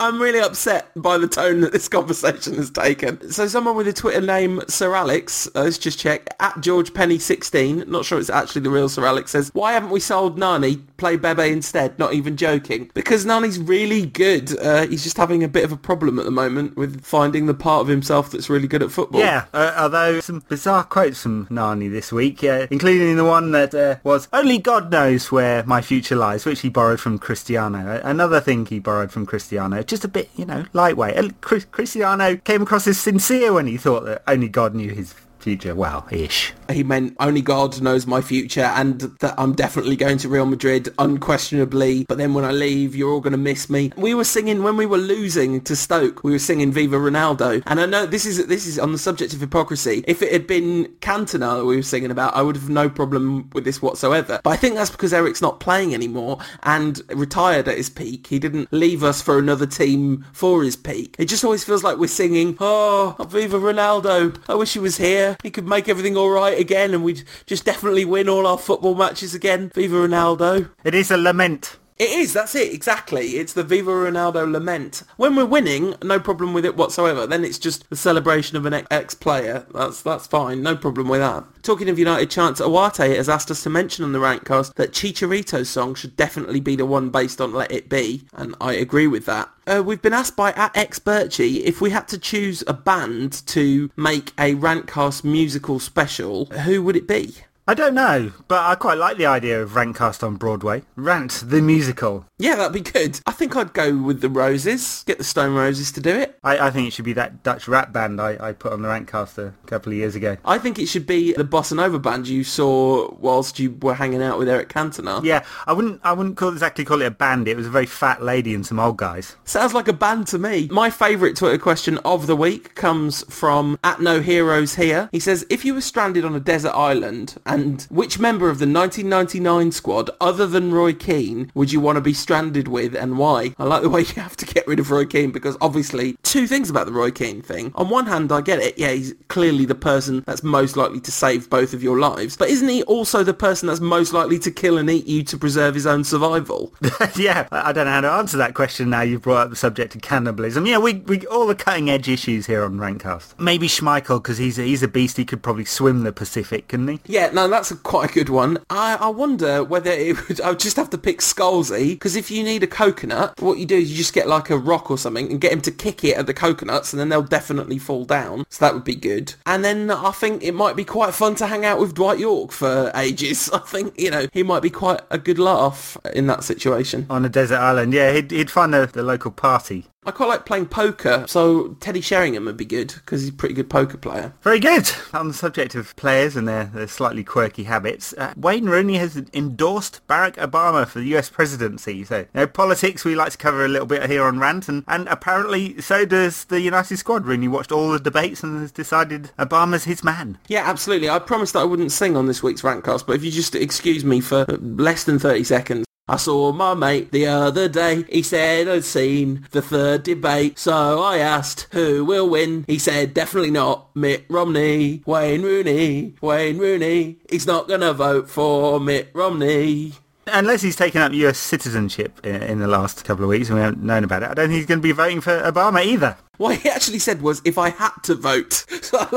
I'm 0.01 0.21
really 0.21 0.39
upset 0.39 0.91
by 0.95 1.17
the 1.17 1.27
tone 1.27 1.61
that 1.61 1.71
this 1.71 1.87
conversation 1.87 2.55
has 2.55 2.69
taken. 2.69 3.31
So 3.31 3.47
someone 3.47 3.75
with 3.75 3.87
a 3.87 3.93
Twitter 3.93 4.21
name 4.21 4.61
Sir 4.67 4.93
Alex, 4.95 5.47
uh, 5.55 5.63
let's 5.63 5.77
just 5.77 5.99
check 5.99 6.27
at 6.39 6.59
George 6.61 6.93
Penny 6.93 7.19
16. 7.19 7.85
Not 7.87 8.05
sure 8.05 8.19
it's 8.19 8.29
actually 8.29 8.61
the 8.61 8.69
real 8.69 8.89
Sir 8.89 9.05
Alex 9.05 9.31
says, 9.31 9.49
why 9.53 9.73
haven't 9.73 9.89
we 9.91 9.99
sold 9.99 10.37
Nani? 10.37 10.81
Play 11.01 11.17
Bebe 11.17 11.49
instead, 11.49 11.97
not 11.97 12.13
even 12.13 12.37
joking. 12.37 12.91
Because 12.93 13.25
Nani's 13.25 13.57
really 13.57 14.05
good. 14.05 14.57
Uh, 14.59 14.85
he's 14.85 15.03
just 15.03 15.17
having 15.17 15.43
a 15.43 15.47
bit 15.47 15.63
of 15.63 15.71
a 15.71 15.77
problem 15.77 16.19
at 16.19 16.25
the 16.25 16.31
moment 16.31 16.77
with 16.77 17.03
finding 17.03 17.47
the 17.47 17.55
part 17.55 17.81
of 17.81 17.87
himself 17.87 18.31
that's 18.31 18.49
really 18.51 18.67
good 18.67 18.83
at 18.83 18.91
football. 18.91 19.19
Yeah, 19.19 19.45
uh, 19.51 19.73
although 19.75 20.19
some 20.19 20.43
bizarre 20.47 20.83
quotes 20.83 21.23
from 21.23 21.47
Nani 21.49 21.87
this 21.87 22.11
week, 22.11 22.43
uh, 22.43 22.67
including 22.69 23.17
the 23.17 23.25
one 23.25 23.51
that 23.51 23.73
uh, 23.73 23.95
was, 24.03 24.27
only 24.31 24.59
God 24.59 24.91
knows 24.91 25.31
where 25.31 25.63
my 25.63 25.81
future 25.81 26.15
lies, 26.15 26.45
which 26.45 26.61
he 26.61 26.69
borrowed 26.69 26.99
from 26.99 27.17
Cristiano. 27.17 27.99
Another 28.03 28.39
thing 28.39 28.67
he 28.67 28.79
borrowed 28.79 29.11
from 29.11 29.25
Cristiano, 29.25 29.81
just 29.81 30.05
a 30.05 30.07
bit, 30.07 30.29
you 30.35 30.45
know, 30.45 30.65
lightweight. 30.73 31.41
Cristiano 31.41 32.37
came 32.37 32.61
across 32.61 32.85
as 32.85 32.99
sincere 32.99 33.51
when 33.53 33.65
he 33.65 33.75
thought 33.75 34.05
that 34.05 34.21
only 34.27 34.49
God 34.49 34.75
knew 34.75 34.91
his 34.91 35.15
future. 35.41 35.75
Well, 35.75 36.07
ish. 36.11 36.53
He 36.69 36.83
meant 36.83 37.15
only 37.19 37.41
God 37.41 37.81
knows 37.81 38.07
my 38.07 38.21
future 38.21 38.61
and 38.61 39.01
that 39.19 39.33
I'm 39.37 39.53
definitely 39.53 39.95
going 39.95 40.17
to 40.19 40.29
Real 40.29 40.45
Madrid 40.45 40.89
unquestionably. 40.97 42.05
But 42.05 42.17
then 42.17 42.33
when 42.33 42.45
I 42.45 42.51
leave, 42.51 42.95
you're 42.95 43.11
all 43.11 43.19
going 43.19 43.31
to 43.31 43.37
miss 43.37 43.69
me. 43.69 43.91
We 43.97 44.13
were 44.13 44.23
singing 44.23 44.63
when 44.63 44.77
we 44.77 44.85
were 44.85 44.97
losing 44.97 45.61
to 45.61 45.75
Stoke. 45.75 46.23
We 46.23 46.31
were 46.31 46.39
singing 46.39 46.71
Viva 46.71 46.97
Ronaldo. 46.97 47.63
And 47.65 47.79
I 47.79 47.85
know 47.85 48.05
this 48.05 48.25
is 48.25 48.47
this 48.47 48.65
is 48.65 48.79
on 48.79 48.91
the 48.91 48.97
subject 48.97 49.33
of 49.33 49.39
hypocrisy. 49.39 50.03
If 50.07 50.21
it 50.21 50.31
had 50.31 50.47
been 50.47 50.85
Cantona 51.01 51.57
that 51.57 51.65
we 51.65 51.75
were 51.75 51.81
singing 51.81 52.11
about, 52.11 52.35
I 52.35 52.41
would 52.41 52.55
have 52.55 52.69
no 52.69 52.89
problem 52.89 53.49
with 53.53 53.65
this 53.65 53.81
whatsoever. 53.81 54.39
But 54.43 54.49
I 54.51 54.55
think 54.55 54.75
that's 54.75 54.89
because 54.89 55.13
Eric's 55.13 55.41
not 55.41 55.59
playing 55.59 55.93
anymore 55.93 56.39
and 56.63 57.01
retired 57.09 57.67
at 57.67 57.77
his 57.77 57.89
peak. 57.89 58.27
He 58.27 58.39
didn't 58.39 58.71
leave 58.71 59.03
us 59.03 59.21
for 59.21 59.37
another 59.39 59.65
team 59.65 60.25
for 60.33 60.63
his 60.63 60.75
peak. 60.75 61.15
It 61.17 61.25
just 61.25 61.43
always 61.43 61.63
feels 61.63 61.83
like 61.83 61.97
we're 61.97 62.07
singing, 62.07 62.57
oh, 62.59 63.15
Viva 63.29 63.59
Ronaldo. 63.59 64.37
I 64.47 64.55
wish 64.55 64.73
he 64.73 64.79
was 64.79 64.97
here. 64.97 65.30
He 65.43 65.51
could 65.51 65.67
make 65.67 65.89
everything 65.89 66.17
all 66.17 66.29
right 66.29 66.59
again 66.59 66.93
and 66.93 67.03
we'd 67.03 67.23
just 67.45 67.65
definitely 67.65 68.05
win 68.05 68.29
all 68.29 68.47
our 68.47 68.57
football 68.57 68.95
matches 68.95 69.33
again. 69.33 69.71
Viva 69.73 69.95
Ronaldo. 69.95 70.69
It 70.83 70.95
is 70.95 71.11
a 71.11 71.17
lament. 71.17 71.77
It 72.01 72.09
is, 72.09 72.33
that's 72.33 72.55
it, 72.55 72.73
exactly. 72.73 73.37
It's 73.37 73.53
the 73.53 73.61
Viva 73.61 73.91
Ronaldo 73.91 74.51
lament. 74.51 75.03
When 75.17 75.35
we're 75.35 75.45
winning, 75.45 75.93
no 76.01 76.19
problem 76.19 76.51
with 76.51 76.65
it 76.65 76.75
whatsoever. 76.75 77.27
Then 77.27 77.45
it's 77.45 77.59
just 77.59 77.87
the 77.91 77.95
celebration 77.95 78.57
of 78.57 78.65
an 78.65 78.87
ex-player. 78.89 79.67
That's 79.71 80.01
that's 80.01 80.25
fine, 80.25 80.63
no 80.63 80.75
problem 80.75 81.09
with 81.09 81.19
that. 81.19 81.43
Talking 81.61 81.89
of 81.89 81.99
United 81.99 82.31
chants, 82.31 82.59
Awate 82.59 83.15
has 83.15 83.29
asked 83.29 83.51
us 83.51 83.61
to 83.61 83.69
mention 83.69 84.03
on 84.03 84.13
the 84.13 84.17
Rantcast 84.17 84.73
that 84.77 84.93
Chicharito's 84.93 85.69
song 85.69 85.93
should 85.93 86.15
definitely 86.15 86.59
be 86.59 86.75
the 86.75 86.87
one 86.87 87.11
based 87.11 87.39
on 87.39 87.53
Let 87.53 87.71
It 87.71 87.87
Be, 87.87 88.23
and 88.33 88.55
I 88.59 88.73
agree 88.73 89.05
with 89.05 89.27
that. 89.27 89.51
Uh, 89.67 89.83
we've 89.85 90.01
been 90.01 90.11
asked 90.11 90.35
by 90.35 90.53
at 90.53 90.75
X 90.75 90.97
Birchie 90.97 91.61
if 91.65 91.81
we 91.81 91.91
had 91.91 92.07
to 92.07 92.17
choose 92.17 92.63
a 92.65 92.73
band 92.73 93.45
to 93.45 93.91
make 93.95 94.33
a 94.39 94.55
Rantcast 94.55 95.23
musical 95.23 95.77
special, 95.77 96.45
who 96.45 96.81
would 96.81 96.95
it 96.95 97.07
be? 97.07 97.35
I 97.67 97.75
don't 97.75 97.93
know, 97.93 98.31
but 98.47 98.65
I 98.65 98.73
quite 98.73 98.97
like 98.97 99.17
the 99.17 99.27
idea 99.27 99.61
of 99.61 99.71
Rantcast 99.71 100.23
on 100.23 100.35
Broadway. 100.35 100.81
Rant, 100.95 101.43
the 101.45 101.61
musical. 101.61 102.25
Yeah, 102.39 102.55
that'd 102.55 102.73
be 102.73 102.81
good. 102.81 103.19
I 103.27 103.31
think 103.33 103.55
I'd 103.55 103.73
go 103.73 103.95
with 103.95 104.21
the 104.21 104.29
Roses. 104.29 105.03
Get 105.05 105.19
the 105.19 105.23
Stone 105.23 105.53
Roses 105.53 105.91
to 105.91 106.01
do 106.01 106.09
it. 106.09 106.39
I, 106.43 106.57
I 106.57 106.71
think 106.71 106.87
it 106.87 106.91
should 106.91 107.05
be 107.05 107.13
that 107.13 107.43
Dutch 107.43 107.67
rap 107.67 107.93
band 107.93 108.19
I, 108.19 108.35
I 108.49 108.53
put 108.53 108.73
on 108.73 108.81
the 108.81 108.87
Rantcast 108.87 109.37
a 109.37 109.53
couple 109.67 109.91
of 109.91 109.97
years 109.99 110.15
ago. 110.15 110.37
I 110.43 110.57
think 110.57 110.79
it 110.79 110.87
should 110.87 111.05
be 111.05 111.33
the 111.33 111.43
Bossa 111.43 111.75
Nova 111.75 111.99
band 111.99 112.27
you 112.27 112.43
saw 112.43 113.13
whilst 113.19 113.59
you 113.59 113.77
were 113.79 113.93
hanging 113.93 114.23
out 114.23 114.39
with 114.39 114.49
Eric 114.49 114.69
Cantona. 114.69 115.23
Yeah, 115.23 115.45
I 115.67 115.73
wouldn't 115.73 116.01
I 116.03 116.13
wouldn't 116.13 116.37
call 116.37 116.49
exactly 116.49 116.83
call 116.83 117.03
it 117.03 117.05
a 117.05 117.11
band. 117.11 117.47
It 117.47 117.57
was 117.57 117.67
a 117.67 117.71
very 117.71 117.85
fat 117.85 118.23
lady 118.23 118.55
and 118.55 118.65
some 118.65 118.79
old 118.79 118.97
guys. 118.97 119.35
Sounds 119.45 119.75
like 119.75 119.87
a 119.87 119.93
band 119.93 120.25
to 120.27 120.39
me. 120.39 120.67
My 120.71 120.89
favourite 120.89 121.35
Twitter 121.35 121.59
question 121.59 121.99
of 121.99 122.25
the 122.25 122.35
week 122.35 122.73
comes 122.73 123.23
from 123.31 123.77
at 123.83 124.01
No 124.01 124.19
Heroes 124.19 124.75
Here. 124.75 125.09
He 125.11 125.19
says, 125.19 125.45
if 125.51 125.63
you 125.63 125.75
were 125.75 125.81
stranded 125.81 126.25
on 126.25 126.33
a 126.33 126.39
desert 126.39 126.71
island 126.71 127.37
and 127.53 127.81
which 127.89 128.19
member 128.19 128.49
of 128.49 128.59
the 128.59 128.67
1999 128.67 129.71
squad 129.71 130.09
other 130.19 130.47
than 130.47 130.73
Roy 130.73 130.93
Keane 130.93 131.51
would 131.53 131.71
you 131.71 131.79
want 131.79 131.97
to 131.97 132.01
be 132.01 132.13
stranded 132.13 132.67
with 132.67 132.95
and 132.95 133.17
why? 133.17 133.55
I 133.57 133.65
like 133.65 133.81
the 133.81 133.89
way 133.89 134.01
you 134.01 134.21
have 134.21 134.37
to 134.37 134.45
get 134.45 134.67
rid 134.67 134.79
of 134.79 134.91
Roy 134.91 135.05
Keane 135.05 135.31
because 135.31 135.57
obviously 135.61 136.17
two 136.23 136.47
things 136.47 136.69
about 136.69 136.85
the 136.85 136.91
Roy 136.91 137.11
Keane 137.11 137.41
thing. 137.41 137.71
On 137.75 137.89
one 137.89 138.05
hand, 138.05 138.31
I 138.31 138.41
get 138.41 138.59
it. 138.59 138.77
Yeah, 138.77 138.91
he's 138.91 139.13
clearly 139.27 139.65
the 139.65 139.75
person 139.75 140.23
that's 140.25 140.43
most 140.43 140.77
likely 140.77 140.99
to 141.01 141.11
save 141.11 141.49
both 141.49 141.73
of 141.73 141.83
your 141.83 141.99
lives. 141.99 142.37
But 142.37 142.49
isn't 142.49 142.67
he 142.67 142.83
also 142.83 143.23
the 143.23 143.33
person 143.33 143.67
that's 143.67 143.79
most 143.79 144.13
likely 144.13 144.39
to 144.39 144.51
kill 144.51 144.77
and 144.77 144.89
eat 144.89 145.05
you 145.05 145.23
to 145.23 145.37
preserve 145.37 145.75
his 145.75 145.85
own 145.85 146.03
survival? 146.03 146.73
yeah, 147.15 147.47
I 147.51 147.71
don't 147.71 147.85
know 147.85 147.91
how 147.91 148.01
to 148.01 148.11
answer 148.11 148.37
that 148.37 148.53
question 148.53 148.89
now 148.89 149.01
you've 149.01 149.21
brought 149.21 149.45
up 149.45 149.49
the 149.49 149.55
subject 149.55 149.95
of 149.95 150.01
cannibalism. 150.01 150.65
Yeah, 150.65 150.77
we, 150.77 150.95
we 150.95 151.25
all 151.27 151.47
the 151.47 151.55
cutting 151.55 151.89
edge 151.89 152.07
issues 152.09 152.45
here 152.45 152.63
on 152.63 152.77
Rantcast. 152.77 153.39
Maybe 153.39 153.67
Schmeichel 153.67 154.21
because 154.21 154.37
he's 154.37 154.59
a, 154.59 154.63
he's 154.63 154.83
a 154.83 154.87
beast. 154.87 155.17
He 155.17 155.25
could 155.25 155.41
probably 155.41 155.65
swim 155.65 156.03
the 156.03 156.11
Pacific, 156.11 156.67
couldn't 156.67 156.87
he? 156.87 156.99
Yeah, 157.05 157.31
no, 157.31 157.40
that's 157.47 157.71
a, 157.71 157.75
quite 157.75 158.11
a 158.11 158.13
good 158.13 158.29
one. 158.29 158.57
I, 158.69 158.95
I 158.95 159.07
wonder 159.09 159.63
whether 159.63 159.91
it 159.91 160.27
would, 160.27 160.41
I 160.41 160.49
would 160.49 160.59
just 160.59 160.77
have 160.77 160.89
to 160.91 160.97
pick 160.97 161.19
Scholesy 161.19 161.89
because 161.89 162.15
if 162.15 162.31
you 162.31 162.43
need 162.43 162.63
a 162.63 162.67
coconut, 162.67 163.39
what 163.39 163.57
you 163.57 163.65
do 163.65 163.77
is 163.77 163.91
you 163.91 163.97
just 163.97 164.13
get 164.13 164.27
like 164.27 164.49
a 164.49 164.57
rock 164.57 164.89
or 164.91 164.97
something 164.97 165.29
and 165.31 165.41
get 165.41 165.53
him 165.53 165.61
to 165.61 165.71
kick 165.71 166.03
it 166.03 166.17
at 166.17 166.27
the 166.27 166.33
coconuts 166.33 166.93
and 166.93 166.99
then 166.99 167.09
they'll 167.09 167.21
definitely 167.21 167.77
fall 167.77 168.05
down. 168.05 168.45
So 168.49 168.65
that 168.65 168.73
would 168.73 168.83
be 168.83 168.95
good. 168.95 169.35
And 169.45 169.63
then 169.63 169.91
I 169.91 170.11
think 170.11 170.43
it 170.43 170.53
might 170.53 170.75
be 170.75 170.85
quite 170.85 171.13
fun 171.13 171.35
to 171.35 171.47
hang 171.47 171.65
out 171.65 171.79
with 171.79 171.93
Dwight 171.93 172.19
Yorke 172.19 172.51
for 172.51 172.91
ages. 172.95 173.49
I 173.53 173.59
think, 173.59 173.99
you 173.99 174.11
know, 174.11 174.27
he 174.33 174.43
might 174.43 174.61
be 174.61 174.69
quite 174.69 175.01
a 175.09 175.17
good 175.17 175.39
laugh 175.39 175.97
in 176.13 176.27
that 176.27 176.43
situation. 176.43 177.05
On 177.09 177.25
a 177.25 177.29
desert 177.29 177.59
island, 177.59 177.93
yeah, 177.93 178.13
he'd, 178.13 178.31
he'd 178.31 178.51
find 178.51 178.73
the, 178.73 178.89
the 178.91 179.03
local 179.03 179.31
party. 179.31 179.90
I 180.03 180.09
quite 180.09 180.29
like 180.29 180.47
playing 180.47 180.65
poker, 180.65 181.25
so 181.27 181.75
Teddy 181.79 182.01
Sheringham 182.01 182.45
would 182.45 182.57
be 182.57 182.65
good 182.65 182.87
because 182.87 183.21
he's 183.21 183.29
a 183.29 183.33
pretty 183.33 183.53
good 183.53 183.69
poker 183.69 183.97
player. 183.97 184.33
Very 184.41 184.59
good. 184.59 184.89
On 185.13 185.27
the 185.27 185.33
subject 185.33 185.75
of 185.75 185.95
players 185.95 186.35
and 186.35 186.47
their, 186.47 186.65
their 186.65 186.87
slightly 186.87 187.23
quirky 187.23 187.65
habits, 187.65 188.11
uh, 188.17 188.33
Wayne 188.35 188.65
Rooney 188.65 188.97
has 188.97 189.21
endorsed 189.31 190.01
Barack 190.07 190.37
Obama 190.37 190.87
for 190.87 190.97
the 190.97 191.15
US 191.17 191.29
presidency. 191.29 192.03
So, 192.03 192.21
you 192.21 192.27
know, 192.33 192.47
politics 192.47 193.05
we 193.05 193.13
like 193.13 193.33
to 193.33 193.37
cover 193.37 193.63
a 193.63 193.67
little 193.67 193.85
bit 193.85 194.09
here 194.09 194.23
on 194.23 194.39
Rant, 194.39 194.67
and, 194.67 194.83
and 194.87 195.07
apparently 195.07 195.79
so 195.79 196.03
does 196.03 196.45
the 196.45 196.61
United 196.61 196.97
Squad. 196.97 197.27
Rooney 197.27 197.47
watched 197.47 197.71
all 197.71 197.91
the 197.91 197.99
debates 197.99 198.41
and 198.41 198.59
has 198.59 198.71
decided 198.71 199.29
Obama's 199.37 199.83
his 199.83 200.03
man. 200.03 200.39
Yeah, 200.47 200.67
absolutely. 200.67 201.11
I 201.11 201.19
promised 201.19 201.53
that 201.53 201.59
I 201.59 201.65
wouldn't 201.65 201.91
sing 201.91 202.17
on 202.17 202.25
this 202.25 202.41
week's 202.41 202.63
Rantcast, 202.63 203.05
but 203.05 203.17
if 203.17 203.23
you 203.23 203.29
just 203.29 203.53
excuse 203.53 204.03
me 204.03 204.19
for 204.19 204.45
less 204.47 205.03
than 205.03 205.19
30 205.19 205.43
seconds, 205.43 205.85
I 206.11 206.17
saw 206.17 206.51
my 206.51 206.73
mate 206.73 207.13
the 207.13 207.25
other 207.27 207.69
day. 207.69 208.03
He 208.09 208.21
said 208.21 208.67
I'd 208.67 208.83
seen 208.83 209.47
the 209.51 209.61
third 209.61 210.03
debate. 210.03 210.59
So 210.59 211.01
I 211.01 211.19
asked 211.19 211.69
who 211.71 212.03
will 212.03 212.29
win. 212.29 212.65
He 212.67 212.79
said 212.79 213.13
definitely 213.13 213.51
not 213.51 213.95
Mitt 213.95 214.25
Romney. 214.27 215.03
Wayne 215.05 215.41
Rooney. 215.41 216.15
Wayne 216.19 216.57
Rooney. 216.57 217.15
He's 217.29 217.47
not 217.47 217.69
gonna 217.69 217.93
vote 217.93 218.29
for 218.29 218.77
Mitt 218.77 219.09
Romney. 219.13 219.93
Unless 220.27 220.63
he's 220.63 220.75
taken 220.75 221.01
up 221.01 221.13
US 221.13 221.37
citizenship 221.37 222.19
in, 222.25 222.43
in 222.43 222.59
the 222.59 222.67
last 222.67 223.05
couple 223.05 223.23
of 223.23 223.29
weeks 223.29 223.47
and 223.47 223.57
we 223.57 223.63
haven't 223.63 223.81
known 223.81 224.03
about 224.03 224.23
it, 224.23 224.31
I 224.31 224.33
don't 224.33 224.49
think 224.49 224.57
he's 224.57 224.65
going 224.65 224.79
to 224.79 224.83
be 224.83 224.91
voting 224.91 225.21
for 225.21 225.39
Obama 225.41 225.83
either. 225.83 226.17
What 226.37 226.57
he 226.57 226.69
actually 226.69 226.99
said 226.99 227.21
was, 227.21 227.41
if 227.45 227.57
I 227.57 227.69
had 227.69 227.91
to 228.03 228.15
vote. 228.15 228.65
So 228.91 229.07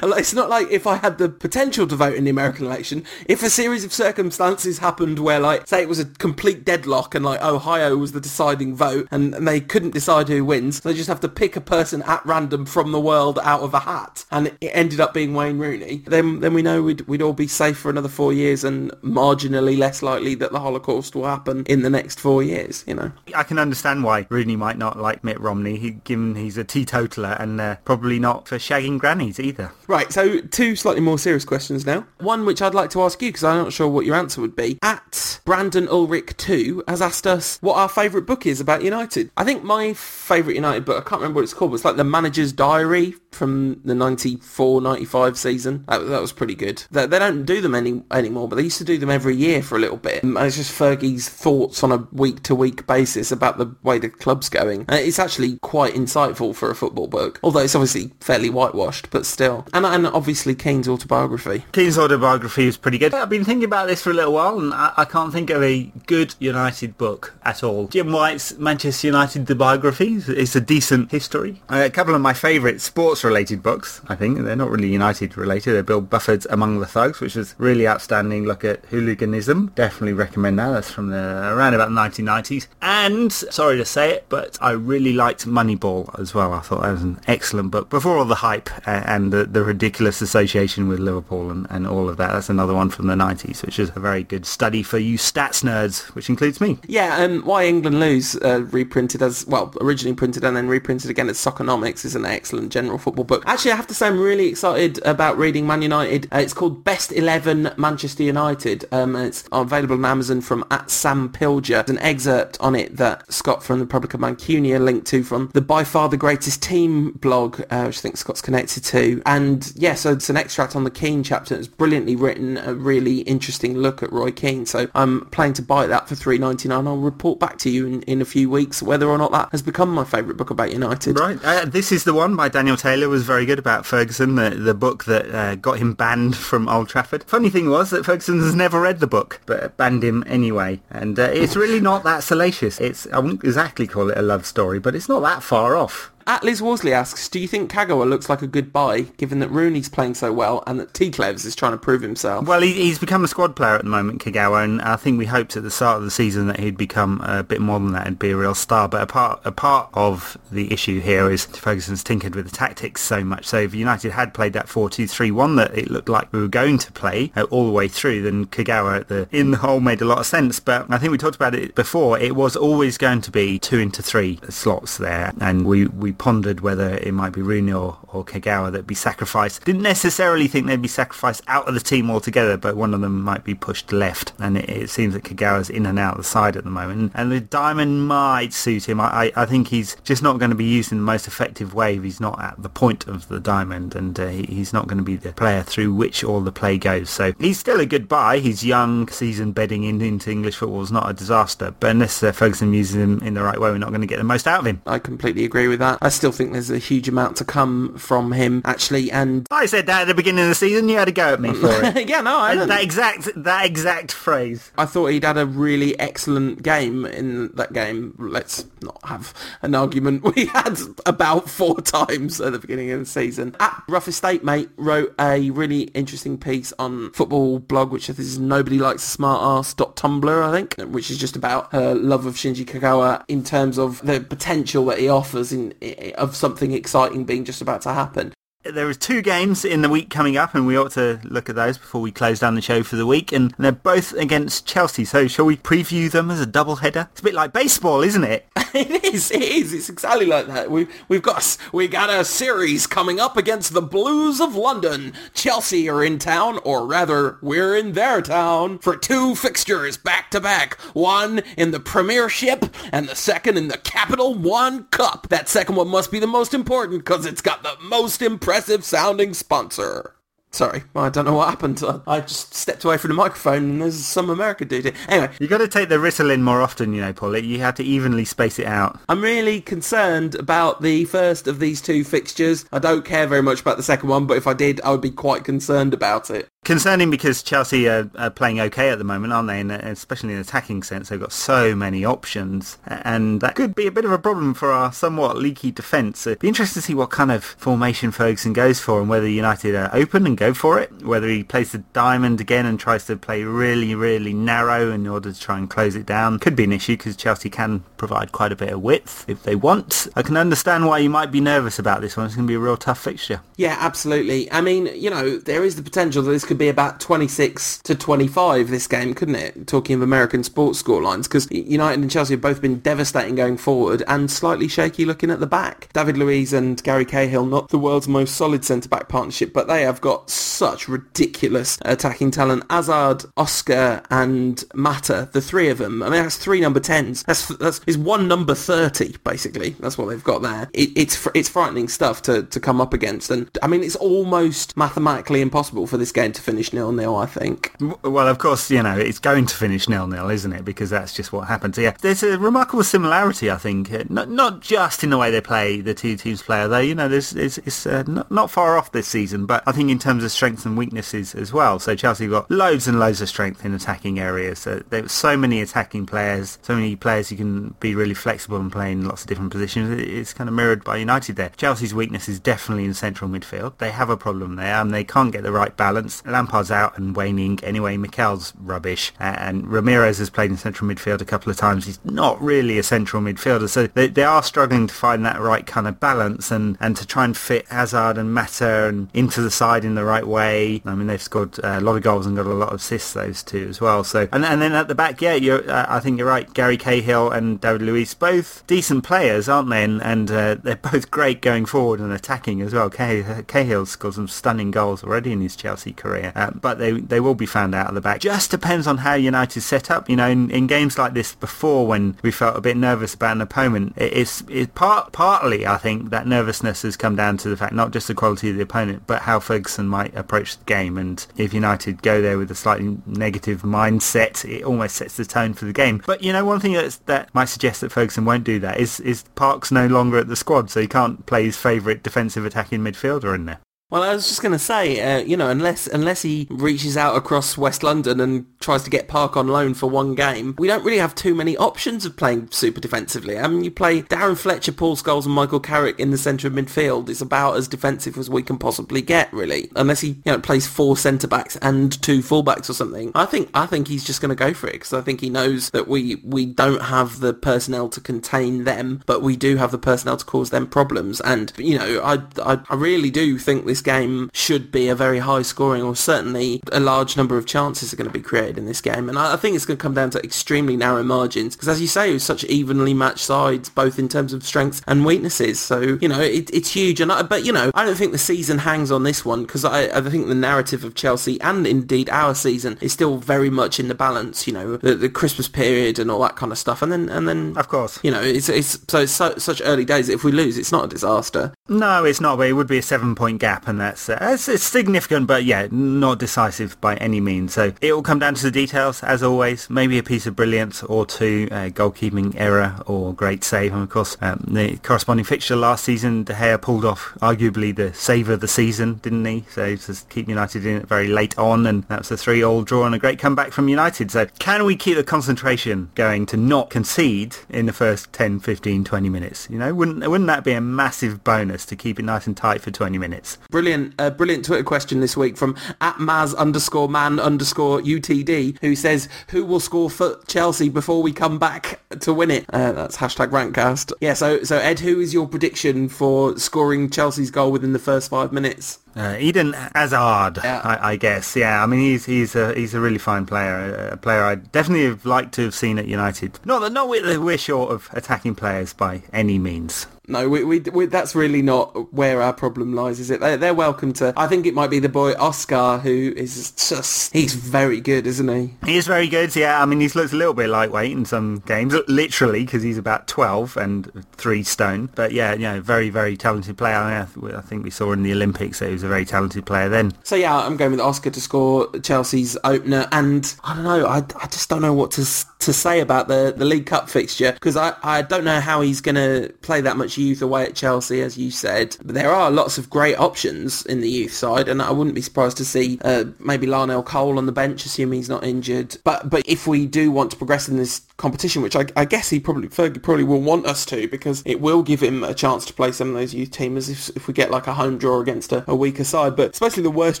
it's 0.14 0.34
not 0.34 0.50
like 0.50 0.70
if 0.70 0.86
I 0.86 0.96
had 0.96 1.16
the 1.16 1.30
potential 1.30 1.86
to 1.86 1.96
vote 1.96 2.16
in 2.16 2.24
the 2.24 2.30
American 2.30 2.66
election. 2.66 3.04
If 3.26 3.42
a 3.42 3.48
series 3.48 3.82
of 3.82 3.94
circumstances 3.94 4.78
happened 4.78 5.20
where, 5.20 5.40
like, 5.40 5.66
say 5.66 5.80
it 5.80 5.88
was 5.88 6.00
a 6.00 6.04
complete 6.04 6.66
deadlock 6.66 7.14
and, 7.14 7.24
like, 7.24 7.42
Ohio 7.42 7.96
was 7.96 8.12
the 8.12 8.20
deciding 8.20 8.74
vote 8.74 9.08
and, 9.10 9.34
and 9.34 9.48
they 9.48 9.60
couldn't 9.60 9.94
decide 9.94 10.28
who 10.28 10.44
wins, 10.44 10.80
they 10.80 10.92
just 10.92 11.08
have 11.08 11.20
to 11.20 11.28
pick 11.28 11.56
a 11.56 11.62
person 11.62 12.02
at 12.02 12.24
random 12.26 12.66
from 12.66 12.92
the 12.92 13.00
world 13.00 13.38
out 13.42 13.62
of 13.62 13.72
a 13.72 13.78
hat. 13.78 14.26
And 14.30 14.48
it 14.60 14.68
ended 14.74 15.00
up 15.00 15.14
being 15.14 15.32
Wayne 15.32 15.58
Rooney. 15.58 16.04
Then, 16.06 16.40
then 16.40 16.52
we 16.52 16.60
know 16.60 16.82
we'd, 16.82 17.02
we'd 17.02 17.22
all 17.22 17.32
be 17.32 17.46
safe 17.46 17.78
for 17.78 17.88
another 17.88 18.08
four 18.08 18.34
years 18.34 18.64
and 18.64 18.90
marginally 19.00 19.78
less 19.78 20.02
likely 20.02 20.34
that 20.34 20.52
the 20.52 20.60
Holocaust 20.60 21.14
will 21.14 21.24
happen 21.24 21.64
in 21.66 21.82
the 21.82 21.90
next 21.90 22.20
four 22.20 22.42
years, 22.42 22.84
you 22.86 22.94
know. 22.94 23.12
I 23.34 23.44
can 23.44 23.58
understand 23.58 24.04
why 24.04 24.26
Rooney 24.28 24.56
might 24.56 24.76
not 24.76 24.98
like 24.98 25.24
Mitt 25.24 25.40
Romney, 25.40 25.78
he, 25.78 25.92
given 25.92 26.34
he's 26.34 26.58
a 26.58 26.64
teetotaler 26.84 27.36
and 27.38 27.60
uh, 27.60 27.76
probably 27.84 28.18
not 28.18 28.48
for 28.48 28.56
shagging 28.56 28.98
grannies 28.98 29.38
either. 29.40 29.72
Right, 29.86 30.12
so 30.12 30.40
two 30.40 30.76
slightly 30.76 31.00
more 31.00 31.18
serious 31.18 31.44
questions 31.44 31.84
now. 31.86 32.06
One 32.18 32.44
which 32.44 32.62
I'd 32.62 32.74
like 32.74 32.90
to 32.90 33.02
ask 33.02 33.20
you 33.22 33.28
because 33.28 33.44
I'm 33.44 33.64
not 33.64 33.72
sure 33.72 33.88
what 33.88 34.06
your 34.06 34.16
answer 34.16 34.40
would 34.40 34.56
be. 34.56 34.78
At 34.82 35.40
Brandon 35.44 35.88
Ulrich 35.88 36.36
2 36.36 36.84
has 36.88 37.02
asked 37.02 37.26
us 37.26 37.58
what 37.60 37.76
our 37.76 37.88
favourite 37.88 38.26
book 38.26 38.46
is 38.46 38.60
about 38.60 38.82
United. 38.82 39.30
I 39.36 39.44
think 39.44 39.62
my 39.64 39.92
favourite 39.94 40.56
United 40.56 40.84
book, 40.84 41.04
I 41.04 41.08
can't 41.08 41.20
remember 41.20 41.38
what 41.38 41.44
it's 41.44 41.54
called, 41.54 41.70
but 41.72 41.76
it's 41.76 41.84
like 41.84 41.96
The 41.96 42.04
Manager's 42.04 42.52
Diary 42.52 43.14
from 43.30 43.80
the 43.84 43.94
94-95 43.94 45.36
season. 45.36 45.84
That, 45.88 45.98
that, 46.08 46.20
was 46.20 46.32
pretty 46.32 46.54
good. 46.54 46.84
They, 46.90 47.06
they, 47.06 47.18
don't 47.18 47.44
do 47.44 47.60
them 47.60 47.74
any 47.74 48.02
anymore, 48.10 48.48
but 48.48 48.56
they 48.56 48.62
used 48.62 48.78
to 48.78 48.84
do 48.84 48.98
them 48.98 49.10
every 49.10 49.36
year 49.36 49.62
for 49.62 49.76
a 49.76 49.80
little 49.80 49.96
bit. 49.96 50.22
And 50.22 50.36
it's 50.38 50.56
just 50.56 50.72
Fergie's 50.72 51.28
thoughts 51.28 51.82
on 51.82 51.92
a 51.92 52.08
week-to-week 52.12 52.86
basis 52.86 53.30
about 53.30 53.58
the 53.58 53.74
way 53.82 53.98
the 53.98 54.08
club's 54.08 54.48
going. 54.48 54.84
And 54.88 55.00
it's 55.00 55.18
actually 55.18 55.58
quite 55.58 55.94
insightful 55.94 56.54
for 56.54 56.70
a 56.70 56.74
football 56.74 57.06
book, 57.06 57.38
although 57.42 57.60
it's 57.60 57.74
obviously 57.74 58.12
fairly 58.20 58.50
whitewashed, 58.50 59.10
but 59.10 59.26
still. 59.26 59.66
And, 59.72 59.84
and 59.84 60.06
obviously 60.06 60.54
Keane's 60.54 60.88
autobiography. 60.88 61.64
Keane's 61.72 61.98
autobiography 61.98 62.66
is 62.66 62.76
pretty 62.76 62.98
good. 62.98 63.14
I've 63.14 63.28
been 63.28 63.44
thinking 63.44 63.64
about 63.64 63.88
this 63.88 64.02
for 64.02 64.10
a 64.10 64.14
little 64.14 64.34
while, 64.34 64.58
and 64.58 64.72
I, 64.72 64.92
I 64.96 65.04
can't 65.04 65.32
think 65.32 65.50
of 65.50 65.62
a 65.62 65.92
good 66.06 66.34
United 66.38 66.96
book 66.98 67.34
at 67.44 67.62
all. 67.62 67.88
Jim 67.88 68.12
White's 68.12 68.56
Manchester 68.58 69.08
United 69.08 69.46
biography 69.56 70.14
is 70.14 70.54
a 70.56 70.60
decent 70.60 71.10
history. 71.10 71.62
Uh, 71.68 71.82
a 71.86 71.90
couple 71.90 72.14
of 72.14 72.20
my 72.20 72.32
favourite 72.32 72.80
sports 72.80 73.17
sports-related 73.18 73.62
books, 73.64 74.00
I 74.08 74.14
think. 74.14 74.38
They're 74.38 74.54
not 74.54 74.70
really 74.70 74.88
United-related. 74.88 75.72
They're 75.72 75.82
Bill 75.82 76.00
Buford's 76.00 76.46
Among 76.50 76.78
the 76.78 76.86
Thugs, 76.86 77.20
which 77.20 77.36
is 77.36 77.56
really 77.58 77.88
outstanding 77.88 78.44
look 78.44 78.64
at 78.64 78.84
hooliganism. 78.86 79.72
Definitely 79.74 80.12
recommend 80.12 80.56
that. 80.60 80.70
That's 80.70 80.90
from 80.90 81.10
the 81.10 81.50
around 81.52 81.74
about 81.74 81.88
the 81.88 81.96
1990s. 81.96 82.68
And, 82.80 83.32
sorry 83.32 83.76
to 83.76 83.84
say 83.84 84.12
it, 84.12 84.26
but 84.28 84.56
I 84.60 84.70
really 84.70 85.12
liked 85.12 85.46
Moneyball 85.46 86.16
as 86.20 86.32
well. 86.32 86.52
I 86.52 86.60
thought 86.60 86.82
that 86.82 86.92
was 86.92 87.02
an 87.02 87.20
excellent 87.26 87.72
book. 87.72 87.90
Before 87.90 88.18
all 88.18 88.24
the 88.24 88.36
hype 88.36 88.70
and 88.86 89.32
the, 89.32 89.44
the 89.44 89.64
ridiculous 89.64 90.22
association 90.22 90.86
with 90.86 91.00
Liverpool 91.00 91.50
and, 91.50 91.66
and 91.70 91.88
all 91.88 92.08
of 92.08 92.18
that, 92.18 92.32
that's 92.32 92.48
another 92.48 92.74
one 92.74 92.88
from 92.88 93.08
the 93.08 93.14
90s, 93.14 93.66
which 93.66 93.80
is 93.80 93.90
a 93.96 94.00
very 94.00 94.22
good 94.22 94.46
study 94.46 94.84
for 94.84 94.98
you 94.98 95.18
stats 95.18 95.64
nerds, 95.64 96.06
which 96.14 96.28
includes 96.28 96.60
me. 96.60 96.78
Yeah, 96.86 97.20
and 97.20 97.42
Why 97.42 97.66
England 97.66 97.98
Lose, 97.98 98.36
uh, 98.36 98.62
reprinted 98.70 99.22
as, 99.22 99.44
well, 99.48 99.74
originally 99.80 100.14
printed 100.14 100.44
and 100.44 100.56
then 100.56 100.68
reprinted 100.68 101.10
again 101.10 101.28
as 101.28 101.38
Soccernomics 101.38 102.04
is 102.04 102.14
an 102.14 102.24
excellent 102.24 102.70
general 102.70 102.98
football 103.08 103.24
book. 103.24 103.42
Actually, 103.46 103.72
I 103.72 103.76
have 103.76 103.86
to 103.86 103.94
say 103.94 104.06
I'm 104.06 104.20
really 104.20 104.48
excited 104.48 105.02
about 105.02 105.38
reading 105.38 105.66
Man 105.66 105.80
United. 105.80 106.28
Uh, 106.30 106.38
it's 106.38 106.52
called 106.52 106.84
Best 106.84 107.10
11 107.10 107.72
Manchester 107.78 108.22
United. 108.22 108.84
Um, 108.92 109.16
it's 109.16 109.48
available 109.50 109.94
on 109.94 110.04
Amazon 110.04 110.42
from 110.42 110.62
at 110.70 110.90
Sam 110.90 111.30
Pilger. 111.30 111.86
There's 111.86 111.90
an 111.90 111.98
excerpt 112.00 112.58
on 112.60 112.74
it 112.74 112.96
that 112.98 113.32
Scott 113.32 113.62
from 113.62 113.78
the 113.78 113.86
Republic 113.86 114.12
of 114.12 114.20
Mancunia 114.20 114.78
linked 114.78 115.06
to 115.06 115.22
from 115.22 115.50
the 115.54 115.62
By 115.62 115.84
Far 115.84 116.10
the 116.10 116.18
Greatest 116.18 116.62
Team 116.62 117.12
blog, 117.12 117.62
uh, 117.70 117.84
which 117.84 117.98
I 117.98 118.00
think 118.00 118.18
Scott's 118.18 118.42
connected 118.42 118.84
to. 118.84 119.22
And 119.24 119.72
yeah, 119.74 119.94
so 119.94 120.12
it's 120.12 120.28
an 120.28 120.36
extract 120.36 120.76
on 120.76 120.84
the 120.84 120.90
Keane 120.90 121.22
chapter. 121.22 121.54
It's 121.54 121.66
brilliantly 121.66 122.14
written, 122.14 122.58
a 122.58 122.74
really 122.74 123.20
interesting 123.20 123.78
look 123.78 124.02
at 124.02 124.12
Roy 124.12 124.32
Keane. 124.32 124.66
So 124.66 124.88
I'm 124.94 125.24
planning 125.30 125.54
to 125.54 125.62
buy 125.62 125.86
that 125.86 126.10
for 126.10 126.14
three 126.14 126.36
ninety 126.36 126.68
nine. 126.68 126.86
I'll 126.86 126.98
report 126.98 127.40
back 127.40 127.56
to 127.58 127.70
you 127.70 127.86
in, 127.86 128.02
in 128.02 128.20
a 128.20 128.26
few 128.26 128.50
weeks 128.50 128.82
whether 128.82 129.08
or 129.08 129.16
not 129.16 129.32
that 129.32 129.48
has 129.52 129.62
become 129.62 129.90
my 129.94 130.04
favourite 130.04 130.36
book 130.36 130.50
about 130.50 130.72
United. 130.72 131.18
Right. 131.18 131.38
Uh, 131.42 131.64
this 131.64 131.90
is 131.90 132.04
the 132.04 132.12
one 132.12 132.36
by 132.36 132.50
Daniel 132.50 132.76
Taylor 132.76 132.97
was 133.06 133.24
very 133.24 133.46
good 133.46 133.58
about 133.58 133.86
Ferguson, 133.86 134.34
the, 134.34 134.50
the 134.50 134.74
book 134.74 135.04
that 135.04 135.32
uh, 135.34 135.54
got 135.54 135.78
him 135.78 135.94
banned 135.94 136.36
from 136.36 136.68
Old 136.68 136.88
Trafford. 136.88 137.24
Funny 137.24 137.50
thing 137.50 137.70
was 137.70 137.90
that 137.90 138.04
Ferguson 138.04 138.40
has 138.40 138.54
never 138.54 138.80
read 138.80 139.00
the 139.00 139.06
book, 139.06 139.40
but 139.46 139.76
banned 139.76 140.02
him 140.02 140.24
anyway. 140.26 140.80
And 140.90 141.18
uh, 141.18 141.30
it's 141.32 141.54
really 141.56 141.80
not 141.80 142.02
that 142.04 142.24
salacious. 142.24 142.80
It's 142.80 143.06
I 143.12 143.18
wouldn't 143.20 143.44
exactly 143.44 143.86
call 143.86 144.10
it 144.10 144.18
a 144.18 144.22
love 144.22 144.44
story, 144.46 144.80
but 144.80 144.94
it's 144.94 145.08
not 145.08 145.20
that 145.20 145.42
far 145.42 145.76
off. 145.76 146.10
At 146.28 146.44
Liz 146.44 146.60
Worsley 146.60 146.92
asks, 146.92 147.26
do 147.30 147.38
you 147.38 147.48
think 147.48 147.72
Kagawa 147.72 148.06
looks 148.06 148.28
like 148.28 148.42
a 148.42 148.46
good 148.46 148.70
buy, 148.70 149.00
given 149.16 149.38
that 149.38 149.50
Rooney's 149.50 149.88
playing 149.88 150.12
so 150.12 150.30
well 150.30 150.62
and 150.66 150.78
that 150.78 150.92
T-Clevs 150.92 151.46
is 151.46 151.56
trying 151.56 151.72
to 151.72 151.78
prove 151.78 152.02
himself? 152.02 152.46
Well, 152.46 152.60
he, 152.60 152.74
he's 152.74 152.98
become 152.98 153.24
a 153.24 153.28
squad 153.28 153.56
player 153.56 153.76
at 153.76 153.84
the 153.84 153.88
moment, 153.88 154.22
Kagawa, 154.22 154.62
and 154.62 154.82
I 154.82 154.96
think 154.96 155.16
we 155.16 155.24
hoped 155.24 155.56
at 155.56 155.62
the 155.62 155.70
start 155.70 155.96
of 155.96 156.04
the 156.04 156.10
season 156.10 156.46
that 156.48 156.60
he'd 156.60 156.76
become 156.76 157.22
a 157.22 157.42
bit 157.42 157.62
more 157.62 157.80
than 157.80 157.92
that 157.92 158.06
and 158.06 158.18
be 158.18 158.32
a 158.32 158.36
real 158.36 158.54
star. 158.54 158.90
But 158.90 159.00
a 159.00 159.06
part, 159.06 159.40
a 159.46 159.52
part 159.52 159.88
of 159.94 160.36
the 160.52 160.70
issue 160.70 161.00
here 161.00 161.30
is 161.30 161.46
Ferguson's 161.46 162.04
tinkered 162.04 162.34
with 162.34 162.50
the 162.50 162.54
tactics 162.54 163.00
so 163.00 163.24
much. 163.24 163.46
So 163.46 163.60
if 163.60 163.74
United 163.74 164.12
had 164.12 164.34
played 164.34 164.52
that 164.52 164.66
4-2-3-1 164.66 165.56
that 165.56 165.78
it 165.78 165.90
looked 165.90 166.10
like 166.10 166.30
we 166.30 166.40
were 166.40 166.48
going 166.48 166.76
to 166.76 166.92
play 166.92 167.32
uh, 167.36 167.44
all 167.44 167.64
the 167.64 167.72
way 167.72 167.88
through, 167.88 168.20
then 168.20 168.44
Kagawa 168.48 169.06
the, 169.06 169.26
in 169.32 169.52
the 169.52 169.56
hole 169.56 169.80
made 169.80 170.02
a 170.02 170.04
lot 170.04 170.18
of 170.18 170.26
sense. 170.26 170.60
But 170.60 170.90
I 170.90 170.98
think 170.98 171.10
we 171.10 171.16
talked 171.16 171.36
about 171.36 171.54
it 171.54 171.74
before. 171.74 172.18
It 172.18 172.36
was 172.36 172.54
always 172.54 172.98
going 172.98 173.22
to 173.22 173.30
be 173.30 173.58
two 173.58 173.78
into 173.78 174.02
three 174.02 174.38
slots 174.50 174.98
there, 174.98 175.32
and 175.40 175.64
we, 175.64 175.86
we 175.86 176.12
pondered 176.18 176.60
whether 176.60 176.96
it 176.96 177.12
might 177.12 177.32
be 177.32 177.42
Rooney 177.42 177.72
or, 177.72 177.98
or 178.08 178.24
Kagawa 178.24 178.72
that'd 178.72 178.86
be 178.86 178.94
sacrificed. 178.94 179.64
Didn't 179.64 179.82
necessarily 179.82 180.48
think 180.48 180.66
they'd 180.66 180.82
be 180.82 180.88
sacrificed 180.88 181.42
out 181.46 181.68
of 181.68 181.74
the 181.74 181.80
team 181.80 182.10
altogether, 182.10 182.56
but 182.56 182.76
one 182.76 182.94
of 182.94 183.00
them 183.00 183.22
might 183.22 183.44
be 183.44 183.54
pushed 183.54 183.92
left. 183.92 184.32
And 184.38 184.58
it, 184.58 184.68
it 184.68 184.90
seems 184.90 185.14
that 185.14 185.24
Kagawa's 185.24 185.70
in 185.70 185.86
and 185.86 185.98
out 185.98 186.16
the 186.16 186.24
side 186.24 186.56
at 186.56 186.64
the 186.64 186.70
moment. 186.70 187.12
And 187.14 187.30
the 187.30 187.40
diamond 187.40 188.06
might 188.06 188.52
suit 188.52 188.88
him. 188.88 189.00
I, 189.00 189.32
I, 189.36 189.42
I 189.42 189.46
think 189.46 189.68
he's 189.68 189.96
just 190.04 190.22
not 190.22 190.38
going 190.38 190.50
to 190.50 190.56
be 190.56 190.64
used 190.64 190.92
in 190.92 190.98
the 190.98 191.04
most 191.04 191.26
effective 191.26 191.74
way 191.74 191.96
if 191.96 192.02
he's 192.02 192.20
not 192.20 192.40
at 192.42 192.62
the 192.62 192.68
point 192.68 193.06
of 193.06 193.28
the 193.28 193.40
diamond. 193.40 193.94
And 193.94 194.18
uh, 194.18 194.28
he, 194.28 194.42
he's 194.42 194.72
not 194.72 194.86
going 194.86 194.98
to 194.98 195.04
be 195.04 195.16
the 195.16 195.32
player 195.32 195.62
through 195.62 195.94
which 195.94 196.24
all 196.24 196.40
the 196.40 196.52
play 196.52 196.78
goes. 196.78 197.10
So 197.10 197.32
he's 197.38 197.58
still 197.58 197.80
a 197.80 197.86
good 197.86 198.08
buy. 198.08 198.38
He's 198.38 198.64
young, 198.64 199.08
season 199.08 199.52
bedding 199.52 199.84
in, 199.84 200.00
into 200.00 200.30
English 200.30 200.56
football 200.56 200.82
is 200.82 200.92
not 200.92 201.08
a 201.08 201.14
disaster. 201.14 201.74
But 201.78 201.90
unless 201.90 202.22
uh, 202.22 202.32
Ferguson 202.32 202.72
uses 202.72 202.96
him 202.96 203.20
in 203.20 203.34
the 203.34 203.42
right 203.42 203.60
way, 203.60 203.70
we're 203.70 203.78
not 203.78 203.90
going 203.90 204.00
to 204.00 204.06
get 204.06 204.18
the 204.18 204.24
most 204.24 204.46
out 204.46 204.60
of 204.60 204.66
him. 204.66 204.82
I 204.86 204.98
completely 204.98 205.44
agree 205.44 205.68
with 205.68 205.78
that. 205.78 205.98
Still 206.08 206.32
think 206.32 206.52
there's 206.52 206.70
a 206.70 206.78
huge 206.78 207.08
amount 207.08 207.36
to 207.38 207.44
come 207.44 207.96
from 207.96 208.32
him, 208.32 208.62
actually. 208.64 209.10
And 209.10 209.46
I 209.50 209.66
said 209.66 209.86
that 209.86 210.02
at 210.02 210.04
the 210.06 210.14
beginning 210.14 210.42
of 210.44 210.48
the 210.48 210.54
season. 210.54 210.88
You 210.88 210.98
had 210.98 211.06
to 211.06 211.12
go 211.12 211.32
at 211.32 211.40
me 211.40 211.52
for 211.52 211.68
it. 211.70 212.08
yeah, 212.08 212.20
no, 212.20 212.36
I 212.38 212.54
that 212.54 212.82
exact 212.82 213.28
that 213.36 213.66
exact 213.66 214.12
phrase. 214.12 214.70
I 214.78 214.86
thought 214.86 215.06
he'd 215.06 215.24
had 215.24 215.38
a 215.38 215.46
really 215.46 215.98
excellent 215.98 216.62
game 216.62 217.04
in 217.06 217.48
that 217.54 217.72
game. 217.72 218.14
Let's 218.18 218.66
not 218.82 218.98
have 219.04 219.34
an 219.62 219.74
argument 219.74 220.22
we 220.34 220.46
had 220.46 220.78
about 221.06 221.48
four 221.48 221.80
times 221.80 222.40
at 222.40 222.52
the 222.52 222.58
beginning 222.58 222.90
of 222.90 223.00
the 223.00 223.06
season. 223.06 223.56
At 223.60 223.82
Rough 223.88 224.08
Estate 224.08 224.44
Mate 224.44 224.70
wrote 224.76 225.14
a 225.20 225.50
really 225.50 225.82
interesting 225.94 226.38
piece 226.38 226.72
on 226.78 227.12
football 227.12 227.58
blog, 227.58 227.92
which 227.92 228.08
is 228.08 228.38
Nobody 228.38 228.78
Likes 228.78 229.04
a 229.04 229.08
Smart 229.08 229.42
Ass 229.42 229.74
Tumblr, 229.74 230.42
I 230.42 230.52
think, 230.52 230.74
which 230.92 231.10
is 231.10 231.18
just 231.18 231.36
about 231.36 231.72
her 231.72 231.94
love 231.94 232.26
of 232.26 232.34
Shinji 232.34 232.64
Kagawa 232.64 233.24
in 233.28 233.42
terms 233.44 233.78
of 233.78 234.04
the 234.04 234.20
potential 234.20 234.84
that 234.86 234.98
he 234.98 235.08
offers 235.08 235.52
in 235.52 235.74
of 236.16 236.36
something 236.36 236.72
exciting 236.72 237.24
being 237.24 237.44
just 237.44 237.60
about 237.60 237.82
to 237.82 237.92
happen. 237.92 238.32
There 238.64 238.88
are 238.88 238.94
two 238.94 239.22
games 239.22 239.64
in 239.64 239.82
the 239.82 239.88
week 239.88 240.10
coming 240.10 240.36
up, 240.36 240.52
and 240.52 240.66
we 240.66 240.76
ought 240.76 240.90
to 240.92 241.20
look 241.22 241.48
at 241.48 241.54
those 241.54 241.78
before 241.78 242.00
we 242.00 242.10
close 242.10 242.40
down 242.40 242.56
the 242.56 242.60
show 242.60 242.82
for 242.82 242.96
the 242.96 243.06
week. 243.06 243.30
And 243.30 243.54
they're 243.56 243.70
both 243.70 244.12
against 244.14 244.66
Chelsea. 244.66 245.04
So 245.04 245.28
shall 245.28 245.44
we 245.44 245.56
preview 245.56 246.10
them 246.10 246.28
as 246.28 246.40
a 246.40 246.46
double 246.46 246.76
header? 246.76 247.08
It's 247.12 247.20
a 247.20 247.24
bit 247.24 247.34
like 247.34 247.52
baseball, 247.52 248.02
isn't 248.02 248.24
it? 248.24 248.48
it 248.74 249.04
is. 249.04 249.30
It 249.30 249.42
is. 249.42 249.72
It's 249.72 249.88
exactly 249.88 250.26
like 250.26 250.48
that. 250.48 250.70
We 250.70 250.88
we've 251.08 251.22
got 251.22 251.56
we 251.72 251.88
got 251.88 252.10
a 252.10 252.24
series 252.24 252.86
coming 252.86 253.20
up 253.20 253.36
against 253.36 253.72
the 253.72 253.80
Blues 253.80 254.40
of 254.40 254.56
London. 254.56 255.12
Chelsea 255.32 255.88
are 255.88 256.02
in 256.04 256.18
town, 256.18 256.58
or 256.64 256.84
rather, 256.84 257.38
we're 257.40 257.76
in 257.76 257.92
their 257.92 258.20
town 258.20 258.78
for 258.80 258.96
two 258.96 259.34
fixtures 259.34 259.96
back 259.96 260.30
to 260.32 260.40
back. 260.40 260.78
One 260.94 261.42
in 261.56 261.70
the 261.70 261.80
Premiership, 261.80 262.74
and 262.92 263.08
the 263.08 263.16
second 263.16 263.56
in 263.56 263.68
the 263.68 263.78
Capital 263.78 264.34
One 264.34 264.84
Cup. 264.84 265.28
That 265.28 265.48
second 265.48 265.76
one 265.76 265.88
must 265.88 266.10
be 266.10 266.18
the 266.18 266.26
most 266.26 266.52
important 266.52 267.04
because 267.04 267.24
it's 267.24 267.40
got 267.40 267.62
the 267.62 267.76
most 267.82 268.20
impressive 268.48 268.82
sounding 268.82 269.34
sponsor. 269.34 270.14
Sorry, 270.52 270.82
I 270.96 271.10
don't 271.10 271.26
know 271.26 271.34
what 271.34 271.50
happened. 271.50 271.82
I 272.06 272.20
just 272.20 272.54
stepped 272.54 272.82
away 272.82 272.96
from 272.96 273.08
the 273.08 273.14
microphone 273.14 273.64
and 273.64 273.82
there's 273.82 274.02
some 274.02 274.30
American 274.30 274.68
dude 274.68 274.84
here. 274.84 274.94
Anyway, 275.06 275.30
you 275.38 275.46
got 275.46 275.58
to 275.58 275.68
take 275.68 275.90
the 275.90 275.96
Ritalin 275.96 276.40
more 276.40 276.62
often, 276.62 276.94
you 276.94 277.02
know, 277.02 277.12
Paul. 277.12 277.36
You 277.36 277.58
have 277.58 277.74
to 277.74 277.84
evenly 277.84 278.24
space 278.24 278.58
it 278.58 278.64
out. 278.64 278.98
I'm 279.10 279.20
really 279.20 279.60
concerned 279.60 280.34
about 280.36 280.80
the 280.80 281.04
first 281.04 281.46
of 281.46 281.60
these 281.60 281.82
two 281.82 282.04
fixtures. 282.04 282.64
I 282.72 282.78
don't 282.78 283.04
care 283.04 283.26
very 283.26 283.42
much 283.42 283.60
about 283.60 283.76
the 283.76 283.82
second 283.82 284.08
one, 284.08 284.26
but 284.26 284.38
if 284.38 284.46
I 284.46 284.54
did, 284.54 284.80
I 284.80 284.92
would 284.92 285.02
be 285.02 285.10
quite 285.10 285.44
concerned 285.44 285.92
about 285.92 286.30
it. 286.30 286.48
Concerning 286.64 287.08
because 287.08 287.42
Chelsea 287.42 287.88
are, 287.88 288.10
are, 288.18 288.28
playing 288.28 288.60
okay 288.60 288.90
at 288.90 288.98
the 288.98 289.04
moment, 289.04 289.32
aren't 289.32 289.48
they? 289.48 289.60
And 289.60 289.72
especially 289.72 290.34
in 290.34 290.38
attacking 290.38 290.82
sense, 290.82 291.08
they've 291.08 291.18
got 291.18 291.32
so 291.32 291.74
many 291.74 292.04
options, 292.04 292.76
and 292.84 293.40
that 293.40 293.54
could 293.54 293.74
be 293.74 293.86
a 293.86 293.90
bit 293.90 294.04
of 294.04 294.12
a 294.12 294.18
problem 294.18 294.52
for 294.52 294.70
our 294.70 294.92
somewhat 294.92 295.38
leaky 295.38 295.70
defence. 295.70 296.26
It'd 296.26 296.40
be 296.40 296.48
interesting 296.48 296.82
to 296.82 296.86
see 296.86 296.94
what 296.94 297.08
kind 297.08 297.32
of 297.32 297.42
formation 297.42 298.10
Ferguson 298.10 298.52
goes 298.52 298.80
for, 298.80 299.00
and 299.00 299.08
whether 299.08 299.26
United 299.26 299.74
are 299.76 299.88
open 299.94 300.26
and 300.26 300.36
go 300.36 300.52
for 300.52 300.78
it, 300.78 300.92
whether 301.02 301.26
he 301.28 301.42
plays 301.42 301.72
the 301.72 301.78
diamond 301.94 302.38
again 302.38 302.66
and 302.66 302.78
tries 302.78 303.06
to 303.06 303.16
play 303.16 303.44
really, 303.44 303.94
really 303.94 304.34
narrow 304.34 304.90
in 304.90 305.06
order 305.06 305.32
to 305.32 305.40
try 305.40 305.56
and 305.56 305.70
close 305.70 305.94
it 305.94 306.04
down. 306.04 306.38
Could 306.38 306.56
be 306.56 306.64
an 306.64 306.72
issue 306.72 306.98
because 306.98 307.16
Chelsea 307.16 307.48
can 307.48 307.82
provide 307.96 308.32
quite 308.32 308.52
a 308.52 308.56
bit 308.56 308.74
of 308.74 308.82
width 308.82 309.24
if 309.26 309.42
they 309.44 309.56
want. 309.56 310.06
I 310.14 310.22
can 310.22 310.36
understand 310.36 310.86
why 310.86 310.98
you 310.98 311.08
might 311.08 311.30
be 311.30 311.40
nervous 311.40 311.78
about 311.78 312.02
this 312.02 312.14
one. 312.14 312.26
It's 312.26 312.34
going 312.34 312.46
to 312.46 312.50
be 312.50 312.56
a 312.56 312.58
real 312.58 312.76
tough 312.76 313.00
fixture. 313.00 313.40
Yeah, 313.56 313.76
absolutely. 313.80 314.52
I 314.52 314.60
mean, 314.60 314.90
you 314.94 315.08
know, 315.08 315.38
there 315.38 315.64
is 315.64 315.76
the 315.76 315.82
potential 315.82 316.22
that 316.24 316.30
this 316.30 316.44
could 316.48 316.58
be 316.58 316.68
about 316.68 316.98
26 316.98 317.78
to 317.82 317.94
25 317.94 318.70
this 318.70 318.86
game, 318.86 319.14
couldn't 319.14 319.36
it? 319.36 319.66
Talking 319.66 319.96
of 319.96 320.02
American 320.02 320.42
sports 320.42 320.82
scorelines, 320.82 321.24
because 321.24 321.46
United 321.50 322.00
and 322.00 322.10
Chelsea 322.10 322.32
have 322.34 322.40
both 322.40 322.62
been 322.62 322.80
devastating 322.80 323.34
going 323.34 323.58
forward 323.58 324.02
and 324.08 324.30
slightly 324.30 324.66
shaky 324.66 325.04
looking 325.04 325.30
at 325.30 325.40
the 325.40 325.46
back. 325.46 325.92
David 325.92 326.16
Luiz 326.16 326.54
and 326.54 326.82
Gary 326.82 327.04
Cahill, 327.04 327.44
not 327.44 327.68
the 327.68 327.78
world's 327.78 328.08
most 328.08 328.34
solid 328.34 328.64
centre-back 328.64 329.08
partnership, 329.08 329.52
but 329.52 329.68
they 329.68 329.82
have 329.82 330.00
got 330.00 330.30
such 330.30 330.88
ridiculous 330.88 331.78
attacking 331.82 332.30
talent. 332.30 332.64
Hazard, 332.70 333.24
Oscar 333.36 334.02
and 334.10 334.64
Mata, 334.74 335.28
the 335.32 335.42
three 335.42 335.68
of 335.68 335.76
them. 335.76 336.02
I 336.02 336.08
mean, 336.08 336.22
that's 336.22 336.38
three 336.38 336.60
number 336.60 336.80
10s. 336.80 337.24
That's, 337.26 337.48
that's 337.58 337.80
is 337.86 337.98
one 337.98 338.26
number 338.26 338.54
30, 338.54 339.18
basically. 339.22 339.70
That's 339.80 339.98
what 339.98 340.08
they've 340.08 340.24
got 340.24 340.40
there. 340.40 340.70
It, 340.72 340.90
it's 340.96 341.28
it's 341.34 341.50
frightening 341.50 341.88
stuff 341.88 342.22
to, 342.22 342.44
to 342.44 342.58
come 342.58 342.80
up 342.80 342.94
against. 342.94 343.30
And, 343.30 343.50
I 343.62 343.66
mean, 343.66 343.82
it's 343.82 343.96
almost 343.96 344.76
mathematically 344.78 345.42
impossible 345.42 345.86
for 345.86 345.98
this 345.98 346.10
game 346.10 346.32
to 346.32 346.37
finish 346.42 346.72
nil-nil, 346.72 347.16
I 347.16 347.26
think. 347.26 347.74
Well, 348.02 348.28
of 348.28 348.38
course, 348.38 348.70
you 348.70 348.82
know, 348.82 348.96
it's 348.96 349.18
going 349.18 349.46
to 349.46 349.54
finish 349.54 349.88
nil-nil, 349.88 350.30
isn't 350.30 350.52
it? 350.52 350.64
Because 350.64 350.90
that's 350.90 351.14
just 351.14 351.32
what 351.32 351.48
happens. 351.48 351.76
So, 351.76 351.82
yeah, 351.82 351.96
there's 352.00 352.22
a 352.22 352.38
remarkable 352.38 352.84
similarity, 352.84 353.50
I 353.50 353.56
think, 353.56 353.92
uh, 353.92 354.04
not, 354.08 354.30
not 354.30 354.60
just 354.60 355.02
in 355.04 355.10
the 355.10 355.18
way 355.18 355.30
they 355.30 355.40
play, 355.40 355.80
the 355.80 355.94
two 355.94 356.16
teams 356.16 356.42
play, 356.42 356.66
though, 356.66 356.78
you 356.78 356.94
know, 356.94 357.08
there's, 357.08 357.34
it's, 357.34 357.58
it's 357.58 357.86
uh, 357.86 358.04
not, 358.06 358.30
not 358.30 358.50
far 358.50 358.76
off 358.76 358.92
this 358.92 359.08
season, 359.08 359.46
but 359.46 359.62
I 359.66 359.72
think 359.72 359.90
in 359.90 359.98
terms 359.98 360.24
of 360.24 360.30
strengths 360.30 360.64
and 360.64 360.76
weaknesses 360.76 361.34
as 361.34 361.52
well. 361.52 361.78
So 361.78 361.94
Chelsea 361.94 362.28
got 362.28 362.50
loads 362.50 362.88
and 362.88 362.98
loads 362.98 363.20
of 363.20 363.28
strength 363.28 363.64
in 363.64 363.74
attacking 363.74 364.18
areas. 364.18 364.58
So 364.60 364.82
there 364.90 365.02
were 365.02 365.08
so 365.08 365.36
many 365.36 365.60
attacking 365.60 366.06
players, 366.06 366.58
so 366.62 366.74
many 366.74 366.96
players 366.96 367.30
you 367.30 367.36
can 367.36 367.74
be 367.80 367.94
really 367.94 368.14
flexible 368.14 368.58
and 368.58 368.70
play 368.70 368.92
in 368.92 369.06
lots 369.06 369.22
of 369.22 369.28
different 369.28 369.50
positions. 369.50 370.00
It's 370.00 370.32
kind 370.32 370.48
of 370.48 370.54
mirrored 370.54 370.84
by 370.84 370.96
United 370.96 371.36
there. 371.36 371.50
Chelsea's 371.56 371.94
weakness 371.94 372.28
is 372.28 372.40
definitely 372.40 372.84
in 372.84 372.94
central 372.94 373.30
midfield. 373.30 373.76
They 373.78 373.90
have 373.90 374.10
a 374.10 374.16
problem 374.16 374.56
there 374.56 374.74
and 374.76 374.92
they 374.92 375.04
can't 375.04 375.32
get 375.32 375.42
the 375.42 375.52
right 375.52 375.76
balance. 375.76 376.22
Lampard's 376.30 376.70
out 376.70 376.96
and 376.98 377.16
waning. 377.16 377.58
Anyway, 377.62 377.96
Mikel's 377.96 378.52
rubbish. 378.60 379.12
And 379.18 379.64
Ramires 379.64 380.18
has 380.18 380.30
played 380.30 380.50
in 380.50 380.56
central 380.56 380.90
midfield 380.90 381.20
a 381.20 381.24
couple 381.24 381.50
of 381.50 381.56
times. 381.56 381.86
He's 381.86 381.98
not 382.04 382.40
really 382.40 382.78
a 382.78 382.82
central 382.82 383.22
midfielder. 383.22 383.68
So 383.68 383.86
they, 383.86 384.08
they 384.08 384.24
are 384.24 384.42
struggling 384.42 384.86
to 384.86 384.94
find 384.94 385.24
that 385.24 385.40
right 385.40 385.66
kind 385.66 385.86
of 385.86 386.00
balance 386.00 386.50
and, 386.50 386.76
and 386.80 386.96
to 386.96 387.06
try 387.06 387.24
and 387.24 387.36
fit 387.36 387.66
Hazard 387.68 388.18
and 388.18 388.32
Mata 388.34 388.88
and 388.88 389.08
into 389.14 389.40
the 389.40 389.50
side 389.50 389.84
in 389.84 389.94
the 389.94 390.04
right 390.04 390.26
way. 390.26 390.82
I 390.84 390.94
mean, 390.94 391.06
they've 391.06 391.20
scored 391.20 391.58
a 391.62 391.80
lot 391.80 391.96
of 391.96 392.02
goals 392.02 392.26
and 392.26 392.36
got 392.36 392.46
a 392.46 392.50
lot 392.50 392.70
of 392.70 392.76
assists, 392.76 393.12
those 393.12 393.42
two 393.42 393.66
as 393.68 393.80
well. 393.80 394.04
So 394.04 394.28
and, 394.32 394.44
and 394.44 394.60
then 394.60 394.72
at 394.72 394.88
the 394.88 394.94
back, 394.94 395.20
yeah, 395.20 395.34
uh, 395.34 395.86
I 395.88 396.00
think 396.00 396.18
you're 396.18 396.26
right. 396.26 396.52
Gary 396.52 396.76
Cahill 396.76 397.30
and 397.30 397.60
David 397.60 397.82
Luiz, 397.82 398.14
both 398.14 398.66
decent 398.66 399.04
players, 399.04 399.48
aren't 399.48 399.70
they? 399.70 399.84
And, 399.84 400.02
and 400.02 400.30
uh, 400.30 400.54
they're 400.56 400.76
both 400.76 401.10
great 401.10 401.40
going 401.40 401.66
forward 401.66 402.00
and 402.00 402.12
attacking 402.12 402.60
as 402.60 402.72
well. 402.74 402.90
Cahill's 402.90 403.90
scored 403.90 404.14
some 404.14 404.28
stunning 404.28 404.70
goals 404.70 405.04
already 405.04 405.32
in 405.32 405.40
his 405.40 405.56
Chelsea 405.56 405.92
career, 405.92 406.17
uh, 406.24 406.50
but 406.50 406.78
they 406.78 406.92
they 406.92 407.20
will 407.20 407.34
be 407.34 407.46
found 407.46 407.74
out 407.74 407.88
at 407.88 407.94
the 407.94 408.00
back. 408.00 408.20
Just 408.20 408.50
depends 408.50 408.86
on 408.86 408.98
how 408.98 409.14
United 409.14 409.60
set 409.60 409.90
up. 409.90 410.08
You 410.08 410.16
know, 410.16 410.28
in, 410.28 410.50
in 410.50 410.66
games 410.66 410.98
like 410.98 411.14
this 411.14 411.34
before, 411.34 411.86
when 411.86 412.16
we 412.22 412.30
felt 412.30 412.56
a 412.56 412.60
bit 412.60 412.76
nervous 412.76 413.14
about 413.14 413.36
an 413.36 413.40
opponent, 413.40 413.94
it, 413.96 414.12
it's 414.12 414.42
it's 414.48 414.70
part 414.74 415.12
partly 415.12 415.66
I 415.66 415.76
think 415.76 416.10
that 416.10 416.26
nervousness 416.26 416.82
has 416.82 416.96
come 416.96 417.16
down 417.16 417.36
to 417.38 417.48
the 417.48 417.56
fact 417.56 417.74
not 417.74 417.92
just 417.92 418.08
the 418.08 418.14
quality 418.14 418.50
of 418.50 418.56
the 418.56 418.62
opponent, 418.62 419.04
but 419.06 419.22
how 419.22 419.40
Ferguson 419.40 419.88
might 419.88 420.14
approach 420.16 420.58
the 420.58 420.64
game. 420.64 420.98
And 420.98 421.24
if 421.36 421.52
United 421.52 422.02
go 422.02 422.20
there 422.20 422.38
with 422.38 422.50
a 422.50 422.54
slightly 422.54 422.98
negative 423.06 423.62
mindset, 423.62 424.44
it 424.48 424.64
almost 424.64 424.96
sets 424.96 425.16
the 425.16 425.24
tone 425.24 425.54
for 425.54 425.64
the 425.64 425.72
game. 425.72 426.02
But 426.06 426.22
you 426.22 426.32
know, 426.32 426.44
one 426.44 426.60
thing 426.60 426.72
that's, 426.72 426.96
that 427.06 427.32
might 427.34 427.46
suggest 427.46 427.80
that 427.80 427.92
Ferguson 427.92 428.24
won't 428.24 428.44
do 428.44 428.58
that 428.60 428.78
is 428.78 429.00
is 429.00 429.24
Park's 429.34 429.70
no 429.70 429.86
longer 429.86 430.18
at 430.18 430.28
the 430.28 430.36
squad, 430.36 430.70
so 430.70 430.80
he 430.80 430.86
can't 430.86 431.26
play 431.26 431.44
his 431.44 431.56
favourite 431.56 432.02
defensive 432.02 432.44
attacking 432.44 432.80
midfielder 432.80 433.34
in 433.34 433.46
there. 433.46 433.60
Well, 433.90 434.02
I 434.02 434.12
was 434.12 434.28
just 434.28 434.42
going 434.42 434.52
to 434.52 434.58
say, 434.58 435.00
uh, 435.00 435.20
you 435.20 435.34
know, 435.34 435.48
unless 435.48 435.86
unless 435.86 436.20
he 436.20 436.46
reaches 436.50 436.94
out 436.94 437.16
across 437.16 437.56
West 437.56 437.82
London 437.82 438.20
and 438.20 438.44
tries 438.60 438.82
to 438.82 438.90
get 438.90 439.08
Park 439.08 439.34
on 439.34 439.48
loan 439.48 439.72
for 439.72 439.88
one 439.88 440.14
game, 440.14 440.54
we 440.58 440.68
don't 440.68 440.84
really 440.84 440.98
have 440.98 441.14
too 441.14 441.34
many 441.34 441.56
options 441.56 442.04
of 442.04 442.14
playing 442.14 442.50
super 442.50 442.82
defensively. 442.82 443.38
I 443.38 443.48
mean, 443.48 443.64
you 443.64 443.70
play 443.70 444.02
Darren 444.02 444.36
Fletcher, 444.36 444.72
Paul 444.72 444.94
Scholes 444.94 445.24
and 445.24 445.34
Michael 445.34 445.58
Carrick 445.58 445.98
in 445.98 446.10
the 446.10 446.18
centre 446.18 446.48
of 446.48 446.52
midfield. 446.52 447.08
It's 447.08 447.22
about 447.22 447.56
as 447.56 447.66
defensive 447.66 448.18
as 448.18 448.28
we 448.28 448.42
can 448.42 448.58
possibly 448.58 449.00
get, 449.00 449.32
really. 449.32 449.70
Unless 449.74 450.02
he, 450.02 450.08
you 450.08 450.32
know, 450.32 450.38
plays 450.38 450.66
four 450.66 450.94
centre-backs 450.98 451.56
and 451.62 451.90
two 452.02 452.20
full-backs 452.20 452.68
or 452.68 452.74
something. 452.74 453.10
I 453.14 453.24
think 453.24 453.48
I 453.54 453.64
think 453.64 453.88
he's 453.88 454.04
just 454.04 454.20
going 454.20 454.28
to 454.28 454.34
go 454.34 454.52
for 454.52 454.66
it 454.66 454.74
because 454.74 454.92
I 454.92 455.00
think 455.00 455.22
he 455.22 455.30
knows 455.30 455.70
that 455.70 455.88
we, 455.88 456.16
we 456.16 456.44
don't 456.44 456.82
have 456.82 457.20
the 457.20 457.32
personnel 457.32 457.88
to 457.88 458.02
contain 458.02 458.64
them, 458.64 459.02
but 459.06 459.22
we 459.22 459.34
do 459.34 459.56
have 459.56 459.70
the 459.70 459.78
personnel 459.78 460.18
to 460.18 460.26
cause 460.26 460.50
them 460.50 460.66
problems. 460.66 461.22
And, 461.22 461.54
you 461.56 461.78
know, 461.78 462.02
I, 462.02 462.18
I, 462.44 462.60
I 462.68 462.74
really 462.74 463.10
do 463.10 463.38
think 463.38 463.64
this 463.64 463.77
this 463.78 463.82
game 463.82 464.28
should 464.32 464.72
be 464.72 464.88
a 464.88 464.94
very 464.94 465.20
high 465.20 465.42
scoring 465.42 465.82
or 465.82 465.94
certainly 465.94 466.60
a 466.72 466.80
large 466.80 467.16
number 467.16 467.38
of 467.38 467.46
chances 467.46 467.92
are 467.92 467.96
going 467.96 468.08
to 468.08 468.12
be 468.12 468.20
created 468.20 468.58
in 468.58 468.66
this 468.66 468.80
game. 468.80 469.08
And 469.08 469.16
I, 469.16 469.36
think 469.36 469.54
it's 469.54 469.64
going 469.64 469.78
to 469.78 469.82
come 469.82 469.94
down 469.94 470.10
to 470.10 470.22
extremely 470.24 470.76
narrow 470.76 471.04
margins 471.04 471.54
because 471.54 471.68
as 471.68 471.80
you 471.80 471.86
say, 471.86 472.10
it 472.10 472.14
was 472.14 472.24
such 472.24 472.42
evenly 472.44 472.92
matched 472.92 473.20
sides, 473.20 473.68
both 473.68 473.98
in 473.98 474.08
terms 474.08 474.32
of 474.32 474.44
strengths 474.44 474.82
and 474.88 475.06
weaknesses. 475.06 475.60
So, 475.60 475.98
you 476.00 476.08
know, 476.08 476.20
it, 476.20 476.50
it's 476.52 476.72
huge. 476.72 477.00
And 477.00 477.12
I, 477.12 477.22
But, 477.22 477.44
you 477.44 477.52
know, 477.52 477.70
I 477.74 477.84
don't 477.84 477.94
think 477.94 478.10
the 478.10 478.18
season 478.18 478.58
hangs 478.58 478.90
on 478.90 479.04
this 479.04 479.24
one 479.24 479.42
because 479.42 479.64
I, 479.64 479.82
I 479.96 480.00
think 480.00 480.26
the 480.26 480.34
narrative 480.34 480.82
of 480.82 480.96
Chelsea 480.96 481.40
and 481.40 481.66
indeed 481.66 482.10
our 482.10 482.34
season 482.34 482.78
is 482.80 482.92
still 482.92 483.18
very 483.18 483.50
much 483.50 483.78
in 483.78 483.86
the 483.86 483.94
balance, 483.94 484.48
you 484.48 484.52
know, 484.52 484.76
the, 484.78 484.96
the 484.96 485.08
Christmas 485.08 485.46
period 485.46 486.00
and 486.00 486.10
all 486.10 486.20
that 486.22 486.34
kind 486.34 486.50
of 486.50 486.58
stuff. 486.58 486.82
And 486.82 486.90
then, 486.90 487.08
and 487.08 487.28
then, 487.28 487.56
of 487.56 487.68
course, 487.68 488.00
you 488.02 488.10
know, 488.10 488.20
it's, 488.20 488.48
it's 488.48 488.80
so 488.88 489.02
it's 489.02 489.12
so, 489.12 489.36
such 489.36 489.62
early 489.64 489.84
days. 489.84 490.08
If 490.08 490.24
we 490.24 490.32
lose, 490.32 490.58
it's 490.58 490.72
not 490.72 490.86
a 490.86 490.88
disaster. 490.88 491.52
No, 491.68 492.04
it's 492.04 492.20
not, 492.20 492.38
but 492.38 492.48
it 492.48 492.54
would 492.54 492.66
be 492.66 492.78
a 492.78 492.82
seven 492.82 493.14
point 493.14 493.38
gap 493.40 493.67
and 493.68 493.80
that's 493.80 494.08
uh, 494.08 494.18
it's, 494.20 494.48
it's, 494.48 494.64
significant, 494.64 495.26
but 495.26 495.44
yeah, 495.44 495.68
not 495.70 496.18
decisive 496.18 496.80
by 496.80 496.96
any 496.96 497.20
means. 497.20 497.54
So 497.54 497.72
it 497.80 497.92
will 497.92 498.02
come 498.02 498.18
down 498.18 498.34
to 498.34 498.42
the 498.42 498.50
details, 498.50 499.02
as 499.02 499.22
always. 499.22 499.68
Maybe 499.70 499.98
a 499.98 500.02
piece 500.02 500.26
of 500.26 500.34
brilliance 500.34 500.82
or 500.82 501.06
two, 501.06 501.48
a 501.50 501.70
goalkeeping 501.70 502.34
error 502.36 502.80
or 502.86 503.12
great 503.12 503.44
save. 503.44 503.72
And 503.72 503.82
of 503.82 503.90
course, 503.90 504.16
um, 504.20 504.44
the 504.48 504.76
corresponding 504.78 505.24
fixture 505.24 505.56
last 505.56 505.84
season, 505.84 506.24
De 506.24 506.34
Gea 506.34 506.60
pulled 506.60 506.84
off 506.84 507.16
arguably 507.20 507.74
the 507.74 507.92
save 507.94 508.28
of 508.28 508.40
the 508.40 508.48
season, 508.48 508.94
didn't 509.02 509.24
he? 509.24 509.44
So 509.50 509.76
to 509.76 509.94
keep 510.08 510.28
United 510.28 510.66
in 510.66 510.78
it 510.78 510.88
very 510.88 511.08
late 511.08 511.36
on, 511.38 511.66
and 511.66 511.84
that 511.84 512.00
was 512.00 512.10
a 512.10 512.16
three-all 512.16 512.62
draw 512.62 512.84
and 512.84 512.94
a 512.94 512.98
great 512.98 513.18
comeback 513.18 513.52
from 513.52 513.68
United. 513.68 514.10
So 514.10 514.26
can 514.38 514.64
we 514.64 514.76
keep 514.76 514.96
the 514.96 515.04
concentration 515.04 515.90
going 515.94 516.26
to 516.26 516.36
not 516.36 516.70
concede 516.70 517.36
in 517.48 517.66
the 517.66 517.72
first 517.72 518.12
10, 518.12 518.40
15, 518.40 518.84
20 518.84 519.08
minutes? 519.08 519.48
You 519.50 519.58
know, 519.58 519.74
wouldn't 519.74 520.08
wouldn't 520.08 520.28
that 520.28 520.44
be 520.44 520.52
a 520.52 520.60
massive 520.60 521.22
bonus 521.24 521.64
to 521.66 521.76
keep 521.76 521.98
it 521.98 522.04
nice 522.04 522.26
and 522.26 522.36
tight 522.36 522.62
for 522.62 522.70
20 522.70 522.98
minutes? 522.98 523.38
Brilliant 523.58 523.94
a 523.98 524.12
brilliant 524.12 524.44
Twitter 524.44 524.62
question 524.62 525.00
this 525.00 525.16
week 525.16 525.36
from 525.36 525.56
at 525.80 525.96
Maz 525.96 526.32
underscore 526.36 526.88
man 526.88 527.18
underscore 527.18 527.80
UTD 527.80 528.56
who 528.60 528.76
says, 528.76 529.08
who 529.30 529.44
will 529.44 529.58
score 529.58 529.90
for 529.90 530.20
Chelsea 530.28 530.68
before 530.68 531.02
we 531.02 531.12
come 531.12 531.40
back 531.40 531.80
to 531.98 532.14
win 532.14 532.30
it? 532.30 532.46
Uh, 532.52 532.70
that's 532.70 532.98
hashtag 532.98 533.30
Rantcast. 533.30 533.92
Yeah, 534.00 534.14
so, 534.14 534.44
so 534.44 534.58
Ed, 534.58 534.78
who 534.78 535.00
is 535.00 535.12
your 535.12 535.26
prediction 535.26 535.88
for 535.88 536.38
scoring 536.38 536.88
Chelsea's 536.88 537.32
goal 537.32 537.50
within 537.50 537.72
the 537.72 537.80
first 537.80 538.10
five 538.10 538.32
minutes? 538.32 538.78
Uh, 538.94 539.16
Eden 539.18 539.54
Hazard, 539.74 540.38
yeah. 540.44 540.60
I, 540.62 540.92
I, 540.92 540.96
guess. 540.96 541.34
Yeah, 541.34 541.60
I 541.60 541.66
mean 541.66 541.80
he's 541.80 542.06
he's 542.06 542.36
a 542.36 542.54
he's 542.54 542.74
a 542.74 542.80
really 542.80 542.98
fine 542.98 543.26
player, 543.26 543.88
a 543.92 543.96
player 543.96 544.22
I 544.22 544.36
definitely 544.36 544.86
have 544.86 545.04
liked 545.04 545.34
to 545.34 545.42
have 545.42 545.54
seen 545.54 545.80
at 545.80 545.88
United. 545.88 546.38
Not 546.44 546.60
that 546.60 546.72
not 546.72 546.88
we're 546.88 547.38
short 547.38 547.72
of 547.72 547.88
attacking 547.92 548.36
players 548.36 548.72
by 548.72 549.02
any 549.12 549.36
means. 549.40 549.88
No, 550.08 550.26
we, 550.26 550.42
we, 550.42 550.60
we, 550.60 550.86
that's 550.86 551.14
really 551.14 551.42
not 551.42 551.92
where 551.92 552.22
our 552.22 552.32
problem 552.32 552.74
lies, 552.74 552.98
is 552.98 553.10
it? 553.10 553.20
They're, 553.20 553.36
they're, 553.36 553.54
welcome 553.58 553.92
to. 553.94 554.14
I 554.16 554.26
think 554.26 554.46
it 554.46 554.54
might 554.54 554.70
be 554.70 554.78
the 554.78 554.88
boy 554.88 555.12
Oscar 555.14 555.78
who 555.78 556.14
is 556.16 556.52
just. 556.52 557.12
He's 557.12 557.34
very 557.34 557.80
good, 557.80 558.06
isn't 558.06 558.28
he? 558.28 558.54
He 558.64 558.76
is 558.76 558.86
very 558.86 559.08
good. 559.08 559.34
Yeah, 559.36 559.60
I 559.60 559.66
mean, 559.66 559.80
he's 559.80 559.94
looked 559.94 560.12
a 560.12 560.16
little 560.16 560.32
bit 560.32 560.48
lightweight 560.48 560.92
in 560.92 561.04
some 561.04 561.42
games, 561.46 561.74
literally, 561.88 562.44
because 562.44 562.62
he's 562.62 562.78
about 562.78 563.06
twelve 563.06 563.56
and 563.56 564.06
three 564.12 564.42
stone. 564.42 564.88
But 564.94 565.12
yeah, 565.12 565.34
yeah, 565.34 565.60
very 565.60 565.90
very 565.90 566.16
talented 566.16 566.56
player. 566.56 566.76
I, 566.76 567.06
mean, 567.16 567.34
I 567.34 567.40
think 567.40 567.64
we 567.64 567.70
saw 567.70 567.92
in 567.92 568.02
the 568.02 568.12
Olympics 568.12 568.60
that 568.60 568.68
he 568.68 568.72
was 568.72 568.84
a 568.84 568.88
very 568.88 569.04
talented 569.04 569.44
player 569.44 569.68
then. 569.68 569.92
So 570.04 570.16
yeah, 570.16 570.36
I'm 570.36 570.56
going 570.56 570.70
with 570.70 570.80
Oscar 570.80 571.10
to 571.10 571.20
score 571.20 571.68
Chelsea's 571.82 572.38
opener, 572.44 572.88
and 572.92 573.34
I 573.44 573.54
don't 573.54 573.64
know. 573.64 573.86
I, 573.86 573.98
I 573.98 574.26
just 574.28 574.48
don't 574.48 574.62
know 574.62 574.72
what 574.72 574.92
to 574.92 575.04
to 575.40 575.52
say 575.52 575.80
about 575.80 576.08
the 576.08 576.34
the 576.36 576.44
League 576.44 576.66
Cup 576.66 576.88
fixture 576.88 577.32
because 577.32 577.56
I 577.56 577.74
I 577.82 578.02
don't 578.02 578.24
know 578.24 578.40
how 578.40 578.60
he's 578.60 578.80
going 578.80 578.94
to 578.94 579.32
play 579.42 579.60
that 579.60 579.76
much 579.76 579.97
youth 579.98 580.22
away 580.22 580.44
at 580.44 580.54
Chelsea, 580.54 581.02
as 581.02 581.18
you 581.18 581.30
said. 581.30 581.76
But 581.84 581.94
there 581.94 582.10
are 582.10 582.30
lots 582.30 582.58
of 582.58 582.70
great 582.70 582.98
options 582.98 583.64
in 583.66 583.80
the 583.80 583.90
youth 583.90 584.12
side, 584.12 584.48
and 584.48 584.62
I 584.62 584.70
wouldn't 584.70 584.94
be 584.94 585.02
surprised 585.02 585.36
to 585.38 585.44
see 585.44 585.78
uh, 585.82 586.04
maybe 586.18 586.46
Larnell 586.46 586.84
Cole 586.84 587.18
on 587.18 587.26
the 587.26 587.32
bench, 587.32 587.64
assuming 587.64 587.98
he's 587.98 588.08
not 588.08 588.24
injured. 588.24 588.76
But 588.84 589.10
but 589.10 589.22
if 589.26 589.46
we 589.46 589.66
do 589.66 589.90
want 589.90 590.10
to 590.12 590.16
progress 590.16 590.48
in 590.48 590.56
this 590.56 590.82
competition, 590.96 591.42
which 591.42 591.56
I, 591.56 591.66
I 591.76 591.84
guess 591.84 592.10
he 592.10 592.20
probably 592.20 592.48
Fergie 592.48 592.82
probably 592.82 593.04
will 593.04 593.20
want 593.20 593.46
us 593.46 593.64
to, 593.66 593.88
because 593.88 594.22
it 594.26 594.40
will 594.40 594.62
give 594.62 594.80
him 594.80 595.04
a 595.04 595.14
chance 595.14 595.44
to 595.46 595.52
play 595.52 595.72
some 595.72 595.88
of 595.88 595.94
those 595.94 596.14
youth 596.14 596.30
teamers 596.30 596.70
if, 596.70 596.88
if 596.96 597.06
we 597.06 597.14
get 597.14 597.30
like 597.30 597.46
a 597.46 597.54
home 597.54 597.78
draw 597.78 598.00
against 598.00 598.32
a, 598.32 598.44
a 598.50 598.54
weaker 598.54 598.84
side. 598.84 599.16
But 599.16 599.26
it's 599.28 599.40
basically 599.40 599.64
the 599.64 599.70
worst 599.70 600.00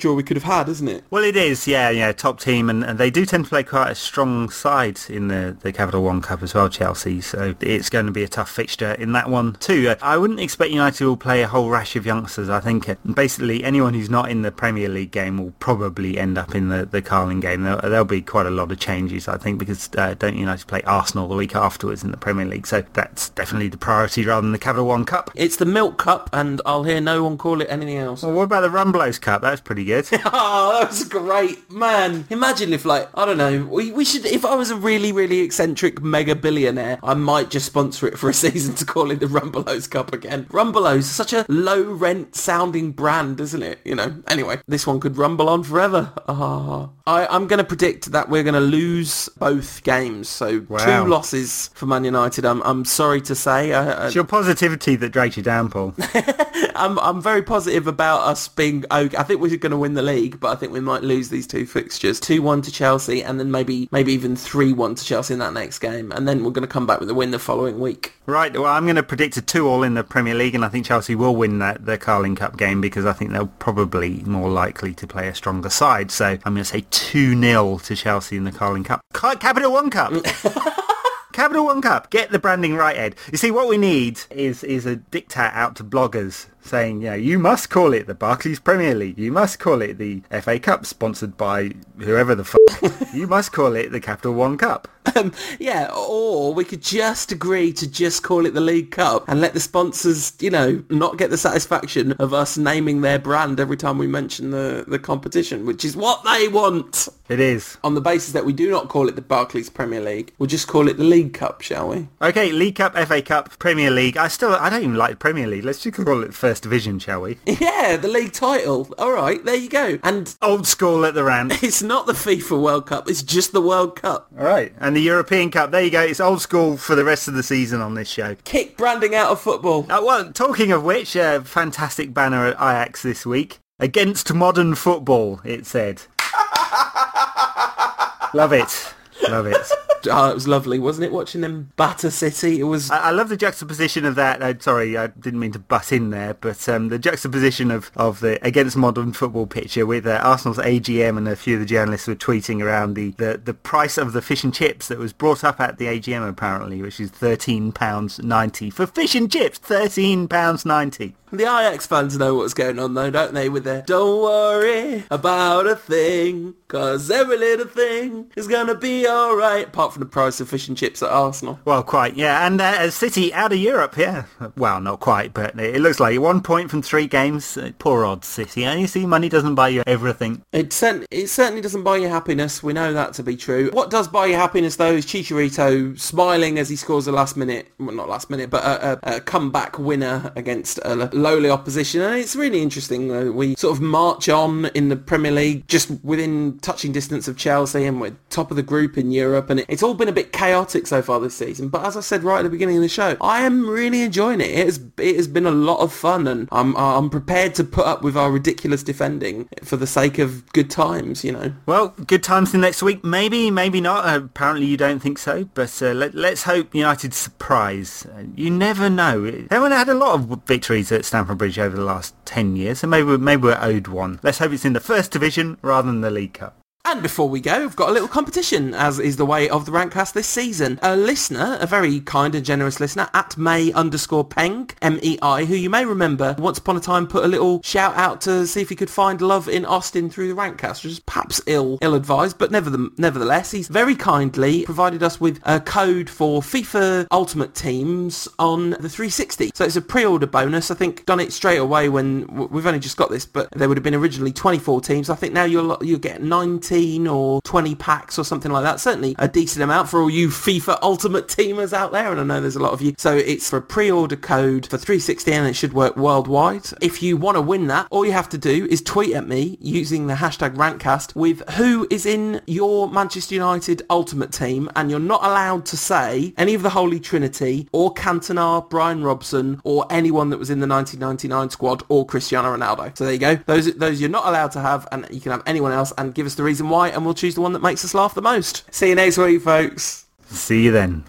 draw 0.00 0.14
we 0.14 0.22
could 0.22 0.36
have 0.36 0.44
had, 0.44 0.68
isn't 0.68 0.88
it? 0.88 1.04
Well, 1.10 1.24
it 1.24 1.36
is, 1.36 1.66
yeah, 1.66 1.90
yeah, 1.90 2.12
top 2.12 2.40
team, 2.40 2.68
and, 2.68 2.84
and 2.84 2.98
they 2.98 3.10
do 3.10 3.24
tend 3.24 3.44
to 3.44 3.48
play 3.48 3.62
quite 3.62 3.90
a 3.90 3.94
strong 3.94 4.50
side 4.50 4.98
in 5.08 5.28
the, 5.28 5.56
the 5.60 5.72
Capital 5.72 6.02
One 6.02 6.20
Cup 6.20 6.42
as 6.42 6.54
well, 6.54 6.68
Chelsea. 6.68 7.20
So 7.20 7.54
it's 7.60 7.90
going 7.90 8.06
to 8.06 8.12
be 8.12 8.24
a 8.24 8.28
tough 8.28 8.50
fixture 8.50 8.92
in 8.92 9.12
that 9.12 9.30
one 9.30 9.54
too. 9.54 9.87
I 10.00 10.16
wouldn't 10.16 10.40
expect 10.40 10.70
United 10.70 11.04
will 11.04 11.16
play 11.16 11.42
a 11.42 11.48
whole 11.48 11.70
rash 11.70 11.96
of 11.96 12.06
youngsters. 12.06 12.48
I 12.48 12.60
think 12.60 12.88
basically 13.14 13.64
anyone 13.64 13.94
who's 13.94 14.10
not 14.10 14.30
in 14.30 14.42
the 14.42 14.50
Premier 14.50 14.88
League 14.88 15.10
game 15.10 15.38
will 15.38 15.52
probably 15.58 16.18
end 16.18 16.38
up 16.38 16.54
in 16.54 16.68
the, 16.68 16.86
the 16.86 17.02
Carling 17.02 17.40
game. 17.40 17.62
There'll, 17.62 17.80
there'll 17.80 18.04
be 18.04 18.22
quite 18.22 18.46
a 18.46 18.50
lot 18.50 18.72
of 18.72 18.78
changes, 18.78 19.28
I 19.28 19.36
think, 19.36 19.58
because 19.58 19.90
uh, 19.96 20.14
don't 20.14 20.36
United 20.36 20.66
play 20.66 20.82
Arsenal 20.82 21.28
the 21.28 21.36
week 21.36 21.54
afterwards 21.54 22.02
in 22.02 22.10
the 22.10 22.16
Premier 22.16 22.46
League. 22.46 22.66
So 22.66 22.82
that's 22.92 23.30
definitely 23.30 23.68
the 23.68 23.78
priority 23.78 24.24
rather 24.24 24.42
than 24.42 24.52
the 24.52 24.58
Capital 24.58 24.86
One 24.86 25.04
Cup. 25.04 25.30
It's 25.34 25.56
the 25.56 25.66
Milk 25.66 25.98
Cup, 25.98 26.28
and 26.32 26.60
I'll 26.66 26.84
hear 26.84 27.00
no 27.00 27.24
one 27.24 27.38
call 27.38 27.60
it 27.60 27.68
anything 27.70 27.96
else. 27.96 28.22
Well, 28.22 28.32
what 28.32 28.44
about 28.44 28.60
the 28.60 28.68
Rumbelows 28.68 29.20
Cup? 29.20 29.42
That's 29.42 29.60
pretty 29.60 29.84
good. 29.84 30.08
oh, 30.24 30.78
that 30.80 30.88
was 30.88 31.04
great, 31.04 31.70
man. 31.70 32.26
Imagine 32.30 32.72
if, 32.72 32.84
like, 32.84 33.08
I 33.14 33.24
don't 33.24 33.38
know, 33.38 33.64
we, 33.66 33.92
we 33.92 34.04
should. 34.04 34.26
If 34.26 34.44
I 34.44 34.54
was 34.54 34.70
a 34.70 34.76
really, 34.76 35.12
really 35.12 35.40
eccentric 35.40 36.02
mega 36.02 36.34
billionaire, 36.34 36.98
I 37.02 37.14
might 37.14 37.50
just 37.50 37.66
sponsor 37.66 38.06
it 38.06 38.18
for 38.18 38.28
a 38.28 38.34
season 38.38 38.74
to 38.76 38.84
call 38.84 39.10
it 39.10 39.20
the 39.20 39.26
Rumbelows 39.26 39.77
Rumbelows 39.78 39.90
Cup 39.90 40.12
again. 40.12 40.44
Rumbelows 40.46 40.98
is 40.98 41.10
such 41.10 41.32
a 41.32 41.44
low 41.48 41.82
rent 41.82 42.34
sounding 42.34 42.92
brand, 42.92 43.40
isn't 43.40 43.62
it? 43.62 43.78
You 43.84 43.94
know. 43.94 44.22
Anyway, 44.28 44.60
this 44.66 44.86
one 44.86 45.00
could 45.00 45.16
rumble 45.16 45.48
on 45.48 45.62
forever. 45.62 46.12
Ah. 46.28 46.90
I, 47.06 47.26
I'm 47.26 47.46
going 47.46 47.58
to 47.58 47.64
predict 47.64 48.12
that 48.12 48.28
we're 48.28 48.42
going 48.42 48.54
to 48.54 48.60
lose 48.60 49.28
both 49.38 49.82
games. 49.82 50.28
So 50.28 50.64
Wow. 50.68 51.02
two 51.02 51.08
losses 51.08 51.70
for 51.74 51.86
Man 51.86 52.04
United. 52.04 52.44
I'm, 52.44 52.62
I'm 52.62 52.84
sorry 52.84 53.20
to 53.22 53.34
say. 53.34 53.72
I, 53.72 53.90
I, 53.90 54.06
It's 54.06 54.14
your 54.14 54.24
positivity 54.24 54.96
that 54.96 55.10
drags 55.10 55.36
you 55.36 55.42
down, 55.42 55.70
Paul. 55.70 55.94
I'm 56.74 56.98
I'm 56.98 57.20
very 57.22 57.42
positive 57.42 57.86
about 57.86 58.20
us 58.22 58.48
being 58.48 58.84
okay. 58.90 59.16
I 59.16 59.22
think 59.22 59.40
we're 59.40 59.56
going 59.56 59.70
to 59.72 59.76
win 59.78 59.94
the 59.94 60.02
league, 60.02 60.38
but 60.40 60.48
I 60.48 60.54
think 60.56 60.72
we 60.72 60.80
might 60.80 61.02
lose 61.02 61.28
these 61.28 61.46
two 61.46 61.66
fixtures: 61.66 62.20
two 62.20 62.42
one 62.42 62.62
to 62.62 62.70
Chelsea, 62.72 63.22
and 63.22 63.38
then 63.40 63.50
maybe 63.50 63.88
maybe 63.90 64.12
even 64.12 64.36
three 64.36 64.72
one 64.72 64.94
to 64.94 65.04
Chelsea 65.04 65.32
in 65.34 65.40
that 65.40 65.52
next 65.54 65.78
game, 65.78 66.12
and 66.12 66.28
then 66.28 66.44
we're 66.44 66.50
going 66.50 66.66
to 66.66 66.72
come 66.72 66.86
back 66.86 67.00
with 67.00 67.10
a 67.10 67.14
win 67.14 67.30
the 67.30 67.38
following 67.38 67.80
week. 67.80 68.12
Right, 68.26 68.52
well, 68.52 68.66
I'm 68.66 68.84
going 68.84 68.96
to 68.96 69.02
predict 69.02 69.36
a 69.38 69.42
two-all 69.68 69.82
in 69.82 69.92
the 69.92 70.02
Premier 70.04 70.34
League, 70.34 70.54
and 70.54 70.64
I 70.64 70.68
think 70.68 70.86
Chelsea 70.86 71.14
will 71.14 71.36
win 71.36 71.58
that 71.58 71.84
the 71.84 71.98
Carling 71.98 72.36
Cup 72.36 72.56
game 72.56 72.80
because 72.80 73.04
I 73.04 73.12
think 73.12 73.32
they're 73.32 73.44
probably 73.44 74.22
more 74.24 74.48
likely 74.48 74.94
to 74.94 75.06
play 75.06 75.28
a 75.28 75.34
stronger 75.34 75.68
side. 75.68 76.10
So 76.10 76.24
I'm 76.24 76.54
going 76.54 76.56
to 76.56 76.64
say 76.64 76.86
two 76.90 77.38
0 77.38 77.78
to 77.84 77.94
Chelsea 77.94 78.38
in 78.38 78.44
the 78.44 78.52
Carling 78.52 78.84
Cup. 78.84 79.00
Capital 79.12 79.70
One 79.72 79.90
Cup. 79.90 80.12
Capital 81.32 81.66
One 81.66 81.82
Cup. 81.82 82.10
Get 82.10 82.30
the 82.30 82.38
branding 82.38 82.76
right, 82.76 82.96
Ed. 82.96 83.14
You 83.30 83.36
see, 83.36 83.50
what 83.50 83.68
we 83.68 83.76
need 83.76 84.20
is 84.30 84.64
is 84.64 84.86
a 84.86 84.96
diktat 84.96 85.52
out 85.52 85.76
to 85.76 85.84
bloggers 85.84 86.46
saying, 86.62 87.02
you 87.02 87.10
know, 87.10 87.14
you 87.14 87.38
must 87.38 87.68
call 87.70 87.92
it 87.92 88.06
the 88.06 88.14
Barclays 88.14 88.60
Premier 88.60 88.94
League. 88.94 89.18
You 89.18 89.32
must 89.32 89.58
call 89.58 89.82
it 89.82 89.98
the 89.98 90.22
FA 90.40 90.58
Cup, 90.58 90.86
sponsored 90.86 91.36
by 91.36 91.72
whoever 91.98 92.34
the 92.34 92.42
f- 92.82 93.14
You 93.14 93.26
must 93.26 93.52
call 93.52 93.74
it 93.76 93.92
the 93.92 94.00
Capital 94.00 94.32
One 94.32 94.56
Cup. 94.56 94.88
Um, 95.16 95.32
yeah, 95.58 95.90
or 95.96 96.52
we 96.54 96.64
could 96.64 96.82
just 96.82 97.32
agree 97.32 97.72
to 97.72 97.90
just 97.90 98.22
call 98.22 98.46
it 98.46 98.54
the 98.54 98.60
League 98.60 98.90
Cup 98.90 99.24
and 99.28 99.40
let 99.40 99.54
the 99.54 99.60
sponsors, 99.60 100.32
you 100.40 100.50
know, 100.50 100.82
not 100.90 101.16
get 101.18 101.30
the 101.30 101.38
satisfaction 101.38 102.12
of 102.12 102.32
us 102.34 102.56
naming 102.58 103.00
their 103.00 103.18
brand 103.18 103.58
every 103.58 103.76
time 103.76 103.98
we 103.98 104.06
mention 104.06 104.50
the, 104.50 104.84
the 104.86 104.98
competition, 104.98 105.66
which 105.66 105.84
is 105.84 105.96
what 105.96 106.22
they 106.24 106.48
want. 106.48 107.08
It 107.28 107.40
is. 107.40 107.76
On 107.84 107.94
the 107.94 108.00
basis 108.00 108.32
that 108.32 108.44
we 108.46 108.52
do 108.52 108.70
not 108.70 108.88
call 108.88 109.08
it 109.08 109.16
the 109.16 109.22
Barclays 109.22 109.68
Premier 109.68 110.00
League, 110.00 110.32
we'll 110.38 110.46
just 110.46 110.66
call 110.68 110.88
it 110.88 110.96
the 110.96 111.04
League 111.04 111.34
Cup, 111.34 111.60
shall 111.60 111.88
we? 111.88 112.08
Okay, 112.22 112.52
League 112.52 112.76
Cup, 112.76 112.94
FA 112.96 113.20
Cup, 113.20 113.58
Premier 113.58 113.90
League. 113.90 114.16
I 114.16 114.28
still, 114.28 114.54
I 114.54 114.70
don't 114.70 114.82
even 114.82 114.96
like 114.96 115.18
Premier 115.18 115.46
League. 115.46 115.64
Let's 115.64 115.82
just 115.82 115.96
call 115.96 116.22
it 116.22 116.34
First 116.34 116.62
Division, 116.62 116.98
shall 116.98 117.22
we? 117.22 117.38
Yeah, 117.58 117.96
the 117.96 118.08
league 118.08 118.32
title. 118.32 118.94
All 118.98 119.12
right, 119.12 119.44
there 119.44 119.56
you 119.56 119.68
go. 119.68 119.98
And 120.02 120.34
Old 120.40 120.66
school 120.66 121.04
at 121.04 121.14
the 121.14 121.24
rant. 121.24 121.62
it's 121.62 121.82
not 121.82 122.06
the 122.06 122.12
FIFA 122.12 122.62
World 122.62 122.86
Cup, 122.86 123.08
it's 123.10 123.22
just 123.22 123.52
the 123.52 123.60
World 123.60 123.96
Cup. 123.96 124.28
All 124.38 124.44
right, 124.44 124.72
and 124.78 124.96
the 124.98 125.04
European 125.04 125.48
Cup. 125.48 125.70
There 125.70 125.80
you 125.80 125.92
go. 125.92 126.00
It's 126.00 126.18
old 126.18 126.42
school 126.42 126.76
for 126.76 126.96
the 126.96 127.04
rest 127.04 127.28
of 127.28 127.34
the 127.34 127.44
season 127.44 127.80
on 127.80 127.94
this 127.94 128.08
show. 128.08 128.34
Kick 128.42 128.76
branding 128.76 129.14
out 129.14 129.30
of 129.30 129.40
football. 129.40 129.86
Uh, 129.88 130.02
well, 130.02 130.32
talking 130.32 130.72
of 130.72 130.82
which, 130.82 131.16
uh, 131.16 131.40
fantastic 131.42 132.12
banner 132.12 132.48
at 132.48 132.56
Ajax 132.56 133.02
this 133.02 133.24
week 133.24 133.60
against 133.78 134.34
modern 134.34 134.74
football. 134.74 135.40
It 135.44 135.66
said. 135.66 136.02
Love 138.34 138.52
it. 138.52 138.92
Love 139.28 139.46
it. 139.46 139.87
Oh, 140.06 140.30
it 140.30 140.34
was 140.34 140.48
lovely, 140.48 140.78
wasn't 140.78 141.06
it, 141.06 141.12
watching 141.12 141.40
them 141.40 141.72
batter 141.76 142.10
City? 142.10 142.60
It 142.60 142.64
was... 142.64 142.90
I, 142.90 143.08
I 143.08 143.10
love 143.10 143.28
the 143.28 143.36
juxtaposition 143.36 144.04
of 144.04 144.14
that. 144.14 144.42
Uh, 144.42 144.54
sorry, 144.58 144.96
I 144.96 145.08
didn't 145.08 145.40
mean 145.40 145.52
to 145.52 145.58
butt 145.58 145.92
in 145.92 146.10
there, 146.10 146.34
but 146.34 146.68
um, 146.68 146.88
the 146.88 146.98
juxtaposition 146.98 147.70
of, 147.70 147.90
of 147.96 148.20
the 148.20 148.44
against 148.46 148.76
modern 148.76 149.12
football 149.12 149.46
picture 149.46 149.86
with 149.86 150.06
uh, 150.06 150.20
Arsenal's 150.22 150.58
AGM 150.58 151.16
and 151.18 151.28
a 151.28 151.36
few 151.36 151.54
of 151.54 151.60
the 151.60 151.66
journalists 151.66 152.06
were 152.06 152.14
tweeting 152.14 152.62
around 152.62 152.94
the, 152.94 153.10
the, 153.12 153.40
the 153.42 153.54
price 153.54 153.98
of 153.98 154.12
the 154.12 154.22
fish 154.22 154.44
and 154.44 154.54
chips 154.54 154.88
that 154.88 154.98
was 154.98 155.12
brought 155.12 155.44
up 155.44 155.60
at 155.60 155.78
the 155.78 155.86
AGM 155.86 156.28
apparently, 156.28 156.82
which 156.82 157.00
is 157.00 157.10
£13.90 157.10 158.72
for 158.72 158.86
fish 158.86 159.14
and 159.14 159.30
chips. 159.30 159.58
£13.90. 159.58 161.14
The 161.30 161.42
Ajax 161.42 161.86
fans 161.86 162.16
know 162.16 162.34
what's 162.34 162.54
going 162.54 162.78
on 162.78 162.94
though, 162.94 163.10
don't 163.10 163.34
they? 163.34 163.48
With 163.48 163.64
their 163.64 163.82
don't 163.82 164.22
worry 164.22 165.04
about 165.10 165.66
a 165.66 165.76
thing, 165.76 166.54
cause 166.68 167.10
every 167.10 167.38
little 167.38 167.66
thing 167.66 168.30
is 168.36 168.48
gonna 168.48 168.74
be 168.74 169.06
alright. 169.06 169.68
Apart 169.68 169.92
from 169.92 170.00
the 170.00 170.06
price 170.06 170.40
of 170.40 170.48
fish 170.48 170.68
and 170.68 170.76
chips 170.76 171.02
at 171.02 171.10
Arsenal. 171.10 171.60
Well, 171.64 171.82
quite, 171.82 172.16
yeah. 172.16 172.46
And 172.46 172.60
uh, 172.60 172.90
City 172.90 173.32
out 173.34 173.52
of 173.52 173.58
Europe, 173.58 173.96
yeah. 173.96 174.24
Well, 174.56 174.80
not 174.80 175.00
quite, 175.00 175.34
but 175.34 175.58
it 175.58 175.80
looks 175.80 176.00
like 176.00 176.18
one 176.18 176.40
point 176.40 176.70
from 176.70 176.82
three 176.82 177.06
games. 177.06 177.56
Uh, 177.56 177.72
poor 177.78 178.04
odds, 178.04 178.26
City. 178.26 178.64
And 178.64 178.80
you 178.80 178.86
see, 178.86 179.06
money 179.06 179.28
doesn't 179.28 179.54
buy 179.54 179.68
you 179.68 179.82
everything. 179.86 180.42
It, 180.52 180.70
cert- 180.70 181.06
it 181.10 181.28
certainly 181.28 181.60
doesn't 181.60 181.82
buy 181.82 181.96
you 181.98 182.08
happiness. 182.08 182.62
We 182.62 182.72
know 182.72 182.92
that 182.92 183.14
to 183.14 183.22
be 183.22 183.36
true. 183.36 183.70
What 183.72 183.90
does 183.90 184.08
buy 184.08 184.26
you 184.26 184.34
happiness 184.34 184.76
though 184.76 184.92
is 184.92 185.06
Chicharito 185.06 185.98
smiling 185.98 186.58
as 186.58 186.68
he 186.68 186.76
scores 186.76 187.06
a 187.06 187.12
last 187.12 187.36
minute, 187.36 187.68
well 187.78 187.94
not 187.94 188.08
last 188.08 188.30
minute, 188.30 188.50
but 188.50 188.64
a, 188.64 188.98
a, 189.02 189.16
a 189.16 189.20
comeback 189.20 189.78
winner 189.78 190.32
against 190.36 190.78
a 190.84 190.94
lowly 191.18 191.50
opposition. 191.50 192.00
And 192.00 192.16
it's 192.16 192.36
really 192.36 192.62
interesting. 192.62 193.14
Uh, 193.14 193.24
we 193.32 193.54
sort 193.56 193.76
of 193.76 193.82
march 193.82 194.28
on 194.28 194.66
in 194.66 194.88
the 194.88 194.96
Premier 194.96 195.32
League 195.32 195.66
just 195.68 195.90
within 196.02 196.58
touching 196.60 196.92
distance 196.92 197.28
of 197.28 197.36
Chelsea 197.36 197.84
and 197.84 198.00
we're 198.00 198.16
top 198.30 198.50
of 198.50 198.56
the 198.56 198.62
group 198.62 198.96
in 198.96 199.10
Europe. 199.10 199.50
And 199.50 199.60
it, 199.60 199.66
it's 199.68 199.82
all 199.82 199.94
been 199.94 200.08
a 200.08 200.12
bit 200.12 200.32
chaotic 200.32 200.86
so 200.86 201.02
far 201.02 201.20
this 201.20 201.36
season. 201.36 201.68
But 201.68 201.84
as 201.84 201.96
I 201.96 202.00
said 202.00 202.24
right 202.24 202.38
at 202.38 202.42
the 202.42 202.50
beginning 202.50 202.76
of 202.76 202.82
the 202.82 202.88
show, 202.88 203.16
I 203.20 203.42
am 203.42 203.68
really 203.68 204.02
enjoying 204.02 204.40
it. 204.40 204.50
It 204.50 204.66
has, 204.66 204.80
it 204.98 205.16
has 205.16 205.28
been 205.28 205.46
a 205.46 205.50
lot 205.50 205.80
of 205.80 205.92
fun 205.92 206.26
and 206.26 206.48
I'm, 206.52 206.76
I'm 206.76 207.10
prepared 207.10 207.54
to 207.56 207.64
put 207.64 207.86
up 207.86 208.02
with 208.02 208.16
our 208.16 208.30
ridiculous 208.30 208.82
defending 208.82 209.48
for 209.62 209.76
the 209.76 209.86
sake 209.86 210.18
of 210.18 210.50
good 210.52 210.70
times, 210.70 211.24
you 211.24 211.32
know. 211.32 211.52
Well, 211.66 211.88
good 212.06 212.22
times 212.22 212.52
the 212.52 212.58
next 212.58 212.82
week. 212.82 213.04
Maybe, 213.04 213.50
maybe 213.50 213.80
not. 213.80 214.06
Uh, 214.06 214.24
apparently 214.24 214.66
you 214.66 214.76
don't 214.76 215.00
think 215.00 215.18
so. 215.18 215.44
But 215.54 215.82
uh, 215.82 215.92
let, 215.92 216.14
let's 216.14 216.44
hope 216.44 216.74
United 216.74 217.14
surprise. 217.14 218.06
Uh, 218.06 218.24
you 218.34 218.50
never 218.50 218.88
know. 218.88 219.24
Haven't 219.50 219.72
had 219.72 219.88
a 219.88 219.94
lot 219.94 220.14
of 220.14 220.42
victories 220.44 220.92
at 220.92 221.04
Stamford 221.08 221.38
Bridge 221.38 221.58
over 221.58 221.76
the 221.76 221.84
last 221.84 222.14
10 222.26 222.54
years. 222.56 222.80
So 222.80 222.86
maybe, 222.86 223.16
maybe 223.16 223.42
we're 223.42 223.58
owed 223.60 223.88
one. 223.88 224.20
Let's 224.22 224.38
hope 224.38 224.52
it's 224.52 224.64
in 224.64 224.74
the 224.74 224.80
first 224.80 225.10
division 225.10 225.58
rather 225.62 225.86
than 225.86 226.02
the 226.02 226.10
League 226.10 226.34
Cup. 226.34 226.54
And 226.90 227.02
before 227.02 227.28
we 227.28 227.42
go, 227.42 227.60
we've 227.60 227.76
got 227.76 227.90
a 227.90 227.92
little 227.92 228.08
competition, 228.08 228.72
as 228.72 228.98
is 228.98 229.18
the 229.18 229.26
way 229.26 229.46
of 229.50 229.66
the 229.66 229.72
Rantcast 229.72 230.14
this 230.14 230.26
season. 230.26 230.78
A 230.82 230.96
listener, 230.96 231.58
a 231.60 231.66
very 231.66 232.00
kind 232.00 232.34
and 232.34 232.42
generous 232.42 232.80
listener, 232.80 233.10
at 233.12 233.36
Mei 233.36 233.70
underscore 233.74 234.24
Peng, 234.24 234.70
M-E-I, 234.80 235.44
who 235.44 235.54
you 235.54 235.68
may 235.68 235.84
remember 235.84 236.34
once 236.38 236.56
upon 236.56 236.78
a 236.78 236.80
time 236.80 237.06
put 237.06 237.26
a 237.26 237.28
little 237.28 237.60
shout 237.62 237.94
out 237.96 238.22
to 238.22 238.46
see 238.46 238.62
if 238.62 238.70
he 238.70 238.74
could 238.74 238.88
find 238.88 239.20
love 239.20 239.50
in 239.50 239.66
Austin 239.66 240.08
through 240.08 240.28
the 240.28 240.40
Rantcast, 240.40 240.82
which 240.82 240.92
is 240.92 241.00
perhaps 241.00 241.42
ill, 241.46 241.76
ill-advised, 241.82 242.38
but 242.38 242.50
neverthe- 242.50 242.98
nevertheless, 242.98 243.50
he's 243.50 243.68
very 243.68 243.94
kindly 243.94 244.64
provided 244.64 245.02
us 245.02 245.20
with 245.20 245.42
a 245.44 245.60
code 245.60 246.08
for 246.08 246.40
FIFA 246.40 247.06
Ultimate 247.10 247.54
Teams 247.54 248.26
on 248.38 248.70
the 248.70 248.88
360. 248.88 249.50
So 249.54 249.66
it's 249.66 249.76
a 249.76 249.82
pre-order 249.82 250.26
bonus. 250.26 250.70
I 250.70 250.74
think 250.74 251.04
done 251.04 251.20
it 251.20 251.34
straight 251.34 251.58
away 251.58 251.90
when 251.90 252.26
we've 252.50 252.66
only 252.66 252.80
just 252.80 252.96
got 252.96 253.10
this, 253.10 253.26
but 253.26 253.50
there 253.50 253.68
would 253.68 253.76
have 253.76 253.84
been 253.84 253.94
originally 253.94 254.32
24 254.32 254.80
teams. 254.80 255.10
I 255.10 255.16
think 255.16 255.34
now 255.34 255.44
you'll 255.44 255.76
you'll 255.82 255.98
get 255.98 256.22
19 256.22 256.77
or 257.08 257.40
20 257.42 257.74
packs 257.74 258.18
or 258.18 258.24
something 258.24 258.52
like 258.52 258.64
that. 258.64 258.80
Certainly 258.80 259.16
a 259.18 259.28
decent 259.28 259.62
amount 259.62 259.88
for 259.88 260.00
all 260.00 260.10
you 260.10 260.28
FIFA 260.28 260.78
Ultimate 260.82 261.28
Teamers 261.28 261.72
out 261.72 261.92
there, 261.92 262.10
and 262.10 262.20
I 262.20 262.24
know 262.24 262.40
there's 262.40 262.56
a 262.56 262.62
lot 262.62 262.72
of 262.72 262.82
you. 262.82 262.94
So 262.98 263.16
it's 263.16 263.50
for 263.50 263.56
a 263.56 263.62
pre-order 263.62 264.16
code 264.16 264.66
for 264.66 264.78
360 264.78 265.32
and 265.32 265.46
it 265.46 265.54
should 265.54 265.72
work 265.72 265.96
worldwide. 265.96 266.66
If 266.80 267.02
you 267.02 267.16
want 267.16 267.36
to 267.36 267.40
win 267.40 267.66
that, 267.68 267.86
all 267.90 268.04
you 268.04 268.12
have 268.12 268.28
to 268.30 268.38
do 268.38 268.66
is 268.70 268.82
tweet 268.82 269.14
at 269.14 269.26
me 269.26 269.58
using 269.60 270.06
the 270.06 270.14
hashtag 270.14 270.54
Rantcast 270.54 271.14
with 271.14 271.48
who 271.50 271.86
is 271.90 272.06
in 272.06 272.40
your 272.46 272.90
Manchester 272.90 273.34
United 273.34 273.82
Ultimate 273.90 274.32
Team, 274.32 274.70
and 274.76 274.90
you're 274.90 275.00
not 275.00 275.24
allowed 275.24 275.66
to 275.66 275.76
say 275.76 276.34
any 276.36 276.54
of 276.54 276.62
the 276.62 276.70
Holy 276.70 277.00
Trinity 277.00 277.68
or 277.72 277.92
Cantona, 277.94 278.68
Brian 278.68 279.02
Robson, 279.02 279.60
or 279.64 279.86
anyone 279.90 280.30
that 280.30 280.38
was 280.38 280.50
in 280.50 280.60
the 280.60 280.66
1999 280.66 281.50
squad 281.50 281.82
or 281.88 282.06
Cristiano 282.06 282.56
Ronaldo. 282.56 282.96
So 282.96 283.04
there 283.04 283.12
you 283.12 283.18
go. 283.18 283.36
Those 283.46 283.72
those 283.74 284.00
you're 284.00 284.10
not 284.10 284.26
allowed 284.26 284.52
to 284.52 284.60
have, 284.60 284.86
and 284.92 285.06
you 285.10 285.20
can 285.20 285.32
have 285.32 285.42
anyone 285.46 285.72
else, 285.72 285.92
and 285.98 286.14
give 286.14 286.26
us 286.26 286.34
the 286.34 286.42
reason 286.42 286.67
why, 286.70 286.88
and 286.88 287.04
we'll 287.04 287.14
choose 287.14 287.34
the 287.34 287.40
one 287.40 287.52
that 287.54 287.62
makes 287.62 287.84
us 287.84 287.94
laugh 287.94 288.14
the 288.14 288.22
most. 288.22 288.62
See 288.74 288.90
you 288.90 288.94
next 288.94 289.18
week, 289.18 289.42
folks. 289.42 290.06
See 290.26 290.64
you 290.64 290.72
then. 290.72 291.07